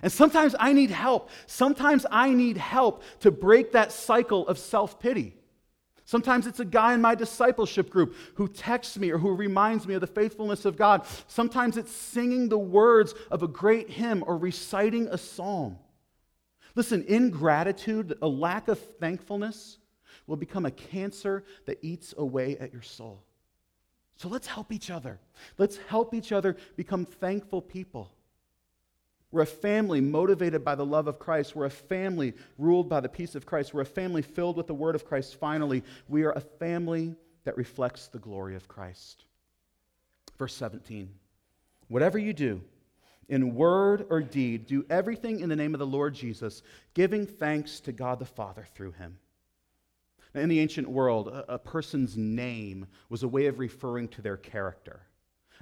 And 0.01 0.11
sometimes 0.11 0.55
I 0.59 0.73
need 0.73 0.91
help. 0.91 1.29
Sometimes 1.47 2.05
I 2.11 2.31
need 2.31 2.57
help 2.57 3.01
to 3.21 3.31
break 3.31 3.71
that 3.71 3.91
cycle 3.91 4.47
of 4.47 4.59
self 4.59 4.99
pity. 4.99 5.33
Sometimes 6.05 6.47
it's 6.47 6.61
a 6.61 6.65
guy 6.65 6.93
in 6.93 7.01
my 7.01 7.15
discipleship 7.15 7.89
group 7.89 8.15
who 8.35 8.47
texts 8.47 8.97
me 8.97 9.11
or 9.11 9.17
who 9.17 9.35
reminds 9.35 9.85
me 9.85 9.95
of 9.95 9.99
the 9.99 10.07
faithfulness 10.07 10.63
of 10.63 10.77
God. 10.77 11.05
Sometimes 11.27 11.75
it's 11.75 11.91
singing 11.91 12.47
the 12.47 12.57
words 12.57 13.13
of 13.29 13.43
a 13.43 13.47
great 13.47 13.89
hymn 13.89 14.23
or 14.25 14.37
reciting 14.37 15.07
a 15.07 15.17
psalm. 15.17 15.77
Listen, 16.77 17.03
ingratitude, 17.07 18.19
a 18.21 18.27
lack 18.27 18.67
of 18.67 18.77
thankfulness, 18.77 19.79
will 20.27 20.35
become 20.35 20.63
a 20.63 20.69
cancer 20.69 21.43
that 21.65 21.79
eats 21.81 22.13
away 22.15 22.55
at 22.59 22.71
your 22.71 22.83
soul. 22.83 23.23
So 24.15 24.29
let's 24.29 24.45
help 24.45 24.71
each 24.71 24.91
other. 24.91 25.19
Let's 25.57 25.77
help 25.87 26.13
each 26.13 26.31
other 26.31 26.55
become 26.75 27.03
thankful 27.03 27.63
people. 27.63 28.11
We're 29.31 29.41
a 29.41 29.47
family 29.47 30.01
motivated 30.01 30.63
by 30.63 30.75
the 30.75 30.85
love 30.85 31.07
of 31.07 31.17
Christ. 31.17 31.55
We're 31.55 31.65
a 31.65 31.71
family 31.71 32.35
ruled 32.59 32.87
by 32.87 32.99
the 32.99 33.09
peace 33.09 33.33
of 33.33 33.47
Christ. 33.47 33.73
We're 33.73 33.81
a 33.81 33.85
family 33.85 34.21
filled 34.21 34.55
with 34.55 34.67
the 34.67 34.75
word 34.75 34.93
of 34.93 35.03
Christ. 35.03 35.39
Finally, 35.39 35.83
we 36.07 36.25
are 36.25 36.33
a 36.33 36.41
family 36.41 37.15
that 37.45 37.57
reflects 37.57 38.05
the 38.05 38.19
glory 38.19 38.55
of 38.55 38.67
Christ. 38.67 39.25
Verse 40.37 40.53
17 40.53 41.09
Whatever 41.87 42.19
you 42.19 42.33
do, 42.33 42.61
in 43.29 43.55
word 43.55 44.05
or 44.09 44.21
deed, 44.21 44.65
do 44.67 44.85
everything 44.89 45.41
in 45.41 45.49
the 45.49 45.55
name 45.55 45.73
of 45.73 45.79
the 45.79 45.85
Lord 45.85 46.13
Jesus, 46.13 46.63
giving 46.93 47.25
thanks 47.25 47.79
to 47.81 47.91
God 47.91 48.19
the 48.19 48.25
Father 48.25 48.65
through 48.73 48.93
him. 48.93 49.17
Now, 50.33 50.41
in 50.41 50.49
the 50.49 50.59
ancient 50.59 50.87
world, 50.87 51.27
a, 51.27 51.53
a 51.53 51.59
person's 51.59 52.17
name 52.17 52.87
was 53.09 53.23
a 53.23 53.27
way 53.27 53.47
of 53.47 53.59
referring 53.59 54.07
to 54.09 54.21
their 54.21 54.37
character. 54.37 55.01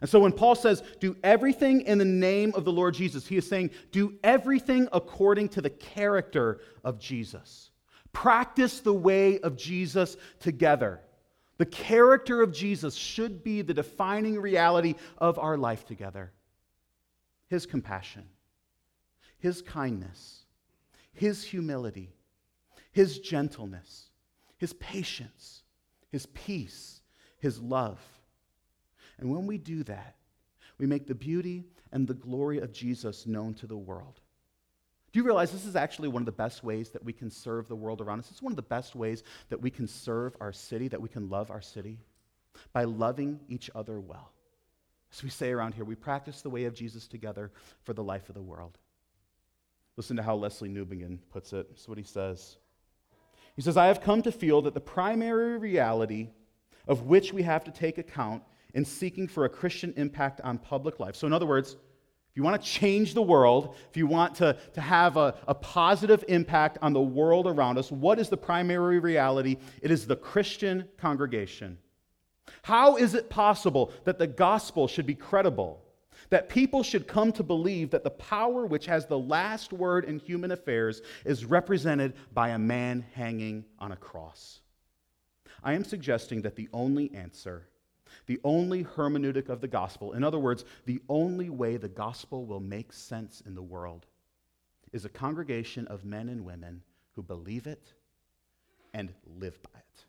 And 0.02 0.10
so 0.10 0.20
when 0.20 0.34
Paul 0.34 0.56
says, 0.56 0.84
do 1.00 1.16
everything 1.24 1.82
in 1.82 1.98
the 1.98 2.06
name 2.06 2.54
of 2.56 2.66
the 2.66 2.72
Lord 2.72 2.94
Jesus, 2.94 3.26
he 3.26 3.38
is 3.38 3.48
saying, 3.48 3.72
do 3.92 4.16
everything 4.24 4.90
according 4.92 5.50
to 5.50 5.62
the 5.62 5.70
character 5.70 6.60
of 6.84 7.00
Jesus. 7.00 7.72
Practice 8.12 8.82
the 8.82 8.94
way 8.94 9.40
of 9.40 9.56
Jesus 9.56 10.18
together. 10.40 11.02
The 11.58 11.66
character 11.66 12.42
of 12.42 12.52
Jesus 12.52 12.96
should 12.96 13.44
be 13.44 13.62
the 13.62 13.74
defining 13.74 14.40
reality 14.40 14.96
of 15.18 15.40
our 15.40 15.58
life 15.58 15.86
together. 15.86 16.34
His 17.56 17.66
compassion, 17.66 18.26
His 19.38 19.62
kindness, 19.62 20.44
His 21.14 21.42
humility, 21.42 22.14
His 22.92 23.20
gentleness, 23.20 24.10
His 24.58 24.74
patience, 24.74 25.64
His 26.10 26.26
peace, 26.26 27.00
His 27.38 27.62
love. 27.62 28.02
And 29.18 29.32
when 29.32 29.48
we 29.48 29.58
do 29.58 29.84
that, 29.84 30.16
we 30.78 30.86
make 30.86 31.08
the 31.08 31.16
beauty 31.16 31.64
and 31.94 32.06
the 32.06 32.14
glory 32.14 32.60
of 32.60 32.74
Jesus 32.74 33.26
known 33.26 33.54
to 33.54 33.68
the 33.68 33.78
world. 33.78 34.20
Do 35.14 35.20
you 35.20 35.24
realize 35.24 35.54
this 35.54 35.66
is 35.66 35.78
actually 35.78 36.10
one 36.10 36.24
of 36.24 36.26
the 36.26 36.34
best 36.34 36.62
ways 36.62 36.90
that 36.90 37.06
we 37.06 37.14
can 37.14 37.32
serve 37.32 37.70
the 37.70 37.76
world 37.78 38.02
around 38.02 38.20
us? 38.20 38.32
It's 38.32 38.42
one 38.42 38.52
of 38.52 38.58
the 38.58 38.64
best 38.64 38.96
ways 38.96 39.24
that 39.48 39.62
we 39.62 39.72
can 39.72 39.88
serve 39.88 40.36
our 40.42 40.52
city, 40.52 40.90
that 40.90 41.02
we 41.02 41.08
can 41.08 41.30
love 41.30 41.52
our 41.52 41.62
city 41.62 42.00
by 42.74 42.84
loving 42.84 43.40
each 43.48 43.70
other 43.74 44.02
well. 44.02 44.35
We 45.24 45.30
say 45.30 45.52
around 45.52 45.74
here, 45.74 45.86
we 45.86 45.96
practice 45.96 46.42
the 46.42 46.50
way 46.50 46.66
of 46.66 46.74
Jesus 46.74 47.08
together 47.08 47.52
for 47.84 47.94
the 47.94 48.04
life 48.04 48.30
of 48.30 48.36
the 48.36 48.42
world. 48.42 48.78
Listen 49.98 50.18
to 50.18 50.24
how 50.24 50.38
Lesslie 50.38 50.70
Newbigin 50.70 51.20
puts 51.32 51.54
it. 51.54 51.72
This 51.72 51.82
is 51.82 51.88
what 51.88 51.98
he 51.98 52.04
says. 52.04 52.58
He 53.56 53.62
says, 53.62 53.78
I 53.78 53.88
have 53.88 54.02
come 54.02 54.22
to 54.24 54.32
feel 54.32 54.62
that 54.64 54.74
the 54.74 54.82
primary 54.82 55.58
reality 55.58 56.30
of 56.88 57.04
which 57.04 57.34
we 57.34 57.44
have 57.44 57.64
to 57.64 57.72
take 57.72 57.98
account 57.98 58.44
in 58.74 58.84
seeking 58.84 59.28
for 59.28 59.46
a 59.46 59.50
Christian 59.50 59.94
impact 59.96 60.42
on 60.42 60.58
public 60.58 61.00
life. 61.00 61.16
So, 61.16 61.26
in 61.26 61.34
other 61.34 61.46
words, 61.46 61.78
if 62.36 62.38
you 62.38 62.44
want 62.44 62.62
to 62.62 62.68
change 62.68 63.14
the 63.14 63.22
world, 63.22 63.76
if 63.90 63.96
you 63.96 64.08
want 64.08 64.36
to, 64.36 64.58
to 64.74 64.82
have 64.82 65.16
a, 65.16 65.36
a 65.48 65.56
positive 65.56 66.26
impact 66.28 66.78
on 66.82 66.92
the 66.92 67.02
world 67.02 67.48
around 67.48 67.78
us, 67.78 67.90
what 67.90 68.20
is 68.20 68.28
the 68.28 68.36
primary 68.36 69.00
reality? 69.00 69.56
It 69.82 69.90
is 69.90 70.06
the 70.06 70.18
Christian 70.18 70.90
congregation. 70.98 71.78
How 72.64 72.96
is 72.96 73.14
it 73.14 73.30
possible 73.30 73.92
that 74.04 74.20
the 74.20 74.28
gospel 74.28 74.88
should 74.88 75.06
be 75.06 75.16
credible? 75.16 75.82
That 76.30 76.50
people 76.50 76.82
should 76.82 77.08
come 77.08 77.32
to 77.34 77.44
believe 77.44 77.92
that 77.92 78.04
the 78.04 78.10
power 78.10 78.66
which 78.66 78.86
has 78.88 79.06
the 79.06 79.20
last 79.20 79.72
word 79.74 80.06
in 80.06 80.20
human 80.20 80.52
affairs 80.52 81.02
is 81.24 81.46
represented 81.46 82.14
by 82.34 82.50
a 82.50 82.60
man 82.60 83.06
hanging 83.14 83.66
on 83.80 83.92
a 83.92 83.98
cross? 83.98 84.62
I 85.64 85.74
am 85.74 85.84
suggesting 85.84 86.42
that 86.44 86.56
the 86.56 86.70
only 86.74 87.14
answer 87.14 87.68
the 88.28 88.40
only 88.44 88.84
hermeneutic 88.84 89.50
of 89.50 89.62
the 89.62 89.68
gospel, 89.68 90.14
in 90.14 90.24
other 90.24 90.40
words, 90.40 90.66
the 90.86 91.02
only 91.10 91.50
way 91.50 91.78
the 91.78 91.90
gospel 91.90 92.46
will 92.46 92.60
make 92.60 92.94
sense 92.94 93.42
in 93.46 93.56
the 93.56 93.62
world, 93.62 94.06
is 94.92 95.06
a 95.06 95.10
congregation 95.10 95.88
of 95.88 96.06
men 96.06 96.30
and 96.30 96.46
women 96.46 96.82
who 97.14 97.22
believe 97.22 97.68
it 97.68 97.94
and 98.94 99.14
live 99.26 99.62
by 99.62 99.80
it. 99.80 100.05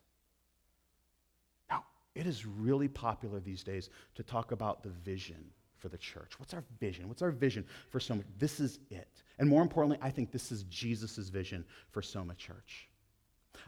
It 2.17 2.27
is 2.27 2.45
really 2.45 2.87
popular 2.87 3.39
these 3.39 3.63
days 3.63 3.89
to 4.15 4.23
talk 4.23 4.51
about 4.51 4.83
the 4.83 4.89
vision 4.89 5.43
for 5.77 5.89
the 5.89 5.97
church. 5.97 6.39
What's 6.39 6.53
our 6.53 6.63
vision? 6.79 7.07
What's 7.07 7.21
our 7.21 7.31
vision 7.31 7.65
for 7.89 7.99
Soma? 7.99 8.23
This 8.37 8.59
is 8.59 8.79
it. 8.89 9.23
And 9.39 9.47
more 9.47 9.61
importantly, 9.61 9.99
I 10.01 10.09
think 10.09 10.31
this 10.31 10.51
is 10.51 10.63
Jesus' 10.63 11.29
vision 11.29 11.63
for 11.91 12.01
Soma 12.01 12.35
Church. 12.35 12.89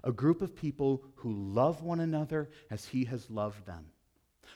A 0.04 0.12
group 0.12 0.42
of 0.42 0.56
people 0.56 1.04
who 1.16 1.34
love 1.34 1.84
one 1.84 2.00
another 2.00 2.50
as 2.72 2.86
he 2.86 3.06
has 3.06 3.30
loved 3.30 3.66
them 3.66 3.86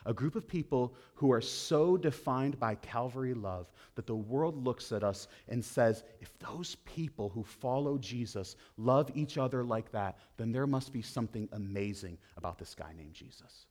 a 0.05 0.13
group 0.13 0.35
of 0.35 0.47
people 0.47 0.95
who 1.15 1.31
are 1.31 1.41
so 1.41 1.97
defined 1.97 2.59
by 2.59 2.75
Calvary 2.75 3.33
love 3.33 3.71
that 3.95 4.07
the 4.07 4.15
world 4.15 4.63
looks 4.63 4.91
at 4.91 5.03
us 5.03 5.27
and 5.47 5.63
says, 5.63 6.03
if 6.19 6.37
those 6.39 6.75
people 6.85 7.29
who 7.29 7.43
follow 7.43 7.97
Jesus 7.97 8.55
love 8.77 9.11
each 9.15 9.37
other 9.37 9.63
like 9.63 9.91
that, 9.91 10.17
then 10.37 10.51
there 10.51 10.67
must 10.67 10.91
be 10.91 11.01
something 11.01 11.47
amazing 11.53 12.17
about 12.37 12.57
this 12.57 12.75
guy 12.75 12.91
named 12.95 13.13
Jesus. 13.13 13.67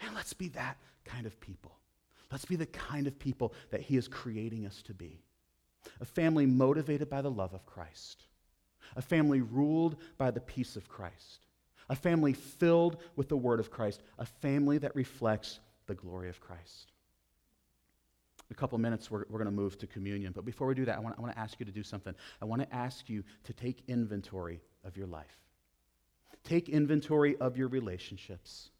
And 0.00 0.14
let's 0.14 0.32
be 0.32 0.48
that 0.48 0.76
kind 1.04 1.26
of 1.26 1.38
people. 1.40 1.72
Let's 2.30 2.44
be 2.44 2.56
the 2.56 2.66
kind 2.66 3.06
of 3.06 3.18
people 3.18 3.54
that 3.70 3.82
he 3.82 3.96
is 3.96 4.08
creating 4.08 4.66
us 4.66 4.82
to 4.82 4.94
be. 4.94 5.20
A 6.00 6.04
family 6.04 6.46
motivated 6.46 7.08
by 7.08 7.22
the 7.22 7.30
love 7.30 7.54
of 7.54 7.64
Christ, 7.64 8.24
a 8.96 9.02
family 9.02 9.40
ruled 9.40 9.96
by 10.18 10.30
the 10.30 10.40
peace 10.40 10.76
of 10.76 10.88
Christ 10.88 11.46
a 11.88 11.96
family 11.96 12.32
filled 12.32 12.96
with 13.14 13.28
the 13.28 13.36
word 13.36 13.60
of 13.60 13.70
Christ, 13.70 14.02
a 14.18 14.26
family 14.26 14.78
that 14.78 14.94
reflects 14.94 15.60
the 15.86 15.94
glory 15.94 16.28
of 16.28 16.40
Christ. 16.40 16.92
In 18.48 18.54
a 18.54 18.56
couple 18.56 18.78
minutes, 18.78 19.10
we're, 19.10 19.24
we're 19.28 19.38
going 19.38 19.46
to 19.46 19.50
move 19.50 19.78
to 19.78 19.86
communion. 19.86 20.32
But 20.32 20.44
before 20.44 20.66
we 20.66 20.74
do 20.74 20.84
that, 20.84 20.96
I 20.96 21.00
want, 21.00 21.16
I 21.18 21.20
want 21.20 21.34
to 21.34 21.38
ask 21.38 21.58
you 21.58 21.66
to 21.66 21.72
do 21.72 21.82
something. 21.82 22.14
I 22.40 22.44
want 22.44 22.62
to 22.62 22.74
ask 22.74 23.08
you 23.08 23.24
to 23.44 23.52
take 23.52 23.82
inventory 23.88 24.60
of 24.84 24.96
your 24.96 25.06
life. 25.06 25.40
Take 26.44 26.68
inventory 26.68 27.36
of 27.36 27.56
your 27.56 27.68
relationships. 27.68 28.70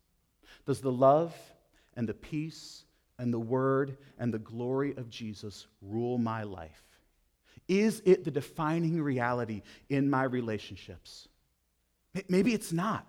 Does 0.67 0.81
the 0.81 0.93
love 0.93 1.35
and 1.95 2.09
the 2.09 2.15
peace 2.15 2.85
and 3.19 3.33
the 3.33 3.39
word 3.39 3.97
and 4.19 4.33
the 4.33 4.39
glory 4.39 4.95
of 4.97 5.11
Jesus 5.11 5.67
rule 5.81 6.19
my 6.19 6.43
life? 6.43 6.83
Is 7.69 8.03
it 8.05 8.25
the 8.25 8.31
defining 8.31 9.03
reality 9.03 9.63
in 9.89 10.09
my 10.09 10.23
relationships? 10.23 11.29
Maybe 12.29 12.55
it's 12.55 12.73
not. 12.73 13.07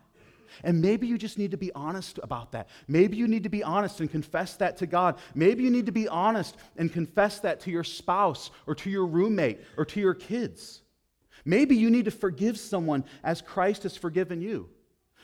And 0.63 0.81
maybe 0.81 1.07
you 1.07 1.17
just 1.17 1.37
need 1.37 1.51
to 1.51 1.57
be 1.57 1.71
honest 1.73 2.19
about 2.23 2.53
that. 2.53 2.69
Maybe 2.87 3.17
you 3.17 3.27
need 3.27 3.43
to 3.43 3.49
be 3.49 3.63
honest 3.63 3.99
and 3.99 4.09
confess 4.09 4.55
that 4.55 4.77
to 4.77 4.87
God. 4.87 5.17
Maybe 5.35 5.63
you 5.63 5.69
need 5.69 5.85
to 5.85 5.91
be 5.91 6.07
honest 6.07 6.55
and 6.77 6.91
confess 6.91 7.39
that 7.41 7.59
to 7.61 7.71
your 7.71 7.83
spouse 7.83 8.49
or 8.65 8.73
to 8.75 8.89
your 8.89 9.05
roommate 9.05 9.59
or 9.77 9.85
to 9.85 9.99
your 9.99 10.13
kids. 10.13 10.81
Maybe 11.45 11.75
you 11.75 11.89
need 11.89 12.05
to 12.05 12.11
forgive 12.11 12.57
someone 12.57 13.05
as 13.23 13.41
Christ 13.41 13.83
has 13.83 13.95
forgiven 13.95 14.41
you. 14.41 14.69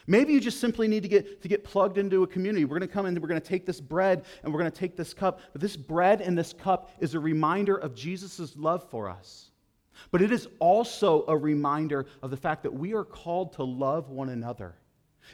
Maybe 0.08 0.34
you 0.34 0.40
just 0.40 0.60
simply 0.60 0.88
need 0.88 1.04
to 1.04 1.10
get, 1.10 1.42
to 1.42 1.48
get 1.48 1.64
plugged 1.64 1.98
into 1.98 2.24
a 2.24 2.28
community. 2.28 2.66
We're 2.66 2.80
going 2.80 2.88
to 2.88 2.94
come 2.94 3.06
in 3.06 3.16
and 3.16 3.22
we're 3.22 3.30
going 3.30 3.42
to 3.42 3.48
take 3.48 3.66
this 3.66 3.80
bread 3.80 4.26
and 4.44 4.54
we're 4.54 4.60
going 4.60 4.72
to 4.72 4.78
take 4.78 4.98
this 4.98 5.14
cup. 5.14 5.40
But 5.54 5.62
this 5.62 5.78
bread 5.78 6.22
and 6.22 6.38
this 6.38 6.54
cup 6.54 6.92
is 7.00 7.14
a 7.14 7.20
reminder 7.20 7.78
of 7.78 7.96
Jesus' 7.96 8.56
love 8.58 8.90
for 8.90 9.10
us. 9.10 9.52
But 10.12 10.22
it 10.22 10.32
is 10.32 10.48
also 10.60 11.24
a 11.28 11.38
reminder 11.38 12.06
of 12.22 12.32
the 12.32 12.38
fact 12.38 12.64
that 12.64 12.74
we 12.74 12.94
are 12.94 13.04
called 13.06 13.54
to 13.54 13.64
love 13.64 14.10
one 14.10 14.30
another. 14.30 14.76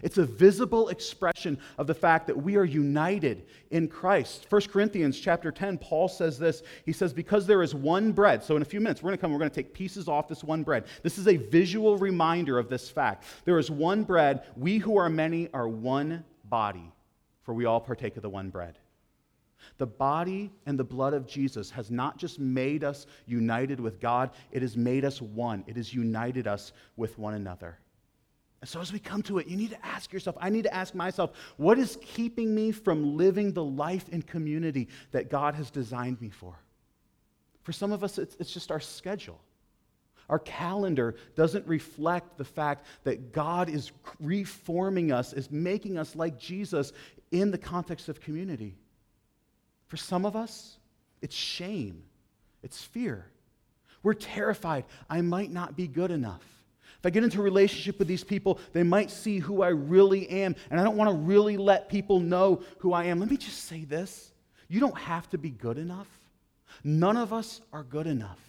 It's 0.01 0.17
a 0.17 0.25
visible 0.25 0.89
expression 0.89 1.57
of 1.77 1.87
the 1.87 1.93
fact 1.93 2.27
that 2.27 2.37
we 2.37 2.55
are 2.55 2.65
united 2.65 3.45
in 3.71 3.87
Christ. 3.87 4.47
1 4.49 4.61
Corinthians 4.63 5.19
chapter 5.19 5.51
10, 5.51 5.77
Paul 5.77 6.07
says 6.07 6.39
this. 6.39 6.63
He 6.85 6.93
says, 6.93 7.13
Because 7.13 7.45
there 7.45 7.63
is 7.63 7.75
one 7.75 8.11
bread. 8.11 8.43
So 8.43 8.55
in 8.55 8.61
a 8.61 8.65
few 8.65 8.79
minutes, 8.79 9.01
we're 9.01 9.09
going 9.09 9.17
to 9.17 9.21
come, 9.21 9.31
we're 9.31 9.39
going 9.39 9.51
to 9.51 9.55
take 9.55 9.73
pieces 9.73 10.07
off 10.07 10.27
this 10.27 10.43
one 10.43 10.63
bread. 10.63 10.85
This 11.03 11.17
is 11.17 11.27
a 11.27 11.37
visual 11.37 11.97
reminder 11.97 12.59
of 12.59 12.69
this 12.69 12.89
fact. 12.89 13.25
There 13.45 13.59
is 13.59 13.69
one 13.69 14.03
bread. 14.03 14.43
We 14.55 14.77
who 14.77 14.97
are 14.97 15.09
many 15.09 15.49
are 15.53 15.67
one 15.67 16.23
body, 16.45 16.91
for 17.43 17.53
we 17.53 17.65
all 17.65 17.79
partake 17.79 18.15
of 18.15 18.23
the 18.23 18.29
one 18.29 18.49
bread. 18.49 18.79
The 19.77 19.87
body 19.87 20.51
and 20.65 20.79
the 20.79 20.83
blood 20.83 21.13
of 21.13 21.27
Jesus 21.27 21.69
has 21.71 21.91
not 21.91 22.17
just 22.17 22.39
made 22.39 22.83
us 22.83 23.05
united 23.25 23.79
with 23.79 23.99
God, 23.99 24.31
it 24.51 24.61
has 24.61 24.75
made 24.75 25.05
us 25.05 25.21
one. 25.21 25.63
It 25.67 25.75
has 25.75 25.93
united 25.93 26.47
us 26.47 26.73
with 26.95 27.17
one 27.17 27.33
another. 27.33 27.77
And 28.61 28.69
so, 28.69 28.81
as 28.81 28.91
we 28.91 28.99
come 28.99 29.21
to 29.23 29.37
it, 29.37 29.47
you 29.47 29.55
need 29.55 29.69
to 29.69 29.85
ask 29.85 30.11
yourself, 30.11 30.35
I 30.39 30.49
need 30.49 30.63
to 30.63 30.73
ask 30.73 30.93
myself, 30.93 31.31
what 31.55 31.79
is 31.79 31.97
keeping 32.01 32.53
me 32.53 32.71
from 32.71 33.15
living 33.15 33.53
the 33.53 33.63
life 33.63 34.05
and 34.11 34.25
community 34.25 34.89
that 35.11 35.29
God 35.29 35.55
has 35.55 35.71
designed 35.71 36.19
me 36.21 36.29
for? 36.29 36.55
For 37.63 37.71
some 37.71 37.91
of 37.91 38.03
us, 38.03 38.17
it's, 38.17 38.35
it's 38.39 38.51
just 38.51 38.71
our 38.71 38.79
schedule. 38.79 39.39
Our 40.29 40.39
calendar 40.39 41.15
doesn't 41.35 41.65
reflect 41.67 42.37
the 42.37 42.45
fact 42.45 42.85
that 43.03 43.31
God 43.31 43.69
is 43.69 43.91
reforming 44.19 45.11
us, 45.11 45.33
is 45.33 45.49
making 45.49 45.97
us 45.97 46.15
like 46.15 46.37
Jesus 46.37 46.91
in 47.31 47.51
the 47.51 47.57
context 47.57 48.09
of 48.09 48.19
community. 48.19 48.77
For 49.87 49.97
some 49.97 50.25
of 50.25 50.35
us, 50.35 50.77
it's 51.21 51.35
shame, 51.35 52.03
it's 52.61 52.83
fear. 52.83 53.25
We're 54.03 54.13
terrified 54.13 54.85
I 55.09 55.21
might 55.21 55.51
not 55.51 55.75
be 55.75 55.87
good 55.87 56.11
enough. 56.11 56.43
If 56.99 57.05
I 57.05 57.09
get 57.11 57.23
into 57.23 57.39
a 57.39 57.43
relationship 57.43 57.97
with 57.97 58.09
these 58.09 58.25
people, 58.25 58.59
they 58.73 58.83
might 58.83 59.09
see 59.09 59.39
who 59.39 59.61
I 59.61 59.69
really 59.69 60.29
am, 60.29 60.55
and 60.69 60.79
I 60.79 60.83
don't 60.83 60.97
want 60.97 61.09
to 61.09 61.15
really 61.15 61.55
let 61.55 61.87
people 61.87 62.19
know 62.19 62.61
who 62.79 62.91
I 62.91 63.05
am. 63.05 63.19
Let 63.19 63.31
me 63.31 63.37
just 63.37 63.65
say 63.65 63.85
this 63.85 64.33
you 64.67 64.79
don't 64.79 64.97
have 64.97 65.29
to 65.29 65.37
be 65.37 65.49
good 65.49 65.77
enough. 65.77 66.07
None 66.83 67.17
of 67.17 67.33
us 67.33 67.61
are 67.73 67.83
good 67.83 68.05
enough. 68.05 68.39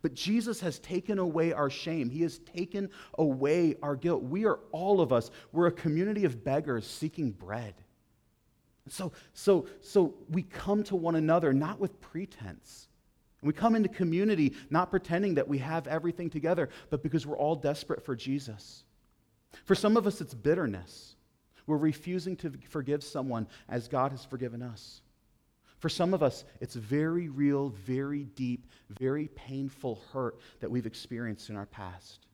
But 0.00 0.14
Jesus 0.14 0.60
has 0.60 0.78
taken 0.78 1.18
away 1.18 1.52
our 1.52 1.70
shame. 1.70 2.08
He 2.08 2.22
has 2.22 2.38
taken 2.38 2.90
away 3.18 3.76
our 3.82 3.94
guilt. 3.94 4.22
We 4.22 4.46
are 4.46 4.58
all 4.72 5.00
of 5.00 5.12
us, 5.12 5.30
we're 5.52 5.66
a 5.66 5.72
community 5.72 6.24
of 6.24 6.42
beggars 6.42 6.86
seeking 6.86 7.30
bread. 7.30 7.74
So, 8.88 9.12
so, 9.32 9.66
so 9.80 10.14
we 10.30 10.42
come 10.42 10.82
to 10.84 10.96
one 10.96 11.14
another 11.14 11.52
not 11.52 11.78
with 11.78 12.00
pretense. 12.00 12.88
And 13.42 13.48
we 13.48 13.52
come 13.52 13.74
into 13.74 13.88
community 13.88 14.54
not 14.70 14.90
pretending 14.90 15.34
that 15.34 15.48
we 15.48 15.58
have 15.58 15.86
everything 15.88 16.30
together, 16.30 16.70
but 16.90 17.02
because 17.02 17.26
we're 17.26 17.36
all 17.36 17.56
desperate 17.56 18.04
for 18.04 18.16
Jesus. 18.16 18.84
For 19.64 19.74
some 19.74 19.96
of 19.96 20.06
us, 20.06 20.20
it's 20.20 20.32
bitterness. 20.32 21.16
We're 21.66 21.76
refusing 21.76 22.36
to 22.36 22.52
forgive 22.68 23.04
someone 23.04 23.46
as 23.68 23.88
God 23.88 24.12
has 24.12 24.24
forgiven 24.24 24.62
us. 24.62 25.02
For 25.78 25.88
some 25.88 26.14
of 26.14 26.22
us, 26.22 26.44
it's 26.60 26.76
very 26.76 27.28
real, 27.28 27.70
very 27.70 28.24
deep, 28.36 28.68
very 29.00 29.26
painful 29.28 30.00
hurt 30.12 30.38
that 30.60 30.70
we've 30.70 30.86
experienced 30.86 31.50
in 31.50 31.56
our 31.56 31.66
past. 31.66 32.26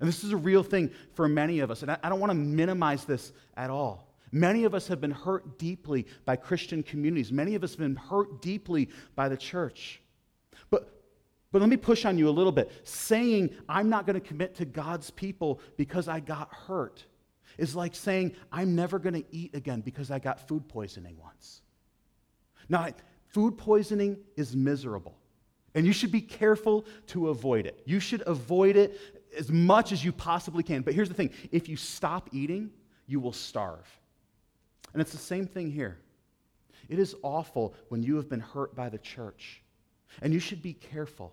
And 0.00 0.08
this 0.08 0.22
is 0.22 0.32
a 0.32 0.36
real 0.36 0.62
thing 0.62 0.90
for 1.14 1.26
many 1.26 1.60
of 1.60 1.70
us. 1.70 1.82
And 1.82 1.90
I, 1.90 2.08
don't 2.08 2.20
want 2.20 2.30
to 2.30 2.34
minimize 2.34 3.04
this 3.04 3.32
at 3.56 3.70
all. 3.70 4.14
Many 4.32 4.64
of 4.64 4.74
us 4.74 4.86
have 4.88 5.00
been 5.00 5.10
hurt 5.10 5.58
deeply 5.58 6.06
by 6.24 6.36
Christian 6.36 6.82
communities. 6.82 7.32
Many 7.32 7.54
of 7.54 7.64
us 7.64 7.70
have 7.72 7.78
been 7.78 7.96
hurt 7.96 8.42
deeply 8.42 8.88
by 9.14 9.28
the 9.28 9.36
church. 9.36 9.99
But, 11.52 11.60
let 11.60 11.68
me 11.68 11.76
push 11.76 12.04
on 12.04 12.16
you 12.16 12.28
a 12.28 12.30
little 12.30 12.52
bit. 12.52 12.70
Saying, 12.84 13.50
I'm 13.68 13.88
not 13.88 14.06
going 14.06 14.20
to 14.20 14.26
commit 14.26 14.54
to 14.56 14.64
God's 14.64 15.10
people 15.10 15.60
because 15.76 16.06
I 16.06 16.20
got 16.20 16.52
hurt 16.52 17.04
is 17.58 17.74
like 17.74 17.94
saying, 17.94 18.34
I'm 18.50 18.74
never 18.74 18.98
going 18.98 19.14
to 19.14 19.24
eat 19.30 19.54
again 19.54 19.80
because 19.80 20.10
I 20.10 20.18
got 20.18 20.48
food 20.48 20.68
poisoning 20.68 21.16
once. 21.22 21.62
Now, 22.68 22.88
food 23.28 23.58
poisoning 23.58 24.18
is 24.36 24.54
miserable, 24.56 25.18
and 25.74 25.84
you 25.84 25.92
should 25.92 26.12
be 26.12 26.20
careful 26.20 26.86
to 27.08 27.28
avoid 27.28 27.66
it. 27.66 27.82
You 27.84 28.00
should 28.00 28.22
avoid 28.26 28.76
it 28.76 28.98
as 29.36 29.50
much 29.50 29.92
as 29.92 30.04
you 30.04 30.12
possibly 30.12 30.62
can. 30.62 30.82
But 30.82 30.94
here's 30.94 31.08
the 31.08 31.14
thing 31.14 31.30
if 31.50 31.68
you 31.68 31.76
stop 31.76 32.30
eating, 32.32 32.70
you 33.06 33.20
will 33.20 33.32
starve. 33.32 33.86
And 34.92 35.00
it's 35.00 35.12
the 35.12 35.18
same 35.18 35.46
thing 35.46 35.70
here. 35.70 35.98
It 36.88 36.98
is 36.98 37.14
awful 37.22 37.74
when 37.88 38.02
you 38.02 38.16
have 38.16 38.28
been 38.28 38.40
hurt 38.40 38.74
by 38.74 38.88
the 38.88 38.98
church. 38.98 39.62
And 40.22 40.32
you 40.32 40.40
should 40.40 40.60
be 40.60 40.72
careful. 40.72 41.32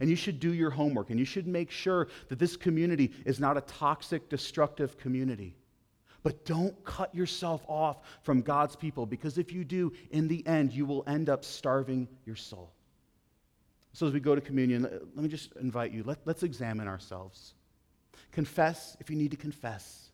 And 0.00 0.08
you 0.08 0.16
should 0.16 0.40
do 0.40 0.52
your 0.52 0.70
homework. 0.70 1.10
And 1.10 1.18
you 1.18 1.24
should 1.24 1.46
make 1.46 1.70
sure 1.70 2.08
that 2.28 2.38
this 2.38 2.56
community 2.56 3.12
is 3.24 3.40
not 3.40 3.56
a 3.56 3.62
toxic, 3.62 4.28
destructive 4.28 4.96
community. 4.98 5.56
But 6.22 6.44
don't 6.44 6.84
cut 6.84 7.14
yourself 7.14 7.64
off 7.68 7.98
from 8.22 8.42
God's 8.42 8.76
people 8.76 9.06
because 9.06 9.38
if 9.38 9.52
you 9.52 9.64
do, 9.64 9.92
in 10.10 10.28
the 10.28 10.46
end, 10.46 10.72
you 10.72 10.86
will 10.86 11.04
end 11.06 11.28
up 11.28 11.44
starving 11.44 12.08
your 12.24 12.36
soul. 12.36 12.72
So, 13.92 14.06
as 14.06 14.12
we 14.12 14.20
go 14.20 14.34
to 14.34 14.40
communion, 14.40 14.82
let 14.82 15.22
me 15.22 15.28
just 15.28 15.52
invite 15.60 15.92
you 15.92 16.02
let, 16.04 16.26
us 16.26 16.42
examine 16.42 16.88
ourselves. 16.88 17.54
Confess 18.30 18.96
if 19.00 19.10
you 19.10 19.16
need 19.16 19.32
to 19.32 19.36
confess. 19.36 20.10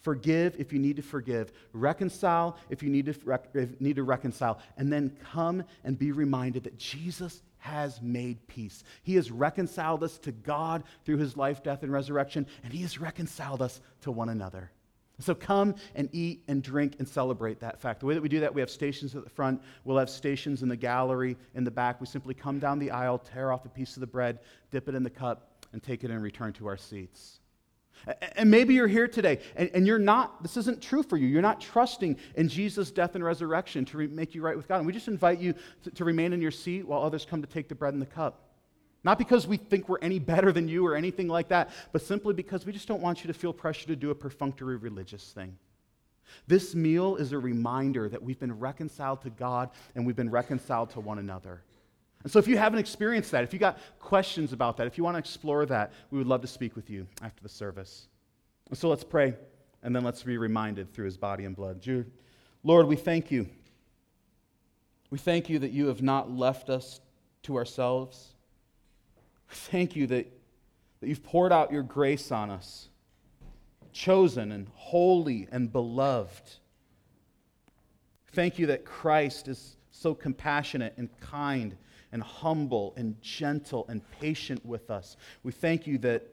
Forgive 0.00 0.56
if 0.58 0.72
you 0.72 0.78
need 0.78 0.96
to 0.96 1.02
forgive. 1.02 1.52
Reconcile 1.72 2.56
if 2.70 2.82
you 2.82 2.90
need 2.90 3.06
to, 3.06 3.14
rec- 3.24 3.80
need 3.80 3.96
to 3.96 4.02
reconcile. 4.02 4.58
And 4.76 4.92
then 4.92 5.16
come 5.32 5.62
and 5.84 5.98
be 5.98 6.10
reminded 6.10 6.64
that 6.64 6.78
Jesus 6.78 7.42
has 7.60 8.02
made 8.02 8.46
peace. 8.48 8.82
He 9.02 9.14
has 9.14 9.30
reconciled 9.30 10.02
us 10.02 10.18
to 10.20 10.32
God 10.32 10.84
through 11.04 11.18
his 11.18 11.36
life, 11.36 11.62
death, 11.62 11.82
and 11.82 11.92
resurrection, 11.92 12.46
and 12.64 12.72
he 12.72 12.82
has 12.82 13.00
reconciled 13.00 13.62
us 13.62 13.80
to 14.02 14.10
one 14.10 14.28
another. 14.28 14.70
So 15.20 15.34
come 15.34 15.74
and 15.94 16.08
eat 16.12 16.44
and 16.48 16.62
drink 16.62 16.96
and 16.98 17.06
celebrate 17.06 17.60
that 17.60 17.80
fact. 17.80 18.00
The 18.00 18.06
way 18.06 18.14
that 18.14 18.22
we 18.22 18.28
do 18.28 18.40
that, 18.40 18.54
we 18.54 18.62
have 18.62 18.70
stations 18.70 19.14
at 19.14 19.22
the 19.22 19.30
front. 19.30 19.60
We'll 19.84 19.98
have 19.98 20.08
stations 20.08 20.62
in 20.62 20.68
the 20.68 20.76
gallery 20.76 21.36
in 21.54 21.64
the 21.64 21.70
back. 21.70 22.00
We 22.00 22.06
simply 22.06 22.34
come 22.34 22.58
down 22.58 22.78
the 22.78 22.90
aisle, 22.90 23.18
tear 23.18 23.52
off 23.52 23.66
a 23.66 23.68
piece 23.68 23.96
of 23.96 24.00
the 24.00 24.06
bread, 24.06 24.38
dip 24.70 24.88
it 24.88 24.94
in 24.94 25.02
the 25.02 25.10
cup, 25.10 25.66
and 25.72 25.82
take 25.82 26.04
it 26.04 26.10
and 26.10 26.22
return 26.22 26.54
to 26.54 26.66
our 26.66 26.78
seats. 26.78 27.39
And 28.36 28.50
maybe 28.50 28.74
you're 28.74 28.88
here 28.88 29.08
today 29.08 29.40
and, 29.56 29.86
you're 29.86 29.98
not, 29.98 30.42
this 30.42 30.56
isn't 30.56 30.82
true 30.82 31.02
for 31.02 31.16
you. 31.16 31.26
You're 31.26 31.42
not 31.42 31.60
trusting 31.60 32.16
in 32.34 32.48
Jesus' 32.48 32.90
death 32.90 33.14
and 33.14 33.24
resurrection 33.24 33.84
to 33.86 34.08
make 34.08 34.34
you 34.34 34.42
right 34.42 34.56
with 34.56 34.68
God. 34.68 34.78
And 34.78 34.86
we 34.86 34.92
just 34.92 35.08
invite 35.08 35.38
you 35.38 35.54
to, 35.84 35.90
to 35.90 36.04
remain 36.04 36.32
in 36.32 36.40
your 36.40 36.50
seat 36.50 36.86
while 36.86 37.02
others 37.02 37.26
come 37.28 37.42
to 37.42 37.48
take 37.48 37.68
the 37.68 37.74
bread 37.74 37.92
and 37.92 38.02
the 38.02 38.06
cup. 38.06 38.46
Not 39.02 39.18
because 39.18 39.46
we 39.46 39.56
think 39.56 39.88
we're 39.88 39.98
any 40.00 40.18
better 40.18 40.52
than 40.52 40.68
you 40.68 40.86
or 40.86 40.94
anything 40.94 41.28
like 41.28 41.48
that, 41.48 41.70
but 41.92 42.02
simply 42.02 42.34
because 42.34 42.66
we 42.66 42.72
just 42.72 42.86
don't 42.86 43.00
want 43.00 43.22
you 43.24 43.28
to 43.28 43.34
feel 43.34 43.52
pressure 43.52 43.86
to 43.86 43.96
do 43.96 44.10
a 44.10 44.14
perfunctory 44.14 44.76
religious 44.76 45.32
thing. 45.32 45.56
This 46.46 46.74
meal 46.74 47.16
is 47.16 47.32
a 47.32 47.38
reminder 47.38 48.08
that 48.08 48.22
we've 48.22 48.38
been 48.38 48.58
reconciled 48.58 49.22
to 49.22 49.30
God 49.30 49.70
and 49.94 50.06
we've 50.06 50.16
been 50.16 50.30
reconciled 50.30 50.90
to 50.90 51.00
one 51.00 51.18
another. 51.18 51.62
And 52.22 52.30
so, 52.30 52.38
if 52.38 52.46
you 52.46 52.58
haven't 52.58 52.78
experienced 52.78 53.30
that, 53.30 53.44
if 53.44 53.52
you 53.52 53.58
got 53.58 53.78
questions 53.98 54.52
about 54.52 54.76
that, 54.76 54.86
if 54.86 54.98
you 54.98 55.04
want 55.04 55.14
to 55.14 55.18
explore 55.18 55.64
that, 55.66 55.92
we 56.10 56.18
would 56.18 56.26
love 56.26 56.42
to 56.42 56.46
speak 56.46 56.76
with 56.76 56.90
you 56.90 57.06
after 57.22 57.42
the 57.42 57.48
service. 57.48 58.08
And 58.68 58.76
so, 58.76 58.88
let's 58.88 59.04
pray, 59.04 59.34
and 59.82 59.96
then 59.96 60.04
let's 60.04 60.22
be 60.22 60.36
reminded 60.36 60.92
through 60.92 61.06
his 61.06 61.16
body 61.16 61.44
and 61.44 61.56
blood. 61.56 61.86
Lord, 62.62 62.86
we 62.86 62.96
thank 62.96 63.30
you. 63.30 63.48
We 65.10 65.18
thank 65.18 65.48
you 65.48 65.58
that 65.60 65.72
you 65.72 65.86
have 65.86 66.02
not 66.02 66.30
left 66.30 66.68
us 66.68 67.00
to 67.44 67.56
ourselves. 67.56 68.34
Thank 69.48 69.96
you 69.96 70.06
that, 70.08 70.30
that 71.00 71.08
you've 71.08 71.24
poured 71.24 71.52
out 71.52 71.72
your 71.72 71.82
grace 71.82 72.30
on 72.30 72.50
us, 72.50 72.88
chosen 73.92 74.52
and 74.52 74.68
holy 74.74 75.48
and 75.50 75.72
beloved. 75.72 76.52
Thank 78.32 78.58
you 78.58 78.66
that 78.66 78.84
Christ 78.84 79.48
is 79.48 79.76
so 79.90 80.14
compassionate 80.14 80.94
and 80.96 81.08
kind 81.20 81.76
and 82.12 82.22
humble 82.22 82.92
and 82.96 83.20
gentle 83.22 83.86
and 83.88 84.02
patient 84.20 84.64
with 84.64 84.90
us. 84.90 85.16
We 85.42 85.52
thank 85.52 85.86
you 85.86 85.98
that, 85.98 86.26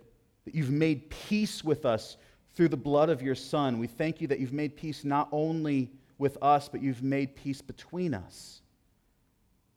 that 0.45 0.55
you've 0.55 0.71
made 0.71 1.09
peace 1.09 1.63
with 1.63 1.85
us 1.85 2.17
through 2.55 2.69
the 2.69 2.77
blood 2.77 3.09
of 3.09 3.21
your 3.21 3.35
Son. 3.35 3.77
We 3.77 3.87
thank 3.87 4.19
you 4.19 4.27
that 4.27 4.39
you've 4.39 4.53
made 4.53 4.75
peace 4.75 5.03
not 5.03 5.29
only 5.31 5.91
with 6.17 6.37
us, 6.41 6.67
but 6.67 6.81
you've 6.81 7.03
made 7.03 7.35
peace 7.35 7.61
between 7.61 8.13
us. 8.15 8.61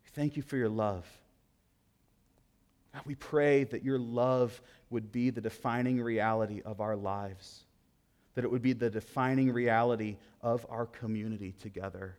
We 0.05 0.11
thank 0.15 0.37
you 0.37 0.43
for 0.43 0.57
your 0.57 0.71
love. 0.71 1.07
God, 2.95 3.03
we 3.05 3.15
pray 3.15 3.65
that 3.65 3.85
your 3.85 3.99
love 3.99 4.61
would 4.89 5.13
be 5.13 5.31
the 5.31 5.41
defining 5.41 6.01
reality 6.01 6.63
of 6.65 6.81
our 6.81 6.97
lives. 6.97 7.67
that 8.35 8.45
it 8.45 8.51
would 8.51 8.63
be 8.63 8.73
the 8.73 8.91
defining 8.91 9.53
reality 9.53 10.17
of 10.41 10.65
our 10.71 10.87
community 10.87 11.53
together. 11.61 12.17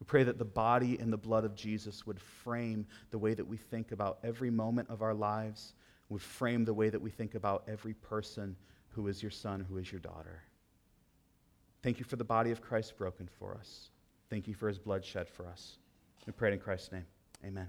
We 0.00 0.04
pray 0.04 0.22
that 0.24 0.38
the 0.38 0.44
body 0.44 0.98
and 0.98 1.12
the 1.12 1.16
blood 1.16 1.44
of 1.44 1.54
Jesus 1.54 2.06
would 2.06 2.20
frame 2.20 2.86
the 3.10 3.18
way 3.18 3.34
that 3.34 3.46
we 3.46 3.56
think 3.56 3.92
about 3.92 4.18
every 4.22 4.50
moment 4.50 4.88
of 4.90 5.02
our 5.02 5.14
lives, 5.14 5.74
would 6.08 6.22
frame 6.22 6.64
the 6.64 6.74
way 6.74 6.88
that 6.88 7.00
we 7.00 7.10
think 7.10 7.34
about 7.34 7.64
every 7.68 7.94
person 7.94 8.56
who 8.88 9.08
is 9.08 9.22
your 9.22 9.30
son, 9.30 9.64
who 9.68 9.78
is 9.78 9.90
your 9.90 10.00
daughter. 10.00 10.42
Thank 11.82 11.98
you 11.98 12.04
for 12.04 12.16
the 12.16 12.24
body 12.24 12.50
of 12.50 12.60
Christ 12.60 12.96
broken 12.96 13.28
for 13.38 13.54
us. 13.54 13.90
Thank 14.30 14.48
you 14.48 14.54
for 14.54 14.68
his 14.68 14.78
blood 14.78 15.04
shed 15.04 15.28
for 15.28 15.46
us. 15.46 15.78
We 16.26 16.32
pray 16.32 16.52
in 16.52 16.58
Christ's 16.58 16.92
name. 16.92 17.06
Amen. 17.44 17.68